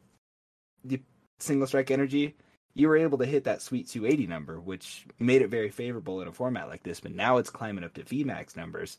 the 0.85 1.01
single 1.39 1.67
strike 1.67 1.91
energy 1.91 2.35
you 2.75 2.89
were 2.89 2.97
able 2.97 3.19
to 3.19 3.25
hit 3.25 3.45
that 3.45 3.63
sweet 3.63 3.89
280 3.89 4.27
number 4.27 4.61
which 4.61 5.07
made 5.19 5.43
it 5.43 5.49
very 5.49 5.71
favorable 5.71 6.21
in 6.21 6.29
a 6.29 6.33
format 6.33 6.69
like 6.69 6.83
this 6.83 7.01
but 7.01 7.15
now 7.15 7.39
it's 7.39 7.51
climbing 7.51 7.85
up 7.85 7.95
to 7.95 8.03
vmax 8.03 8.57
numbers 8.57 8.99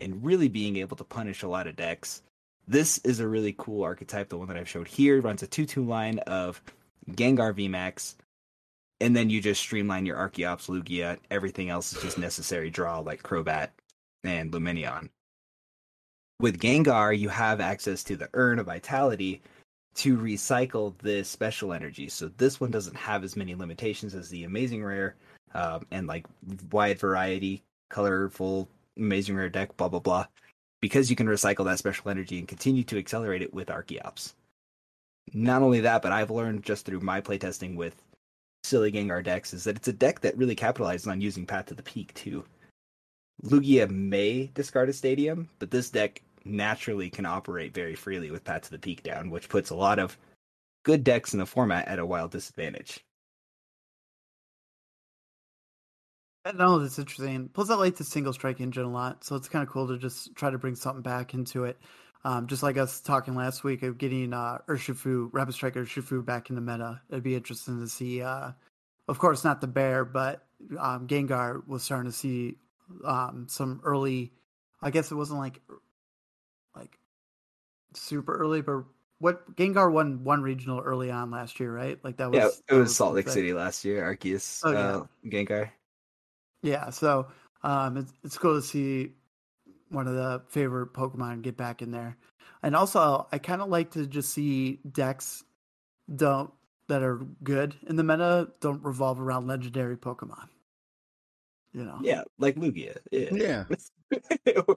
and 0.00 0.24
really 0.24 0.48
being 0.48 0.76
able 0.76 0.96
to 0.96 1.04
punish 1.04 1.42
a 1.42 1.48
lot 1.48 1.66
of 1.66 1.76
decks. 1.76 2.22
This 2.66 2.98
is 2.98 3.20
a 3.20 3.28
really 3.28 3.54
cool 3.56 3.82
archetype. 3.82 4.28
The 4.28 4.36
one 4.36 4.48
that 4.48 4.56
I've 4.56 4.68
showed 4.68 4.88
here 4.88 5.20
runs 5.20 5.42
a 5.42 5.46
2 5.46 5.66
2 5.66 5.84
line 5.84 6.18
of 6.20 6.62
Gengar 7.10 7.54
VMAX, 7.54 8.14
and 9.00 9.14
then 9.14 9.30
you 9.30 9.40
just 9.40 9.60
streamline 9.60 10.06
your 10.06 10.16
Archeops 10.16 10.68
Lugia. 10.68 11.18
Everything 11.30 11.70
else 11.70 11.92
is 11.92 12.02
just 12.02 12.18
necessary 12.18 12.70
draw 12.70 12.98
like 12.98 13.22
Crobat 13.22 13.68
and 14.24 14.52
Lumineon. 14.52 15.08
With 16.40 16.60
Gengar, 16.60 17.18
you 17.18 17.28
have 17.28 17.60
access 17.60 18.04
to 18.04 18.16
the 18.16 18.28
Urn 18.34 18.58
of 18.58 18.66
Vitality 18.66 19.42
to 19.96 20.16
recycle 20.16 20.96
this 20.98 21.28
special 21.28 21.72
energy. 21.72 22.08
So 22.08 22.30
this 22.36 22.60
one 22.60 22.70
doesn't 22.70 22.96
have 22.96 23.24
as 23.24 23.36
many 23.36 23.54
limitations 23.54 24.14
as 24.14 24.28
the 24.28 24.44
Amazing 24.44 24.84
Rare 24.84 25.16
um, 25.54 25.86
and 25.90 26.06
like 26.06 26.26
wide 26.70 26.98
variety, 26.98 27.62
colorful 27.90 28.68
amazing 28.98 29.36
rare 29.36 29.48
deck, 29.48 29.76
blah 29.76 29.88
blah 29.88 30.00
blah, 30.00 30.26
because 30.80 31.10
you 31.10 31.16
can 31.16 31.26
recycle 31.26 31.64
that 31.64 31.78
special 31.78 32.10
energy 32.10 32.38
and 32.38 32.48
continue 32.48 32.84
to 32.84 32.98
accelerate 32.98 33.42
it 33.42 33.54
with 33.54 33.68
Archeops. 33.68 34.34
Not 35.32 35.62
only 35.62 35.80
that, 35.80 36.02
but 36.02 36.12
I've 36.12 36.30
learned 36.30 36.64
just 36.64 36.86
through 36.86 37.00
my 37.00 37.20
playtesting 37.20 37.76
with 37.76 37.94
silly 38.68 38.92
Gengar 38.92 39.24
decks 39.24 39.52
is 39.52 39.64
that 39.64 39.76
it's 39.76 39.88
a 39.88 39.92
deck 39.92 40.20
that 40.20 40.36
really 40.36 40.54
capitalizes 40.54 41.10
on 41.10 41.20
using 41.20 41.46
Path 41.46 41.66
to 41.66 41.74
the 41.74 41.82
Peak 41.82 42.14
too. 42.14 42.44
Lugia 43.44 43.88
may 43.88 44.50
discard 44.54 44.88
a 44.88 44.92
stadium, 44.92 45.48
but 45.58 45.70
this 45.70 45.90
deck 45.90 46.22
naturally 46.44 47.10
can 47.10 47.26
operate 47.26 47.74
very 47.74 47.94
freely 47.94 48.30
with 48.30 48.44
Path 48.44 48.62
to 48.62 48.70
the 48.70 48.78
Peak 48.78 49.02
down, 49.02 49.30
which 49.30 49.48
puts 49.48 49.70
a 49.70 49.76
lot 49.76 49.98
of 49.98 50.16
good 50.84 51.04
decks 51.04 51.32
in 51.32 51.38
the 51.38 51.46
format 51.46 51.88
at 51.88 51.98
a 51.98 52.06
wild 52.06 52.30
disadvantage. 52.30 53.00
I 56.44 56.52
know 56.52 56.78
that's 56.78 56.98
interesting. 56.98 57.50
Plus, 57.52 57.68
I 57.68 57.74
like 57.74 57.96
the 57.96 58.04
single 58.04 58.32
strike 58.32 58.60
engine 58.60 58.84
a 58.84 58.90
lot, 58.90 59.22
so 59.22 59.36
it's 59.36 59.48
kind 59.48 59.62
of 59.62 59.68
cool 59.68 59.86
to 59.88 59.98
just 59.98 60.34
try 60.34 60.50
to 60.50 60.58
bring 60.58 60.74
something 60.76 61.02
back 61.02 61.34
into 61.34 61.64
it. 61.64 61.78
Um, 62.28 62.46
just 62.46 62.62
like 62.62 62.76
us 62.76 63.00
talking 63.00 63.34
last 63.34 63.64
week 63.64 63.82
of 63.82 63.96
getting 63.96 64.34
uh, 64.34 64.58
Urshifu, 64.68 65.30
Rapid 65.32 65.54
Strike 65.54 65.76
Urshifu 65.76 66.22
back 66.22 66.50
in 66.50 66.56
the 66.56 66.60
meta. 66.60 67.00
It'd 67.08 67.24
be 67.24 67.34
interesting 67.34 67.80
to 67.80 67.88
see. 67.88 68.20
Uh, 68.20 68.50
of 69.08 69.18
course, 69.18 69.44
not 69.44 69.62
the 69.62 69.66
bear, 69.66 70.04
but 70.04 70.44
um, 70.78 71.06
Gengar 71.06 71.66
was 71.66 71.82
starting 71.82 72.10
to 72.10 72.14
see 72.14 72.58
um, 73.02 73.46
some 73.48 73.80
early. 73.82 74.34
I 74.82 74.90
guess 74.90 75.10
it 75.10 75.14
wasn't 75.14 75.38
like 75.38 75.62
like 76.76 76.98
super 77.94 78.36
early, 78.36 78.60
but 78.60 78.84
what 79.20 79.56
Gengar 79.56 79.90
won 79.90 80.22
one 80.22 80.42
regional 80.42 80.80
early 80.80 81.10
on 81.10 81.30
last 81.30 81.58
year, 81.58 81.72
right? 81.72 81.98
Like 82.04 82.18
that 82.18 82.30
was 82.30 82.36
yeah, 82.36 82.48
it 82.48 82.62
that 82.68 82.78
was 82.78 82.94
Salt 82.94 83.14
Lake 83.14 83.24
thing. 83.24 83.32
City 83.32 83.54
last 83.54 83.86
year, 83.86 84.02
Arceus, 84.02 84.60
Oh, 84.64 84.72
yeah. 84.72 84.96
uh, 84.96 85.06
Gengar. 85.24 85.70
Yeah, 86.60 86.90
so 86.90 87.28
um, 87.62 87.96
it's 87.96 88.12
it's 88.22 88.36
cool 88.36 88.60
to 88.60 88.60
see 88.60 89.14
one 89.90 90.06
of 90.06 90.14
the 90.14 90.42
favorite 90.48 90.92
Pokemon 90.92 91.42
get 91.42 91.56
back 91.56 91.82
in 91.82 91.90
there, 91.90 92.16
and 92.62 92.74
also 92.76 93.26
I 93.32 93.38
kind 93.38 93.62
of 93.62 93.68
like 93.68 93.92
to 93.92 94.06
just 94.06 94.30
see 94.30 94.80
decks 94.90 95.44
don't 96.14 96.50
that 96.88 97.02
are 97.02 97.20
good 97.42 97.74
in 97.86 97.96
the 97.96 98.02
meta 98.02 98.48
don't 98.60 98.82
revolve 98.82 99.20
around 99.20 99.46
legendary 99.46 99.96
Pokemon. 99.96 100.48
You 101.72 101.84
know, 101.84 101.98
Yeah, 102.02 102.22
like 102.38 102.56
Lugia. 102.56 102.96
Yeah. 103.10 103.28
Yeah. 103.30 103.64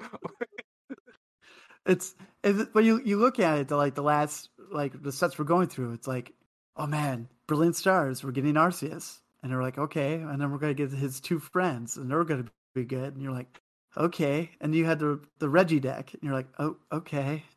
it's, 1.86 2.16
it's 2.43 2.66
but 2.74 2.84
you 2.84 3.01
you 3.03 3.18
look 3.18 3.39
at 3.39 3.59
it 3.59 3.70
the, 3.70 3.78
like 3.78 3.95
the 3.95 4.03
last 4.03 4.49
like 4.72 5.01
the 5.01 5.12
sets 5.12 5.39
we're 5.39 5.45
going 5.45 5.68
through. 5.68 5.93
It's 5.93 6.07
like, 6.07 6.34
oh 6.76 6.88
man, 6.88 7.30
brilliant 7.47 7.76
stars. 7.76 8.24
We're 8.24 8.32
getting 8.32 8.55
Arceus, 8.55 9.20
and 9.41 9.51
they're 9.51 9.64
like, 9.64 9.78
okay, 9.78 10.16
and 10.16 10.39
then 10.39 10.51
we're 10.51 10.57
gonna 10.57 10.74
get 10.74 10.91
his 10.91 11.22
two 11.22 11.39
friends, 11.39 11.97
and 11.97 12.12
they're 12.12 12.24
gonna 12.26 12.45
be 12.76 12.84
good. 12.84 13.14
And 13.14 13.22
you're 13.22 13.34
like, 13.34 13.62
okay, 13.97 14.51
and 14.61 14.73
you 14.75 14.85
had 14.85 14.99
the 14.99 15.19
the 15.39 15.49
Reggie 15.49 15.79
deck, 15.79 16.13
and 16.13 16.21
you're 16.23 16.33
like, 16.33 16.47
oh, 16.59 16.77
okay. 16.91 17.43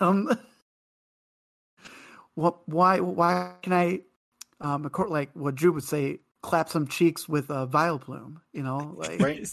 Um, 0.00 0.30
what? 2.34 2.66
Why? 2.68 3.00
Why 3.00 3.52
can 3.62 3.72
I? 3.72 4.00
Um, 4.60 4.86
of 4.86 4.92
course, 4.92 5.10
like 5.10 5.30
what 5.34 5.54
Drew 5.54 5.72
would 5.72 5.84
say, 5.84 6.20
clap 6.42 6.68
some 6.70 6.86
cheeks 6.86 7.28
with 7.28 7.50
a 7.50 7.66
Vileplume. 7.66 8.36
You 8.54 8.62
know, 8.62 8.94
like 8.96 9.20
Right. 9.20 9.46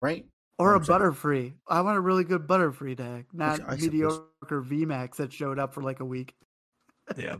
Right? 0.00 0.26
or 0.58 0.74
a 0.74 0.76
I'm 0.78 0.84
sorry. 0.84 1.10
Butterfree. 1.12 1.52
I 1.66 1.80
want 1.80 1.96
a 1.96 2.00
really 2.00 2.22
good 2.24 2.46
Butterfree 2.46 2.96
deck, 2.96 3.24
not 3.32 3.54
I 3.60 3.76
suppose. 3.76 3.82
mediocre 3.82 4.62
VMAX 4.62 5.16
that 5.16 5.32
showed 5.32 5.58
up 5.58 5.74
for 5.74 5.82
like 5.82 5.98
a 6.00 6.04
week. 6.04 6.34
Yeah. 7.16 7.36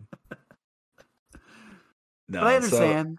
No, 2.28 2.40
but 2.40 2.42
I 2.42 2.60
so- 2.60 2.76
understand. 2.82 3.18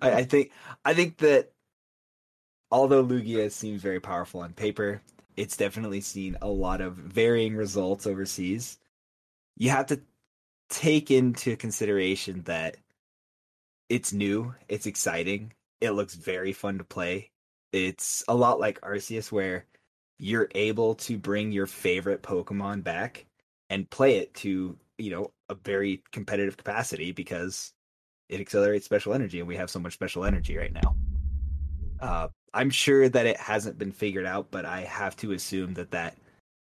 I, 0.00 0.10
I 0.12 0.24
think 0.24 0.52
I 0.84 0.94
think 0.94 1.18
that 1.18 1.52
although 2.70 3.04
Lugia 3.04 3.50
seems 3.50 3.82
very 3.82 4.00
powerful 4.00 4.40
on 4.40 4.52
paper, 4.52 5.02
it's 5.36 5.56
definitely 5.56 6.00
seen 6.00 6.36
a 6.40 6.48
lot 6.48 6.80
of 6.80 6.94
varying 6.94 7.56
results 7.56 8.06
overseas. 8.06 8.78
You 9.56 9.70
have 9.70 9.86
to 9.86 10.00
take 10.68 11.10
into 11.10 11.56
consideration 11.56 12.42
that 12.42 12.76
it's 13.88 14.12
new, 14.12 14.54
it's 14.68 14.86
exciting, 14.86 15.52
it 15.80 15.90
looks 15.92 16.14
very 16.14 16.52
fun 16.52 16.78
to 16.78 16.84
play. 16.84 17.30
It's 17.72 18.24
a 18.28 18.34
lot 18.34 18.58
like 18.58 18.80
Arceus 18.80 19.30
where 19.30 19.66
you're 20.18 20.48
able 20.54 20.94
to 20.94 21.18
bring 21.18 21.52
your 21.52 21.66
favorite 21.66 22.22
Pokemon 22.22 22.82
back 22.82 23.26
and 23.68 23.88
play 23.90 24.18
it 24.18 24.32
to, 24.34 24.76
you 24.98 25.10
know, 25.10 25.30
a 25.48 25.54
very 25.54 26.02
competitive 26.10 26.56
capacity 26.56 27.12
because 27.12 27.72
it 28.28 28.40
accelerates 28.40 28.86
special 28.86 29.12
energy 29.12 29.38
and 29.38 29.48
we 29.48 29.56
have 29.56 29.70
so 29.70 29.78
much 29.78 29.92
special 29.92 30.24
energy 30.24 30.56
right 30.56 30.72
now. 30.72 30.96
Uh, 32.00 32.28
I'm 32.54 32.70
sure 32.70 33.08
that 33.08 33.26
it 33.26 33.36
hasn't 33.36 33.78
been 33.78 33.92
figured 33.92 34.26
out, 34.26 34.50
but 34.50 34.64
I 34.64 34.82
have 34.82 35.16
to 35.16 35.32
assume 35.32 35.74
that 35.74 35.90
that 35.90 36.16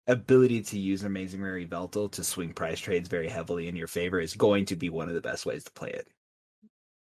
ability 0.07 0.61
to 0.61 0.79
use 0.79 1.03
Amazing 1.03 1.41
Rare 1.41 1.59
Yveltal 1.59 2.11
to 2.11 2.23
swing 2.23 2.53
prize 2.53 2.79
trades 2.79 3.09
very 3.09 3.29
heavily 3.29 3.67
in 3.67 3.75
your 3.75 3.87
favor 3.87 4.19
is 4.19 4.33
going 4.33 4.65
to 4.65 4.75
be 4.75 4.89
one 4.89 5.07
of 5.07 5.15
the 5.15 5.21
best 5.21 5.45
ways 5.45 5.63
to 5.63 5.71
play 5.71 5.89
it. 5.89 6.07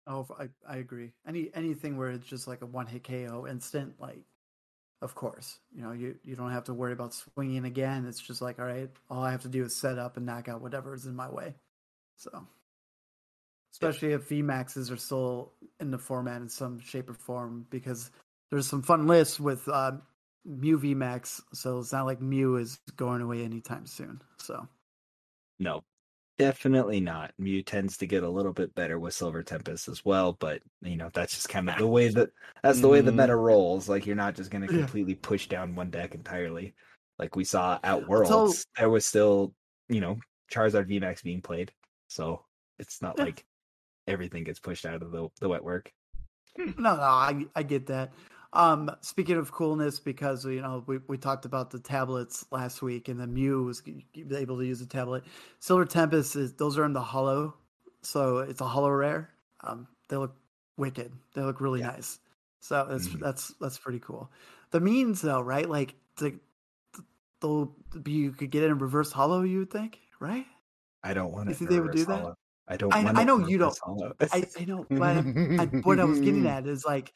Oh, 0.05 0.25
I 0.39 0.47
I 0.67 0.77
agree. 0.77 1.11
Any 1.27 1.49
anything 1.53 1.97
where 1.97 2.11
it's 2.11 2.27
just 2.27 2.47
like 2.47 2.61
a 2.61 2.65
one 2.65 2.87
hit 2.87 3.03
KO 3.03 3.45
instant, 3.47 3.95
like, 3.99 4.21
of 5.01 5.15
course, 5.15 5.59
you 5.75 5.81
know 5.81 5.91
you 5.91 6.15
you 6.23 6.35
don't 6.35 6.51
have 6.51 6.63
to 6.65 6.73
worry 6.73 6.93
about 6.93 7.13
swinging 7.13 7.65
again. 7.65 8.05
It's 8.05 8.21
just 8.21 8.41
like, 8.41 8.57
all 8.57 8.65
right, 8.65 8.89
all 9.09 9.21
I 9.23 9.31
have 9.31 9.41
to 9.41 9.49
do 9.49 9.65
is 9.65 9.75
set 9.75 9.99
up 9.99 10.15
and 10.15 10.25
knock 10.25 10.47
out 10.47 10.61
whatever 10.61 10.93
is 10.95 11.05
in 11.05 11.15
my 11.15 11.29
way. 11.29 11.55
So, 12.15 12.47
especially 13.81 14.13
if 14.13 14.27
VMAXs 14.29 14.91
are 14.91 14.97
still 14.97 15.53
in 15.79 15.91
the 15.91 15.97
format 15.99 16.41
in 16.41 16.49
some 16.49 16.79
shape 16.79 17.09
or 17.09 17.13
form, 17.13 17.65
because 17.69 18.09
there's 18.49 18.67
some 18.67 18.81
fun 18.81 19.05
lists 19.05 19.39
with 19.39 19.67
uh, 19.67 19.91
Mew 20.45 20.79
VMAX, 20.79 21.41
so 21.53 21.77
it's 21.79 21.91
not 21.91 22.05
like 22.07 22.19
Mew 22.21 22.55
is 22.57 22.79
going 22.95 23.21
away 23.21 23.43
anytime 23.43 23.85
soon. 23.85 24.19
So, 24.39 24.67
No, 25.59 25.83
definitely 26.39 26.99
not. 27.01 27.33
Mew 27.37 27.61
tends 27.61 27.97
to 27.97 28.07
get 28.07 28.23
a 28.23 28.29
little 28.29 28.53
bit 28.53 28.73
better 28.73 28.97
with 28.99 29.13
Silver 29.13 29.43
Tempest 29.43 29.87
as 29.89 30.03
well, 30.03 30.33
but 30.33 30.61
you 30.81 30.97
know 30.97 31.09
that's 31.13 31.35
just 31.35 31.49
kind 31.49 31.69
of 31.69 31.77
the 31.77 31.87
way 31.87 32.07
that 32.09 32.29
that's 32.63 32.81
the 32.81 32.87
way 32.89 33.01
the 33.01 33.11
Mhm. 33.11 33.17
meta 33.17 33.35
rolls. 33.35 33.87
Like 33.89 34.07
you're 34.07 34.15
not 34.15 34.35
just 34.35 34.49
going 34.49 34.67
to 34.67 34.73
Yeah. 34.73 34.81
completely 34.81 35.15
push 35.15 35.47
down 35.47 35.75
one 35.75 35.91
deck 35.91 36.15
entirely. 36.15 36.73
Like 37.19 37.35
we 37.35 37.43
saw 37.43 37.79
at 37.83 38.07
Worlds, 38.07 38.65
there 38.75 38.89
was 38.89 39.05
still 39.05 39.53
you 39.89 40.01
know 40.01 40.17
Charizard 40.51 40.87
VMAX 40.87 41.21
being 41.21 41.41
played, 41.41 41.71
so 42.07 42.45
it's 42.79 43.01
not 43.01 43.17
Yeah. 43.17 43.25
like 43.25 43.45
everything 44.07 44.43
gets 44.43 44.59
pushed 44.59 44.85
out 44.85 45.01
of 45.01 45.11
the 45.11 45.29
the 45.39 45.49
wet 45.49 45.63
work. 45.63 45.91
no, 46.57 46.73
no, 46.77 46.91
I 47.01 47.45
I 47.55 47.63
get 47.63 47.87
that. 47.87 48.13
Um, 48.53 48.89
speaking 49.01 49.37
of 49.37 49.51
coolness, 49.51 49.99
because 49.99 50.45
you 50.45 50.61
know 50.61 50.83
we, 50.87 50.99
we 51.07 51.17
talked 51.17 51.45
about 51.45 51.69
the 51.69 51.79
tablets 51.79 52.45
last 52.51 52.81
week, 52.81 53.09
and 53.09 53.19
the 53.19 53.27
Mew 53.27 53.63
was 53.63 53.83
able 54.31 54.57
to 54.57 54.65
use 54.65 54.79
the 54.79 54.85
tablet. 54.85 55.23
Silver 55.59 55.85
Tempest 55.85 56.35
is 56.35 56.53
those 56.53 56.77
are 56.77 56.85
in 56.85 56.93
the 56.93 57.01
holo, 57.01 57.53
so 58.01 58.39
it's 58.39 58.61
a 58.61 58.65
holo 58.67 58.89
rare. 58.89 59.29
Um, 59.61 59.87
they 60.07 60.15
look 60.15 60.35
wicked. 60.77 61.11
They 61.35 61.41
look 61.41 61.59
really 61.61 61.81
Yeah. 61.81 61.87
nice. 61.91 62.19
So 62.61 62.87
that's 62.89 63.09
Mhm. 63.09 63.19
that's 63.19 63.49
that's 63.59 63.77
pretty 63.77 63.99
cool. 63.99 64.31
The 64.71 64.79
means 64.79 65.21
though, 65.21 65.41
right? 65.41 65.69
Like 65.69 65.95
the, 66.15 66.39
the 67.41 67.67
you 68.05 68.31
could 68.31 68.49
get 68.49 68.63
it 68.63 68.67
in 68.71 68.77
reverse 68.79 69.11
holo. 69.11 69.41
You 69.41 69.59
would 69.59 69.71
think, 69.71 69.99
right? 70.19 70.45
I 71.03 71.13
don't 71.13 71.31
want 71.31 71.49
You 71.49 71.55
it. 71.55 71.57
think 71.57 71.69
they 71.69 71.79
would 71.79 71.91
do 71.91 72.05
that? 72.05 72.35
I 72.67 72.77
don't. 72.77 72.93
I- 72.93 73.21
I 73.21 73.23
know 73.23 73.47
you 73.47 73.57
don't. 73.57 73.77
I, 74.31 74.45
I 74.59 74.65
know, 74.65 74.85
but 74.89 75.17
I, 75.17 75.65
what 75.83 75.99
I 75.99 76.03
was 76.05 76.19
getting 76.19 76.45
at 76.55 76.67
is 76.67 76.83
like, 76.85 77.13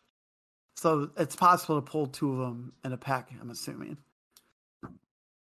so 0.78 1.10
it's 1.18 1.36
possible 1.36 1.76
to 1.76 1.82
pull 1.82 2.08
two 2.08 2.32
of 2.34 2.40
them 2.40 2.74
in 2.86 2.94
a 2.94 2.98
pack. 2.98 3.32
I'm 3.40 3.50
assuming. 3.50 3.98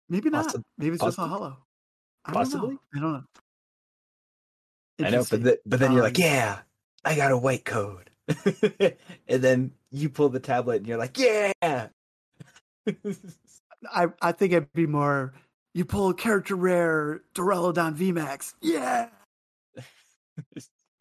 Maybe 0.08 0.28
not. 0.30 0.54
Maybe 0.78 0.94
it's 0.94 1.02
just 1.04 1.18
a 1.18 1.22
holo. 1.22 1.56
I 2.26 2.32
possibly? 2.32 2.68
Don't. 2.70 2.80
I 2.94 3.00
don't 3.00 3.12
know. 3.12 3.24
I 5.00 5.10
know, 5.10 5.24
but 5.24 5.32
Interesting. 5.38 5.42
th- 5.44 5.58
but 5.66 5.80
then 5.80 5.92
you're 5.92 6.02
like, 6.02 6.18
Um, 6.18 6.22
yeah, 6.24 6.58
I 7.04 7.16
got 7.16 7.32
a 7.32 7.36
white 7.38 7.64
code, 7.64 8.10
and 9.28 9.42
then 9.42 9.72
you 9.90 10.08
pull 10.08 10.28
the 10.28 10.38
tablet 10.40 10.76
and 10.78 10.86
you're 10.86 10.98
like, 10.98 11.18
yeah. 11.18 11.52
I 13.92 14.06
I 14.22 14.32
think 14.32 14.52
it'd 14.52 14.72
be 14.72 14.86
more. 14.86 15.32
You 15.72 15.84
pull 15.84 16.10
a 16.10 16.14
character 16.14 16.54
rare 16.54 17.22
Duraludon 17.34 17.96
VMAX. 17.96 18.54
Yeah. 18.60 19.08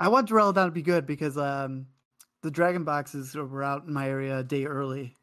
I 0.00 0.08
want 0.08 0.28
Duraludon 0.28 0.66
to 0.66 0.70
be 0.70 0.82
good 0.82 1.06
because 1.06 1.36
um, 1.36 1.86
the 2.42 2.50
Dragon 2.50 2.84
boxes 2.84 3.34
were 3.34 3.62
out 3.62 3.86
in 3.86 3.92
my 3.92 4.08
area 4.08 4.38
a 4.38 4.44
day 4.44 4.64
early, 4.64 5.14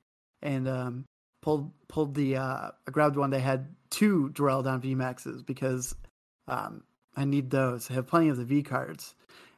and 0.42 0.68
um, 0.68 1.06
pulled 1.42 1.72
pulled 1.88 2.16
the 2.16 2.38
uh, 2.38 2.72
I 2.88 2.92
grabbed 2.92 3.16
one 3.16 3.30
that 3.32 3.40
had 3.40 3.76
two 3.90 4.30
Duraludon 4.34 4.82
VMAXs 4.82 5.46
because 5.46 5.96
um, 6.48 6.84
I 7.16 7.26
need 7.26 7.50
those. 7.50 7.90
I 7.90 7.94
have 7.94 8.08
plenty 8.08 8.30
of 8.30 8.38
the 8.38 8.46
V 8.46 8.64
cards, 8.64 9.16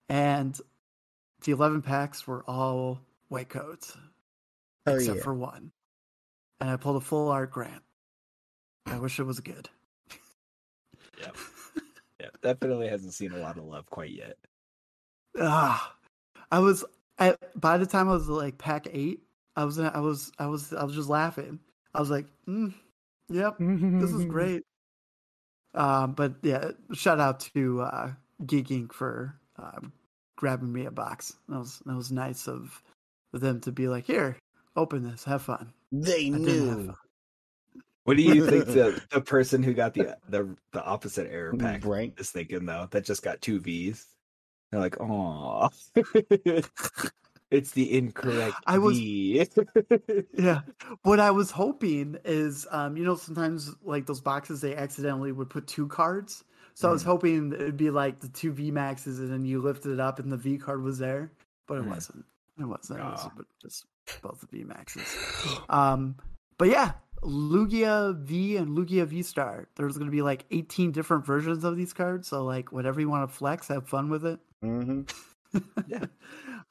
and 0.10 0.60
the 1.44 1.52
eleven 1.52 1.82
packs 1.82 2.28
were 2.28 2.44
all 2.48 3.00
white 3.30 3.50
codes 3.50 3.96
Oh, 4.88 4.96
except 4.96 5.18
yeah. 5.18 5.24
for 5.24 5.34
one, 5.34 5.72
and 6.62 6.70
I 6.70 6.78
pulled 6.78 6.96
a 6.96 7.02
full 7.02 7.28
art 7.28 7.52
grant. 7.52 7.84
I 8.86 8.98
wish 9.00 9.20
it 9.20 9.24
was 9.24 9.42
good. 9.42 9.70
Yeah, 12.44 12.50
yeah, 12.50 12.54
definitely 12.54 12.88
hasn't 12.88 13.14
seen 13.14 13.32
a 13.32 13.38
lot 13.38 13.58
of 13.58 13.66
love 13.66 13.86
quite 13.90 14.12
yet. 14.12 14.38
Ah, 15.40 15.96
I 16.52 16.60
was 16.60 16.84
I, 17.20 17.36
by 17.56 17.78
the 17.78 17.86
time 17.86 18.10
I 18.10 18.14
was 18.14 18.30
like 18.30 18.58
pack 18.58 18.88
eight, 18.92 19.22
I 19.56 19.66
was 19.66 19.80
I 19.80 20.00
was 20.00 20.32
I 20.40 20.48
was 20.48 20.74
I 20.74 20.84
was 20.84 20.96
just 20.96 21.10
laughing. 21.10 21.60
I 21.94 22.00
was 22.00 22.10
like, 22.10 22.28
mm, 22.48 22.74
"Yep, 23.30 23.56
this 23.60 24.12
is 24.12 24.26
great." 24.30 24.64
Um, 25.74 26.14
but 26.14 26.36
yeah, 26.44 26.72
shout 26.94 27.20
out 27.20 27.40
to 27.56 27.82
uh, 27.82 28.14
Geeking 28.44 28.92
for 28.92 29.40
um, 29.58 29.94
grabbing 30.36 30.72
me 30.72 30.86
a 30.86 30.92
box. 30.92 31.36
That 31.50 31.60
was 31.60 31.80
that 31.86 31.96
was 31.96 32.12
nice 32.12 32.48
of 32.48 32.82
of 33.34 33.42
them 33.42 33.62
to 33.62 33.72
be 33.72 33.88
like, 33.88 34.06
"Here, 34.06 34.38
open 34.76 35.04
this, 35.04 35.24
have 35.26 35.42
fun." 35.44 35.74
They 35.92 36.30
I 36.34 36.38
did 36.40 36.60
have 36.60 36.80
knew. 36.80 36.88
fun. 36.88 36.96
What 38.08 38.16
do 38.16 38.24
you 38.24 38.46
think 38.50 38.68
the 38.68 39.02
the 39.12 39.20
person 39.20 39.62
who 39.62 39.74
got 39.74 39.94
the 39.94 40.18
the 40.30 40.56
the 40.72 40.82
opposite 40.82 41.30
error 41.30 41.54
pack 41.58 41.84
Right. 41.86 42.14
is 42.18 42.32
thinking 42.32 42.66
though? 42.66 42.88
That 42.92 43.04
just 43.04 43.22
got 43.22 43.42
two 43.42 43.60
V's. 43.60 44.06
They're 44.72 44.80
like, 44.80 44.96
oh, 45.02 45.70
it's 47.52 47.72
the 47.72 47.98
incorrect 47.98 48.56
I 48.66 48.78
was- 48.78 48.98
V. 48.98 49.46
Yeah. 50.38 50.62
What 51.04 51.20
I 51.20 51.32
was 51.32 51.52
hoping 51.52 52.18
is, 52.26 52.66
um, 52.72 52.96
you 52.98 53.04
know, 53.04 53.16
sometimes 53.16 53.76
like 53.84 54.06
those 54.06 54.22
boxes 54.22 54.62
they 54.62 54.76
accidentally 54.76 55.32
would 55.32 55.50
put 55.50 55.68
two 55.68 55.88
cards. 55.88 56.44
So 56.76 56.88
I 56.88 56.92
was 56.92 57.04
Mm. 57.04 57.08
hoping 57.08 57.54
it'd 57.54 57.76
be 57.78 57.90
like 57.90 58.20
the 58.20 58.28
two 58.30 58.52
V 58.54 58.72
maxes, 58.72 59.20
and 59.20 59.32
then 59.32 59.44
you 59.46 59.62
lifted 59.62 59.92
it 59.94 60.00
up, 60.00 60.20
and 60.20 60.32
the 60.32 60.38
V 60.38 60.58
card 60.60 60.84
was 60.84 60.98
there, 61.00 61.32
but 61.68 61.80
it 61.80 61.84
Mm. 61.86 61.90
wasn't. 61.90 62.26
It 62.60 62.66
wasn't. 62.66 63.00
It 63.00 63.04
was 63.04 63.28
but 63.36 63.46
just 63.62 63.86
both 64.22 64.40
the 64.42 64.48
V 64.48 64.64
maxes. 64.64 65.04
Um, 65.70 66.16
but 66.58 66.70
yeah, 66.70 66.92
Lugia 67.24 68.16
V 68.20 68.58
and 68.58 68.78
Lugia 68.78 69.06
V 69.06 69.22
Star. 69.24 69.68
There's 69.76 69.98
going 69.98 70.08
to 70.08 70.12
be 70.16 70.22
like 70.22 70.46
18 70.52 70.92
different 70.92 71.26
versions 71.26 71.64
of 71.64 71.76
these 71.78 71.94
cards. 71.94 72.28
So 72.28 72.44
like 72.46 72.72
whatever 72.72 73.00
you 73.00 73.10
want 73.10 73.30
to 73.30 73.36
flex, 73.36 73.68
have 73.70 73.88
fun 73.88 74.10
with 74.10 74.26
it. 74.26 74.40
hmm 74.62 75.02
Yeah. 75.88 76.06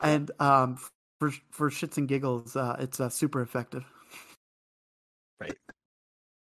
and 0.01 0.31
um, 0.39 0.79
for 1.21 1.31
for 1.51 1.71
shits 1.71 1.97
and 1.97 2.09
giggles, 2.09 2.57
uh, 2.57 2.77
it's 2.81 3.01
uh, 3.01 3.09
super 3.09 3.43
effective. 3.43 3.85
right. 5.41 5.57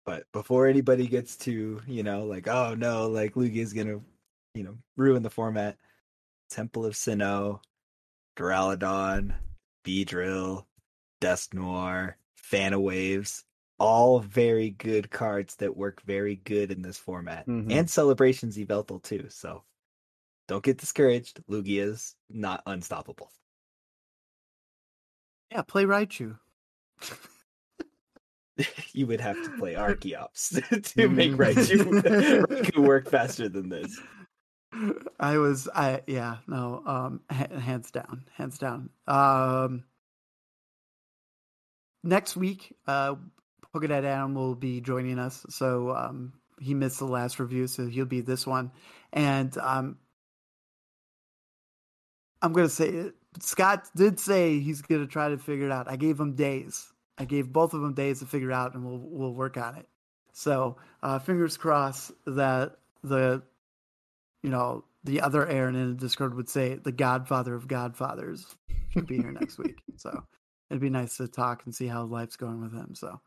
But 0.04 0.30
before 0.32 0.66
anybody 0.66 1.06
gets 1.06 1.36
to, 1.38 1.80
you 1.86 2.02
know, 2.02 2.24
like, 2.24 2.48
oh 2.48 2.74
no, 2.74 3.08
like 3.08 3.34
Lugia's 3.34 3.72
gonna, 3.72 4.00
you 4.54 4.64
know, 4.64 4.76
ruin 4.96 5.22
the 5.22 5.30
format. 5.30 5.76
Temple 6.50 6.84
of 6.84 6.94
Sinnoh, 6.94 7.60
Duraludon, 8.36 9.34
Beedrill, 9.84 10.66
Dusknoir, 11.20 12.14
Fana 12.52 12.80
Waves, 12.80 13.44
all 13.82 14.20
very 14.20 14.70
good 14.70 15.10
cards 15.10 15.56
that 15.56 15.76
work 15.76 16.00
very 16.02 16.36
good 16.36 16.70
in 16.70 16.82
this 16.82 16.96
format. 16.96 17.48
Mhm. 17.48 17.72
And 17.72 17.90
Celebrations 17.90 18.56
Yveltal 18.56 19.02
too, 19.02 19.28
so 19.28 19.64
don't 20.46 20.62
get 20.62 20.78
discouraged. 20.78 21.42
Lugia's 21.48 22.14
not 22.30 22.62
unstoppable. 22.64 23.32
Yeah, 25.50 25.62
play 25.62 25.84
Raichu. 25.84 26.38
you 28.92 29.08
would 29.08 29.20
have 29.20 29.42
to 29.42 29.50
play 29.58 29.74
Archeops 29.74 30.94
to 30.94 31.08
make 31.08 31.32
Raichu, 31.32 32.02
Raichu 32.46 32.78
work 32.78 33.10
faster 33.10 33.48
than 33.48 33.68
this. 33.68 34.00
I 35.18 35.38
was, 35.38 35.68
I 35.74 36.02
yeah, 36.06 36.36
no, 36.46 36.84
um, 36.86 37.20
hands 37.28 37.90
down, 37.90 38.26
hands 38.36 38.58
down. 38.58 38.90
Um, 39.08 39.82
next 42.04 42.36
week, 42.36 42.76
uh, 42.86 43.16
Pokedad 43.74 44.04
Adam 44.04 44.34
will 44.34 44.54
be 44.54 44.80
joining 44.80 45.18
us. 45.18 45.44
So 45.48 45.90
um, 45.90 46.32
he 46.60 46.74
missed 46.74 46.98
the 46.98 47.06
last 47.06 47.38
review, 47.38 47.66
so 47.66 47.86
he'll 47.86 48.04
be 48.04 48.20
this 48.20 48.46
one. 48.46 48.70
And 49.12 49.56
um, 49.58 49.96
I'm 52.40 52.52
gonna 52.52 52.68
say 52.68 52.88
it. 52.88 53.14
Scott 53.40 53.88
did 53.96 54.20
say 54.20 54.58
he's 54.58 54.82
gonna 54.82 55.06
try 55.06 55.28
to 55.28 55.38
figure 55.38 55.66
it 55.66 55.72
out. 55.72 55.88
I 55.90 55.96
gave 55.96 56.18
him 56.18 56.34
days. 56.34 56.92
I 57.18 57.24
gave 57.24 57.52
both 57.52 57.74
of 57.74 57.80
them 57.80 57.94
days 57.94 58.20
to 58.20 58.26
figure 58.26 58.50
it 58.50 58.54
out, 58.54 58.74
and 58.74 58.84
we'll 58.84 58.98
we'll 58.98 59.34
work 59.34 59.56
on 59.56 59.76
it. 59.76 59.88
So 60.32 60.76
uh, 61.02 61.18
fingers 61.18 61.56
crossed 61.56 62.12
that 62.26 62.76
the, 63.04 63.42
you 64.42 64.50
know, 64.50 64.84
the 65.04 65.20
other 65.20 65.46
Aaron 65.46 65.74
in 65.74 65.88
the 65.88 65.94
Discord 65.94 66.34
would 66.34 66.48
say 66.48 66.76
the 66.76 66.92
Godfather 66.92 67.54
of 67.54 67.68
Godfathers 67.68 68.46
should 68.90 69.06
be 69.06 69.18
here 69.18 69.32
next 69.32 69.58
week. 69.58 69.78
So 69.98 70.24
it'd 70.68 70.80
be 70.80 70.90
nice 70.90 71.18
to 71.18 71.28
talk 71.28 71.62
and 71.64 71.72
see 71.72 71.86
how 71.86 72.02
life's 72.04 72.34
going 72.34 72.60
with 72.60 72.72
him. 72.72 72.94
So 72.94 73.20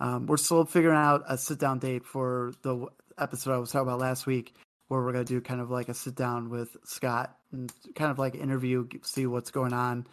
um, 0.00 0.26
we're 0.26 0.36
still 0.36 0.64
figuring 0.64 0.96
out 0.96 1.24
a 1.28 1.36
sit 1.36 1.58
down 1.58 1.78
date 1.78 2.04
for 2.04 2.52
the 2.62 2.86
episode 3.18 3.54
I 3.54 3.58
was 3.58 3.70
talking 3.70 3.88
about 3.88 4.00
last 4.00 4.26
week, 4.26 4.54
where 4.88 5.02
we're 5.02 5.12
gonna 5.12 5.24
do 5.24 5.40
kind 5.40 5.60
of 5.60 5.70
like 5.70 5.88
a 5.88 5.94
sit 5.94 6.14
down 6.14 6.50
with 6.50 6.76
Scott 6.84 7.36
and 7.52 7.72
kind 7.94 8.10
of 8.10 8.18
like 8.18 8.34
interview, 8.34 8.86
see 9.02 9.26
what's 9.26 9.50
going 9.50 9.72
on, 9.72 10.06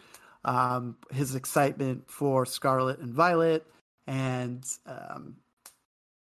um, 0.44 0.98
his 1.12 1.36
excitement 1.36 2.10
for 2.10 2.46
Scarlet 2.46 3.00
and 3.00 3.14
Violet, 3.14 3.66
and 4.08 4.66
um, 4.86 5.36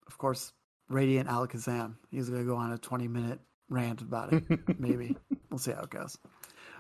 of 0.07 0.19
course 0.19 0.53
Radiant 0.89 1.29
Alakazam. 1.29 1.95
He's 2.11 2.29
gonna 2.29 2.45
go 2.45 2.57
on 2.57 2.73
a 2.73 2.79
twenty 2.79 3.09
minute 3.09 3.41
rant 3.69 4.01
about 4.01 4.33
it. 4.33 4.45
Maybe 4.79 5.17
we'll 5.51 5.59
see 5.59 5.73
how 5.73 5.83
it 5.83 5.91
goes. 5.91 6.17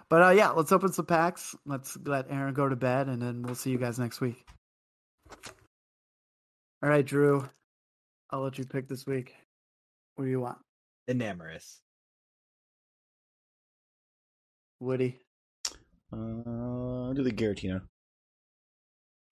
But 0.08 0.22
uh, 0.22 0.30
yeah, 0.30 0.50
let's 0.50 0.72
open 0.72 0.92
some 0.92 1.06
packs. 1.06 1.54
Let's 1.66 1.98
let 2.04 2.30
Aaron 2.30 2.54
go 2.54 2.68
to 2.68 2.76
bed, 2.76 3.08
and 3.08 3.20
then 3.20 3.42
we'll 3.42 3.56
see 3.56 3.70
you 3.70 3.78
guys 3.78 3.98
next 3.98 4.20
week. 4.20 4.46
All 6.80 6.88
right, 6.88 7.04
Drew. 7.04 7.48
I'll 8.30 8.40
let 8.40 8.56
you 8.56 8.64
pick 8.64 8.86
this 8.86 9.04
week. 9.04 9.34
What 10.14 10.26
do 10.26 10.30
you 10.30 10.40
want? 10.40 10.58
Enamorus. 11.10 11.78
Woody. 14.78 15.18
Uh, 16.12 17.12
do 17.14 17.22
the 17.24 17.32
Giratina. 17.32 17.82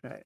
Right. 0.02 0.24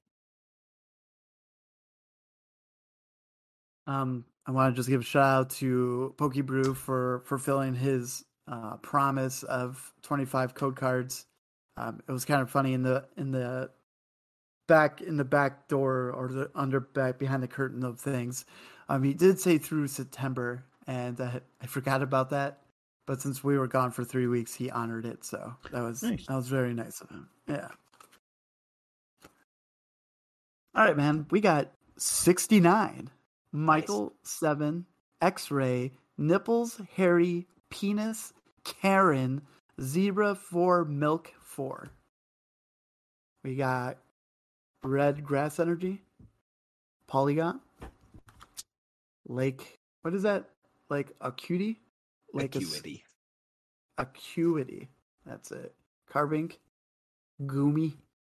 Um, 3.85 4.25
I 4.47 4.51
want 4.51 4.73
to 4.73 4.79
just 4.79 4.89
give 4.89 5.01
a 5.01 5.03
shout 5.03 5.23
out 5.23 5.49
to 5.51 6.15
Pokebrew 6.17 6.75
for 6.75 7.21
fulfilling 7.25 7.75
his 7.75 8.23
uh, 8.47 8.77
promise 8.77 9.43
of 9.43 9.93
25 10.01 10.55
code 10.55 10.75
cards. 10.75 11.25
Um, 11.77 12.01
it 12.07 12.11
was 12.11 12.25
kind 12.25 12.41
of 12.41 12.49
funny 12.49 12.73
in 12.73 12.81
the 12.81 13.05
in 13.15 13.31
the 13.31 13.69
back 14.67 15.01
in 15.01 15.17
the 15.17 15.25
back 15.25 15.67
door 15.67 16.11
or 16.11 16.27
the 16.29 16.49
under 16.55 16.79
back 16.79 17.19
behind 17.19 17.43
the 17.43 17.47
curtain 17.47 17.83
of 17.83 17.99
things. 17.99 18.45
Um, 18.89 19.03
he 19.03 19.13
did 19.13 19.39
say 19.39 19.57
through 19.57 19.87
September, 19.87 20.63
and 20.87 21.19
uh, 21.19 21.39
I 21.61 21.65
forgot 21.67 22.01
about 22.01 22.29
that. 22.31 22.59
But 23.07 23.21
since 23.21 23.43
we 23.43 23.57
were 23.57 23.67
gone 23.67 23.91
for 23.91 24.03
three 24.03 24.27
weeks, 24.27 24.53
he 24.53 24.69
honored 24.69 25.05
it. 25.05 25.25
So 25.25 25.55
that 25.71 25.81
was 25.81 26.03
Nice. 26.03 26.25
that 26.27 26.35
was 26.35 26.47
very 26.47 26.73
nice 26.73 27.01
of 27.01 27.09
him. 27.09 27.27
Yeah. 27.47 27.67
All 30.75 30.85
right, 30.85 30.95
man. 30.95 31.25
We 31.31 31.41
got 31.41 31.71
69. 31.97 33.09
Michael 33.53 34.13
7, 34.23 34.85
X 35.21 35.51
Ray, 35.51 35.91
Nipples, 36.17 36.79
Harry, 36.95 37.47
Penis, 37.69 38.31
Karen, 38.63 39.41
Zebra 39.81 40.35
4, 40.35 40.85
Milk 40.85 41.33
4. 41.41 41.89
We 43.43 43.55
got 43.55 43.97
Red 44.83 45.23
Grass 45.23 45.59
Energy, 45.59 46.01
Porygon, 47.09 47.59
Lake. 49.27 49.79
What 50.01 50.13
is 50.13 50.23
that? 50.23 50.45
Like 50.89 51.11
Acuity? 51.21 51.79
Like 52.33 52.55
a 52.55 52.59
s- 52.59 52.63
Acuity. 52.65 53.03
Acuity. 53.97 54.87
That's 55.25 55.51
it. 55.51 55.73
Carbink. 56.11 56.57
Goomy. 57.43 57.93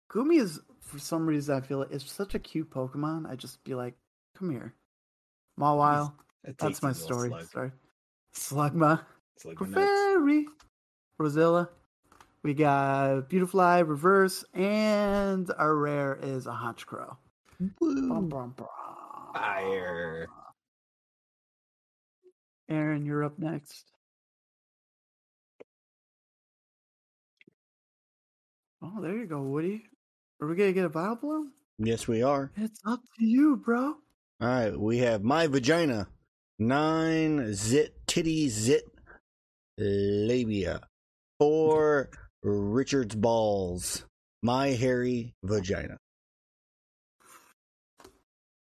Goomy 0.09 0.39
is, 0.39 0.59
for 0.79 0.99
some 0.99 1.25
reason, 1.27 1.55
I 1.55 1.61
feel 1.61 1.79
like 1.79 1.91
it's 1.91 2.09
such 2.09 2.33
a 2.35 2.39
cute 2.39 2.69
Pokemon. 2.69 3.29
I 3.29 3.35
just 3.35 3.63
be 3.63 3.75
like, 3.75 3.95
come 4.37 4.49
here. 4.49 4.73
Mawile. 5.59 6.13
That's 6.57 6.81
my 6.81 6.93
story. 6.93 7.29
slug. 7.29 7.45
Sorry. 7.51 7.71
Slugma. 8.33 9.01
Slug 9.37 9.59
nuts. 9.69 9.75
Clefairy. 9.75 10.45
Roselia. 11.19 11.67
We 12.43 12.53
got 12.53 13.29
Beautifly, 13.29 13.83
Reverse, 13.83 14.45
and 14.53 15.51
our 15.57 15.75
rare 15.75 16.17
is 16.21 16.47
a 16.47 16.51
Honchkrow. 16.51 17.17
Bum, 17.79 18.29
bum, 18.29 18.53
bum. 18.55 18.67
Fire. 19.33 20.27
Aaron, 22.69 23.05
you're 23.05 23.23
up 23.23 23.39
next. 23.39 23.85
Oh, 28.81 29.01
there 29.01 29.17
you 29.17 29.25
go, 29.25 29.41
Woody. 29.41 29.83
Are 30.41 30.47
we 30.47 30.55
gonna 30.55 30.71
get 30.73 30.85
a 30.85 30.89
Vileplume? 30.89 31.49
Yes, 31.79 32.07
we 32.07 32.21
are. 32.21 32.51
It's 32.55 32.79
up 32.85 33.01
to 33.17 33.25
you, 33.25 33.57
bro. 33.57 33.95
All 34.39 34.47
right, 34.47 34.77
we 34.79 34.99
have 34.99 35.23
my 35.23 35.47
vagina, 35.47 36.07
nine 36.59 37.53
zit 37.53 37.95
titty 38.05 38.49
zit 38.49 38.83
labia, 39.79 40.81
four 41.39 42.11
Richard's 42.49 43.13
balls, 43.15 44.05
my 44.41 44.67
hairy 44.69 45.33
vagina. 45.43 45.97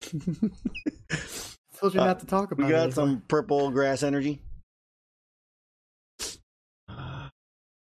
Told 1.80 1.94
you 1.94 2.02
Uh, 2.02 2.06
not 2.06 2.20
to 2.22 2.26
talk 2.26 2.52
about 2.52 2.66
we 2.66 2.72
it. 2.72 2.76
got 2.76 2.78
anymore. 2.78 2.92
some 2.92 3.22
purple 3.28 3.70
grass 3.72 4.02
energy. 4.04 4.42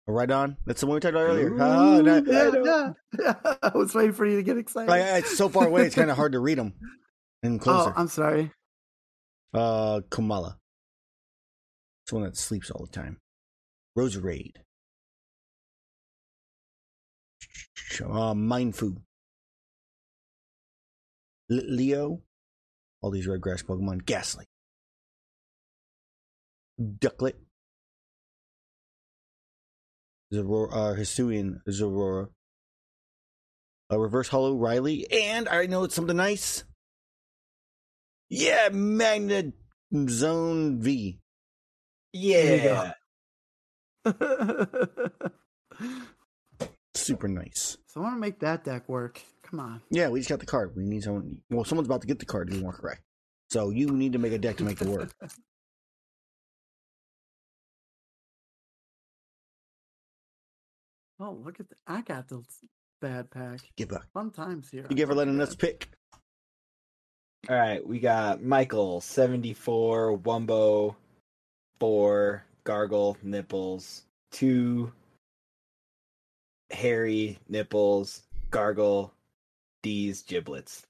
Right 0.07 0.31
on. 0.31 0.57
That's 0.67 0.81
the 0.81 0.87
one 0.89 0.95
we 0.97 1.01
talked 1.01 1.15
about 1.15 1.27
earlier. 1.29 1.53
Ooh, 1.53 2.03
no, 2.03 2.23
yeah, 2.27 2.93
yeah. 3.19 3.35
I 3.63 3.71
was 3.77 3.95
waiting 3.95 4.13
for 4.13 4.27
you 4.27 4.37
to 4.37 4.43
get 4.43 4.59
excited. 4.59 4.89
Like, 4.91 5.03
it's 5.23 5.37
so 5.39 5.49
far 5.49 5.67
away; 5.69 5.87
it's 5.87 5.95
kind 5.95 6.11
of 6.11 6.17
hard 6.17 6.33
to 6.33 6.41
read 6.41 6.59
them. 6.59 6.75
And 7.43 7.61
oh, 7.61 7.63
closer. 7.65 7.93
I'm 7.97 8.09
sorry. 8.09 8.51
Uh, 9.55 10.01
Komala. 10.11 10.57
It's 12.05 12.13
one 12.13 12.25
that 12.25 12.37
sleeps 12.37 12.71
all 12.71 12.85
the 12.85 12.91
time. 12.93 13.19
Roserade. 13.97 14.57
Uh, 18.01 18.35
Mindfu. 18.35 18.97
Leo. 21.49 22.21
All 23.01 23.11
these 23.11 23.27
red 23.27 23.41
grass 23.41 23.63
Pokemon. 23.63 24.05
Gastly. 24.05 24.45
Ducklett. 26.81 27.35
Zorora, 30.33 30.73
uh, 30.73 30.95
Hisuian 30.95 31.61
Zorora. 31.69 32.29
A 33.91 33.99
reverse 33.99 34.29
holo 34.29 34.57
Riley. 34.57 35.07
And 35.13 35.49
I 35.49 35.67
know 35.67 35.85
it's 35.85 35.95
something 35.95 36.17
nice. 36.17 36.65
Yeah, 38.31 38.71
Magnet 38.73 39.53
Zone 40.09 40.81
V. 40.81 41.19
Yeah. 42.15 42.93
Super 46.95 47.29
nice. 47.29 47.79
So 47.89 48.01
I 48.01 48.05
want 48.05 48.17
to 48.17 48.21
make 48.21 48.41
that 48.41 48.65
deck 48.65 48.89
work. 48.89 49.23
Come 49.43 49.61
on. 49.61 49.83
Yeah, 49.91 50.09
we 50.09 50.21
just 50.21 50.31
got 50.31 50.41
the 50.41 50.47
card. 50.47 50.73
We 50.77 50.85
need 50.85 51.03
someone. 51.03 51.39
Well, 51.51 51.65
someone's 51.65 51.89
about 51.89 52.03
to 52.03 52.07
get 52.07 52.19
the 52.19 52.27
card 52.27 52.49
to 52.51 52.55
be 52.57 52.63
more 52.63 52.73
correct. 52.73 53.03
So 53.51 53.71
you 53.71 53.89
need 53.89 54.13
to 54.15 54.19
make 54.19 54.33
a 54.33 54.39
deck 54.39 54.57
to 54.59 54.65
make 54.65 54.81
it 54.81 54.89
work. 54.89 55.13
oh, 61.21 61.39
look 61.45 61.61
at 61.61 61.69
the, 61.69 61.77
I 61.87 62.01
got 62.03 62.29
the 62.29 62.43
bad 63.01 63.31
pack. 63.31 63.61
Give 63.77 63.93
up. 63.93 64.05
Fun 64.15 64.31
times 64.31 64.71
here. 64.71 64.87
You 64.89 64.97
give 64.97 65.11
ever 65.11 65.15
letting 65.15 65.41
us 65.41 65.55
pick? 65.55 65.89
All 67.51 67.57
right, 67.57 67.85
we 67.85 67.99
got 67.99 68.41
Michael, 68.41 69.01
74, 69.01 70.17
Wumbo, 70.19 70.95
4, 71.81 72.45
Gargle, 72.63 73.17
Nipples, 73.25 74.05
2, 74.31 74.93
hairy 76.73 77.39
nipples, 77.49 78.23
gargle 78.51 79.15
these 79.83 80.23
giblets. 80.23 80.87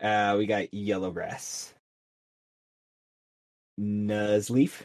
Uh, 0.00 0.36
we 0.38 0.46
got 0.46 0.72
yellow 0.72 1.10
grass, 1.10 1.74
Nuzleaf, 3.80 4.82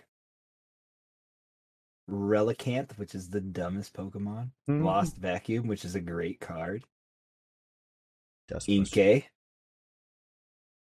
Relicanth, 2.10 2.98
which 2.98 3.14
is 3.14 3.30
the 3.30 3.40
dumbest 3.40 3.94
Pokemon, 3.94 4.50
mm. 4.68 4.84
Lost 4.84 5.18
Vacuum, 5.18 5.68
which 5.68 5.86
is 5.86 5.94
a 5.94 6.02
great 6.02 6.40
card, 6.40 6.84
Inkay, 8.52 9.26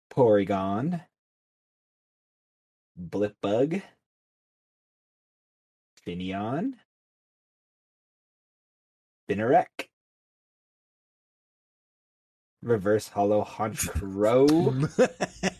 Porygon, 0.09 1.01
Blipbug, 2.97 3.81
Finneon, 6.05 6.73
Spinarak, 9.29 9.87
Reverse 12.61 13.07
Holo 13.09 13.43
Honchkrow, 13.43 14.89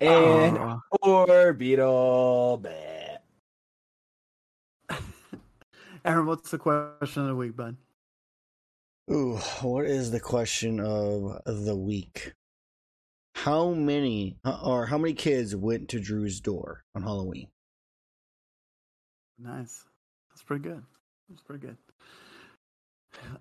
and 0.00 0.58
Oh, 0.58 0.80
Orbeetle. 1.02 2.62
Bleh. 2.62 3.18
Aaron, 6.04 6.26
what's 6.26 6.50
the 6.50 6.58
question 6.58 7.22
of 7.22 7.28
the 7.28 7.36
week, 7.36 7.56
bud? 7.56 7.76
Ooh, 9.10 9.36
what 9.62 9.86
is 9.86 10.10
the 10.10 10.20
question 10.20 10.80
of 10.80 11.40
the 11.44 11.76
week? 11.76 12.34
How 13.34 13.72
many 13.72 14.36
or 14.62 14.86
how 14.86 14.98
many 14.98 15.14
kids 15.14 15.56
went 15.56 15.88
to 15.88 16.00
Drew's 16.00 16.40
door 16.40 16.84
on 16.94 17.02
Halloween? 17.02 17.48
Nice. 19.42 19.84
That's 20.30 20.42
pretty 20.42 20.62
good. 20.62 20.82
That's 21.28 21.42
pretty 21.42 21.66
good. 21.66 21.76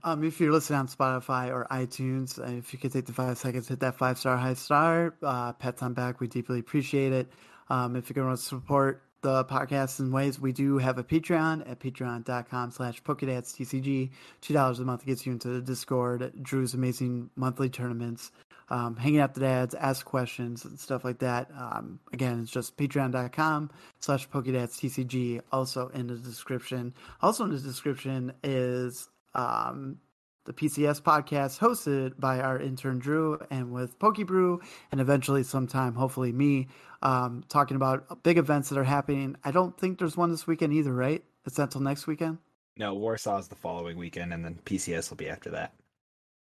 Um, 0.04 0.24
if 0.24 0.40
you're 0.40 0.52
listening 0.52 0.80
on 0.80 0.88
Spotify 0.88 1.50
or 1.50 1.68
iTunes, 1.72 2.40
uh, 2.40 2.58
if 2.58 2.74
you 2.74 2.80
could 2.80 2.92
take 2.92 3.06
the 3.06 3.14
five 3.14 3.38
seconds, 3.38 3.68
hit 3.68 3.80
that 3.82 3.96
five 3.96 4.18
star 4.18 4.36
high 4.38 4.56
star, 4.56 5.16
uh, 5.22 5.54
pets 5.54 5.84
on 5.84 5.94
back, 5.94 6.20
we 6.20 6.28
deeply 6.28 6.60
appreciate 6.60 7.14
it. 7.14 7.32
Um, 7.70 7.96
if 7.96 8.10
you're 8.10 8.24
going 8.24 8.36
to 8.36 8.42
support 8.42 9.04
the 9.22 9.46
podcast 9.46 10.00
in 10.00 10.12
ways, 10.12 10.40
we 10.40 10.52
do 10.52 10.78
have 10.78 10.98
a 10.98 11.04
Patreon 11.04 11.70
at 11.70 11.80
patreon.com 11.80 12.72
slash 12.72 13.02
PokedadsTCG. 13.04 14.12
$2 14.42 14.80
a 14.80 14.82
month 14.84 15.06
gets 15.06 15.26
you 15.26 15.32
into 15.32 15.50
the 15.50 15.62
Discord, 15.62 16.32
Drew's 16.42 16.74
amazing 16.74 17.30
monthly 17.36 17.70
tournaments, 17.70 18.32
um, 18.70 18.96
hanging 18.96 19.20
out 19.20 19.34
the 19.34 19.42
dads, 19.42 19.74
ask 19.76 20.06
questions 20.06 20.66
and 20.66 20.80
stuff 20.80 21.04
like 21.04 21.20
that. 21.20 21.50
Um, 21.58 22.00
again, 22.14 22.42
it's 22.42 22.52
just 22.52 22.78
patreon.com 22.78 23.72
slash 24.00 24.30
PokedadsTCG. 24.30 25.42
Also 25.52 25.90
in 25.90 26.08
the 26.08 26.16
description. 26.16 26.94
Also 27.22 27.44
in 27.46 27.52
the 27.52 27.60
description 27.60 28.34
is 28.44 29.10
um, 29.34 29.98
the 30.46 30.54
PCS 30.54 31.02
podcast 31.02 31.60
hosted 31.60 32.20
by 32.20 32.40
our 32.40 32.60
intern 32.60 33.00
Drew 33.00 33.40
and 33.52 33.72
with 33.72 34.00
Pokebrew, 34.00 34.60
and 34.92 35.02
eventually 35.02 35.44
sometime, 35.44 35.96
hopefully 35.96 36.32
me, 36.32 36.68
um, 37.02 37.44
talking 37.50 37.76
about 37.76 38.24
big 38.24 38.38
events 38.38 38.70
that 38.70 38.78
are 38.78 38.84
happening. 38.84 39.36
I 39.44 39.52
don't 39.52 39.78
think 39.78 40.00
there's 40.00 40.18
one 40.18 40.32
this 40.32 40.48
weekend 40.48 40.74
either, 40.74 40.94
right? 40.94 41.24
It's 41.46 41.58
not 41.58 41.66
until 41.66 41.82
next 41.82 42.08
weekend. 42.08 42.38
No, 42.78 42.94
Warsaw 42.94 43.38
is 43.40 43.48
the 43.48 43.56
following 43.56 43.98
weekend, 43.98 44.34
and 44.34 44.44
then 44.44 44.60
PCS 44.66 45.10
will 45.10 45.18
be 45.18 45.30
after 45.30 45.50
that. 45.52 45.74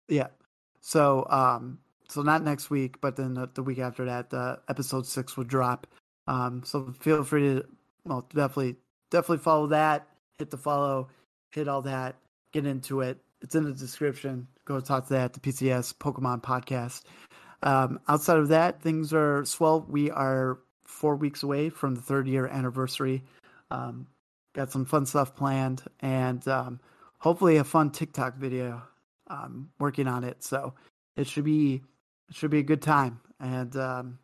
Yeah. 0.07 0.27
So, 0.81 1.25
um, 1.29 1.79
so 2.07 2.21
not 2.21 2.43
next 2.43 2.69
week, 2.69 3.01
but 3.01 3.15
then 3.15 3.33
the, 3.33 3.49
the 3.53 3.63
week 3.63 3.79
after 3.79 4.05
that, 4.05 4.33
uh, 4.33 4.57
episode 4.67 5.05
six 5.05 5.35
will 5.35 5.43
drop. 5.43 5.87
Um, 6.27 6.63
so 6.63 6.93
feel 6.99 7.23
free 7.23 7.41
to, 7.41 7.65
well, 8.05 8.27
definitely, 8.33 8.75
definitely 9.09 9.39
follow 9.39 9.67
that. 9.67 10.07
Hit 10.37 10.51
the 10.51 10.57
follow, 10.57 11.09
hit 11.51 11.67
all 11.67 11.81
that, 11.81 12.15
get 12.53 12.65
into 12.65 13.01
it. 13.01 13.17
It's 13.41 13.55
in 13.55 13.63
the 13.63 13.73
description. 13.73 14.47
Go 14.65 14.79
talk 14.79 15.07
to 15.07 15.13
that, 15.13 15.33
the 15.33 15.39
PCS 15.39 15.95
Pokemon 15.95 16.41
podcast. 16.41 17.03
Um, 17.63 17.99
outside 18.07 18.37
of 18.37 18.49
that, 18.49 18.81
things 18.81 19.13
are 19.13 19.45
swell. 19.45 19.85
We 19.87 20.11
are 20.11 20.59
four 20.83 21.15
weeks 21.15 21.43
away 21.43 21.69
from 21.69 21.95
the 21.95 22.01
third 22.01 22.27
year 22.27 22.47
anniversary. 22.47 23.23
Um, 23.71 24.07
got 24.53 24.71
some 24.71 24.85
fun 24.85 25.05
stuff 25.05 25.35
planned 25.35 25.83
and 26.01 26.45
um, 26.47 26.79
hopefully 27.19 27.57
a 27.57 27.63
fun 27.63 27.91
TikTok 27.91 28.35
video. 28.37 28.81
Um, 29.27 29.69
working 29.79 30.07
on 30.07 30.23
it, 30.23 30.43
so 30.43 30.73
it 31.15 31.27
should 31.27 31.43
be 31.43 31.83
it 32.29 32.35
should 32.35 32.49
be 32.49 32.57
a 32.57 32.63
good 32.63 32.81
time. 32.81 33.19
And 33.39 33.75
um, 33.75 34.17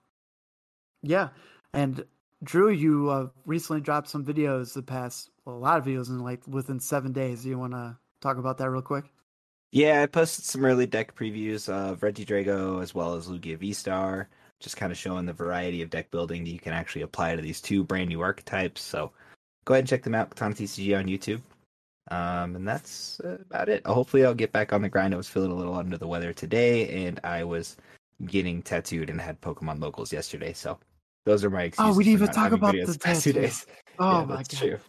yeah, 1.03 1.29
and 1.73 2.03
Drew, 2.43 2.69
you 2.69 3.09
uh, 3.09 3.27
recently 3.45 3.81
dropped 3.81 4.09
some 4.09 4.25
videos 4.25 4.73
the 4.73 4.81
past 4.81 5.29
well, 5.45 5.55
a 5.55 5.59
lot 5.59 5.77
of 5.77 5.85
videos 5.85 6.09
in 6.09 6.19
like 6.19 6.41
within 6.47 6.79
seven 6.79 7.11
days. 7.11 7.45
You 7.45 7.59
want 7.59 7.73
to 7.73 7.97
talk 8.25 8.37
about 8.37 8.57
that 8.57 8.69
real 8.69 8.81
quick? 8.81 9.05
Yeah, 9.71 10.01
I 10.01 10.05
posted 10.05 10.45
some 10.45 10.65
early 10.65 10.85
deck 10.85 11.15
previews 11.15 11.69
of 11.69 11.99
Regidrago 11.99 12.81
as 12.81 12.95
well 12.95 13.15
as 13.15 13.27
Lugia 13.27 13.57
V 13.57 13.73
Star, 13.73 14.29
just 14.59 14.77
kind 14.77 14.91
of 14.91 14.97
showing 14.97 15.25
the 15.25 15.33
variety 15.33 15.81
of 15.81 15.89
deck 15.89 16.11
building 16.11 16.43
that 16.43 16.49
you 16.51 16.59
can 16.59 16.73
actually 16.73 17.01
apply 17.01 17.35
to 17.35 17.41
these 17.41 17.61
two 17.61 17.83
brand 17.83 18.09
new 18.09 18.21
archetypes. 18.21 18.81
So 18.81 19.11
go 19.65 19.73
ahead 19.73 19.81
and 19.81 19.89
check 19.89 20.03
them 20.03 20.15
out, 20.15 20.29
Katana 20.29 20.55
TCG 20.55 20.97
on 20.97 21.05
YouTube. 21.05 21.41
Um, 22.11 22.55
and 22.55 22.67
that's 22.67 23.19
about 23.25 23.67
it. 23.67 23.85
Hopefully, 23.85 24.25
I'll 24.25 24.35
get 24.35 24.51
back 24.51 24.71
on 24.71 24.81
the 24.81 24.89
grind. 24.89 25.13
I 25.13 25.17
was 25.17 25.27
feeling 25.27 25.51
a 25.51 25.55
little 25.55 25.73
under 25.75 25.97
the 25.97 26.07
weather 26.07 26.33
today, 26.33 27.07
and 27.07 27.19
I 27.23 27.43
was 27.43 27.77
getting 28.27 28.61
tattooed 28.61 29.09
and 29.09 29.19
had 29.19 29.41
Pokemon 29.41 29.81
locals 29.81 30.13
yesterday. 30.13 30.53
So 30.53 30.77
those 31.25 31.43
are 31.43 31.49
my 31.49 31.63
excuses. 31.63 31.95
Oh, 31.95 31.97
we 31.97 32.03
didn't 32.03 32.21
even 32.21 32.33
talk 32.33 32.51
about 32.51 32.73
the 32.73 32.85
the 32.85 32.99
past 32.99 33.23
two 33.23 33.33
tattoo. 33.33 33.47
days. 33.47 33.65
Oh 33.97 34.19
Yeah, 34.19 34.25
my 34.25 34.43
god! 34.43 34.81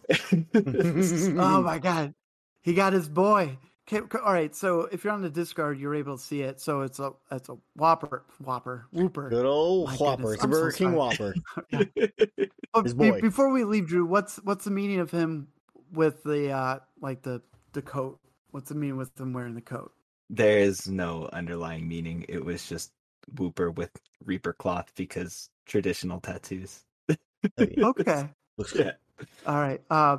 oh 1.39 1.61
my 1.61 1.79
god! 1.79 2.13
He 2.61 2.73
got 2.73 2.93
his 2.93 3.07
boy. 3.09 3.57
Okay, 3.87 4.01
okay, 4.01 4.17
all 4.23 4.33
right, 4.33 4.53
so 4.53 4.81
if 4.91 5.05
you're 5.05 5.13
on 5.13 5.21
the 5.21 5.29
Discord, 5.29 5.79
you're 5.79 5.95
able 5.95 6.17
to 6.17 6.21
see 6.23 6.41
it. 6.41 6.59
So 6.59 6.81
it's 6.81 6.99
a 6.99 7.11
it's 7.31 7.47
a 7.47 7.55
Whopper, 7.75 8.25
Whopper, 8.43 8.87
Wooper. 8.93 9.29
Good 9.29 9.45
old 9.45 9.87
My 9.87 9.95
Whopper. 9.95 10.23
goodness, 10.23 10.33
It's 10.33 10.43
a 10.43 10.45
I'm 10.45 10.71
so 10.71 10.77
King. 10.77 10.93
Whopper. 10.93 11.35
But 12.73 12.83
his 12.83 12.93
be- 12.93 13.11
boy. 13.11 13.21
before 13.21 13.49
we 13.51 13.63
leave, 13.63 13.87
Drew, 13.87 14.05
what's 14.05 14.37
what's 14.43 14.65
the 14.65 14.71
meaning 14.71 14.99
of 14.99 15.09
him 15.09 15.47
with 15.93 16.21
the 16.23 16.51
uh 16.51 16.79
like 17.01 17.21
the 17.23 17.41
the 17.71 17.81
coat? 17.81 18.19
What's 18.51 18.69
the 18.69 18.75
meaning 18.75 18.97
with 18.97 19.17
him 19.19 19.31
wearing 19.33 19.55
the 19.55 19.61
coat? 19.61 19.93
there 20.29 20.57
is 20.59 20.89
no 20.89 21.29
underlying 21.31 21.87
meaning. 21.87 22.25
It 22.27 22.43
was 22.43 22.67
just 22.67 22.91
Wooper 23.35 23.73
with 23.73 23.91
Reaper 24.25 24.51
cloth 24.51 24.91
because 24.97 25.49
traditional 25.65 26.19
tattoos. 26.19 26.83
Okay, 27.57 28.29
Looks 28.57 28.73
good. 28.73 28.93
Yeah. 29.19 29.25
all 29.47 29.55
right. 29.61 29.81
Uh, 29.89 30.17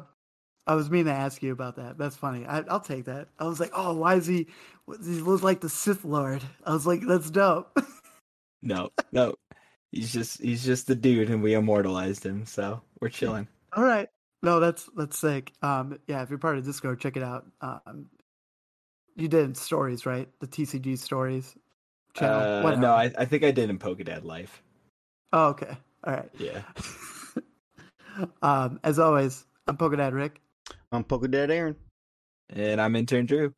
I 0.68 0.74
was 0.74 0.90
meaning 0.90 1.06
to 1.06 1.12
ask 1.12 1.42
you 1.42 1.50
about 1.50 1.76
that. 1.76 1.96
That's 1.96 2.14
funny. 2.14 2.44
I, 2.44 2.58
I'll 2.68 2.78
take 2.78 3.06
that. 3.06 3.28
I 3.38 3.44
was 3.44 3.58
like, 3.58 3.70
oh, 3.72 3.94
why 3.94 4.16
is 4.16 4.26
he? 4.26 4.46
He 5.02 5.20
looks 5.20 5.42
like 5.42 5.62
the 5.62 5.70
Sith 5.70 6.04
Lord. 6.04 6.42
I 6.62 6.74
was 6.74 6.86
like, 6.86 7.00
that's 7.06 7.30
dope. 7.30 7.76
No, 8.62 8.90
no. 9.12 9.34
He's 9.92 10.12
just 10.12 10.42
he's 10.42 10.64
just 10.64 10.88
the 10.88 10.94
dude 10.94 11.30
and 11.30 11.42
we 11.42 11.54
immortalized 11.54 12.26
him, 12.26 12.44
so 12.44 12.82
we're 13.00 13.08
chilling. 13.08 13.46
All 13.72 13.84
right. 13.84 14.08
No, 14.42 14.60
that's 14.60 14.90
that's 14.96 15.18
sick. 15.18 15.52
Um, 15.62 15.98
yeah, 16.08 16.22
if 16.22 16.28
you're 16.28 16.38
part 16.38 16.58
of 16.58 16.64
Discord, 16.64 17.00
check 17.00 17.16
it 17.16 17.22
out. 17.22 17.46
Um, 17.60 18.10
you 19.16 19.28
did 19.28 19.56
stories, 19.56 20.06
right? 20.06 20.28
The 20.40 20.46
TCG 20.46 20.98
stories. 20.98 21.54
Channel. 22.14 22.66
Uh, 22.66 22.74
no, 22.76 22.92
I, 22.92 23.12
I 23.16 23.24
think 23.24 23.44
I 23.44 23.52
did 23.52 23.70
in 23.70 23.78
Pokedad 23.78 24.24
Life. 24.24 24.62
Oh, 25.32 25.48
okay. 25.48 25.76
All 26.04 26.12
right. 26.12 26.30
Yeah. 26.38 26.62
um, 28.42 28.80
as 28.84 28.98
always, 28.98 29.44
I'm 29.66 29.76
Pokedad 29.76 30.12
Rick. 30.12 30.40
I'm 30.92 31.04
Pokedad 31.04 31.50
Aaron. 31.50 31.76
And 32.50 32.80
I'm 32.80 32.96
intern 32.96 33.26
Drew. 33.26 33.54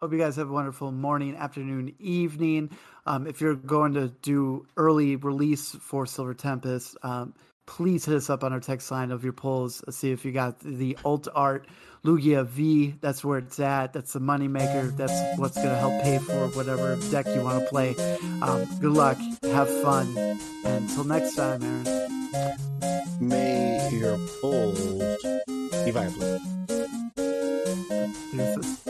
Hope 0.00 0.12
you 0.12 0.18
guys 0.18 0.36
have 0.36 0.48
a 0.48 0.52
wonderful 0.52 0.92
morning, 0.92 1.36
afternoon, 1.36 1.94
evening. 1.98 2.70
Um, 3.04 3.26
if 3.26 3.42
you're 3.42 3.54
going 3.54 3.92
to 3.94 4.08
do 4.22 4.66
early 4.78 5.16
release 5.16 5.72
for 5.72 6.06
Silver 6.06 6.32
Tempest, 6.32 6.96
um, 7.02 7.34
please 7.66 8.06
hit 8.06 8.16
us 8.16 8.30
up 8.30 8.42
on 8.42 8.54
our 8.54 8.60
text 8.60 8.90
line 8.90 9.10
of 9.10 9.24
your 9.24 9.34
polls. 9.34 9.84
See 9.90 10.10
if 10.10 10.24
you 10.24 10.32
got 10.32 10.58
the 10.60 10.96
alt 11.04 11.28
art 11.34 11.66
Lugia 12.02 12.46
V. 12.46 12.94
That's 13.02 13.22
where 13.22 13.40
it's 13.40 13.60
at. 13.60 13.92
That's 13.92 14.14
the 14.14 14.20
moneymaker. 14.20 14.96
That's 14.96 15.38
what's 15.38 15.56
going 15.56 15.68
to 15.68 15.76
help 15.76 16.02
pay 16.02 16.16
for 16.18 16.48
whatever 16.56 16.96
deck 17.10 17.26
you 17.26 17.42
want 17.42 17.62
to 17.62 17.68
play. 17.68 17.94
Um, 18.40 18.64
good 18.80 18.92
luck. 18.92 19.18
Have 19.42 19.68
fun. 19.82 20.16
And 20.16 20.88
until 20.88 21.04
next 21.04 21.36
time, 21.36 21.62
Aaron. 21.62 22.56
May 23.20 23.90
your 23.92 24.18
polls 24.40 25.02
be 25.84 25.90
vibrant. 25.90 26.42
Deuces. 28.32 28.80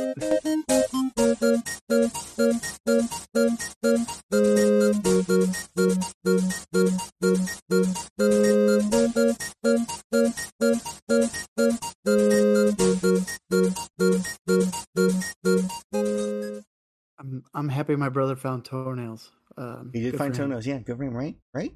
I'm 17.19 17.45
I'm 17.55 17.69
happy 17.69 17.97
my 17.97 18.09
brother 18.09 18.37
found 18.37 18.65
toenails. 18.65 19.31
Um, 19.57 19.91
He 19.93 20.01
did 20.01 20.17
find 20.17 20.35
toenails. 20.35 20.67
Yeah, 20.67 20.79
good 20.79 20.97
for 20.97 21.05
him, 21.05 21.15
right? 21.15 21.37
Right? 21.55 21.73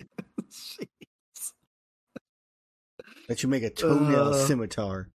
That 3.30 3.38
should 3.38 3.50
make 3.50 3.62
a 3.62 3.70
toenail 3.70 4.30
Uh. 4.30 4.32
scimitar. 4.44 5.08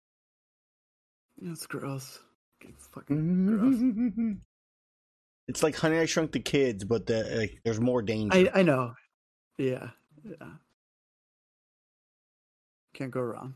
That's 1.40 1.66
gross. 1.66 2.18
It's 2.60 2.86
fucking 2.89 3.47
gross. 3.47 4.36
It's 5.48 5.62
like 5.62 5.74
Honey 5.76 5.98
I 5.98 6.05
Shrunk 6.05 6.30
the 6.32 6.39
Kids, 6.40 6.84
but 6.84 7.06
the, 7.06 7.24
like, 7.36 7.59
there's 7.64 7.80
more 7.80 8.01
danger. 8.02 8.36
I 8.36 8.60
I 8.60 8.62
know. 8.62 8.93
Yeah. 9.59 9.90
Yeah. 10.24 10.51
Can't 12.94 13.10
go 13.10 13.20
wrong. 13.22 13.55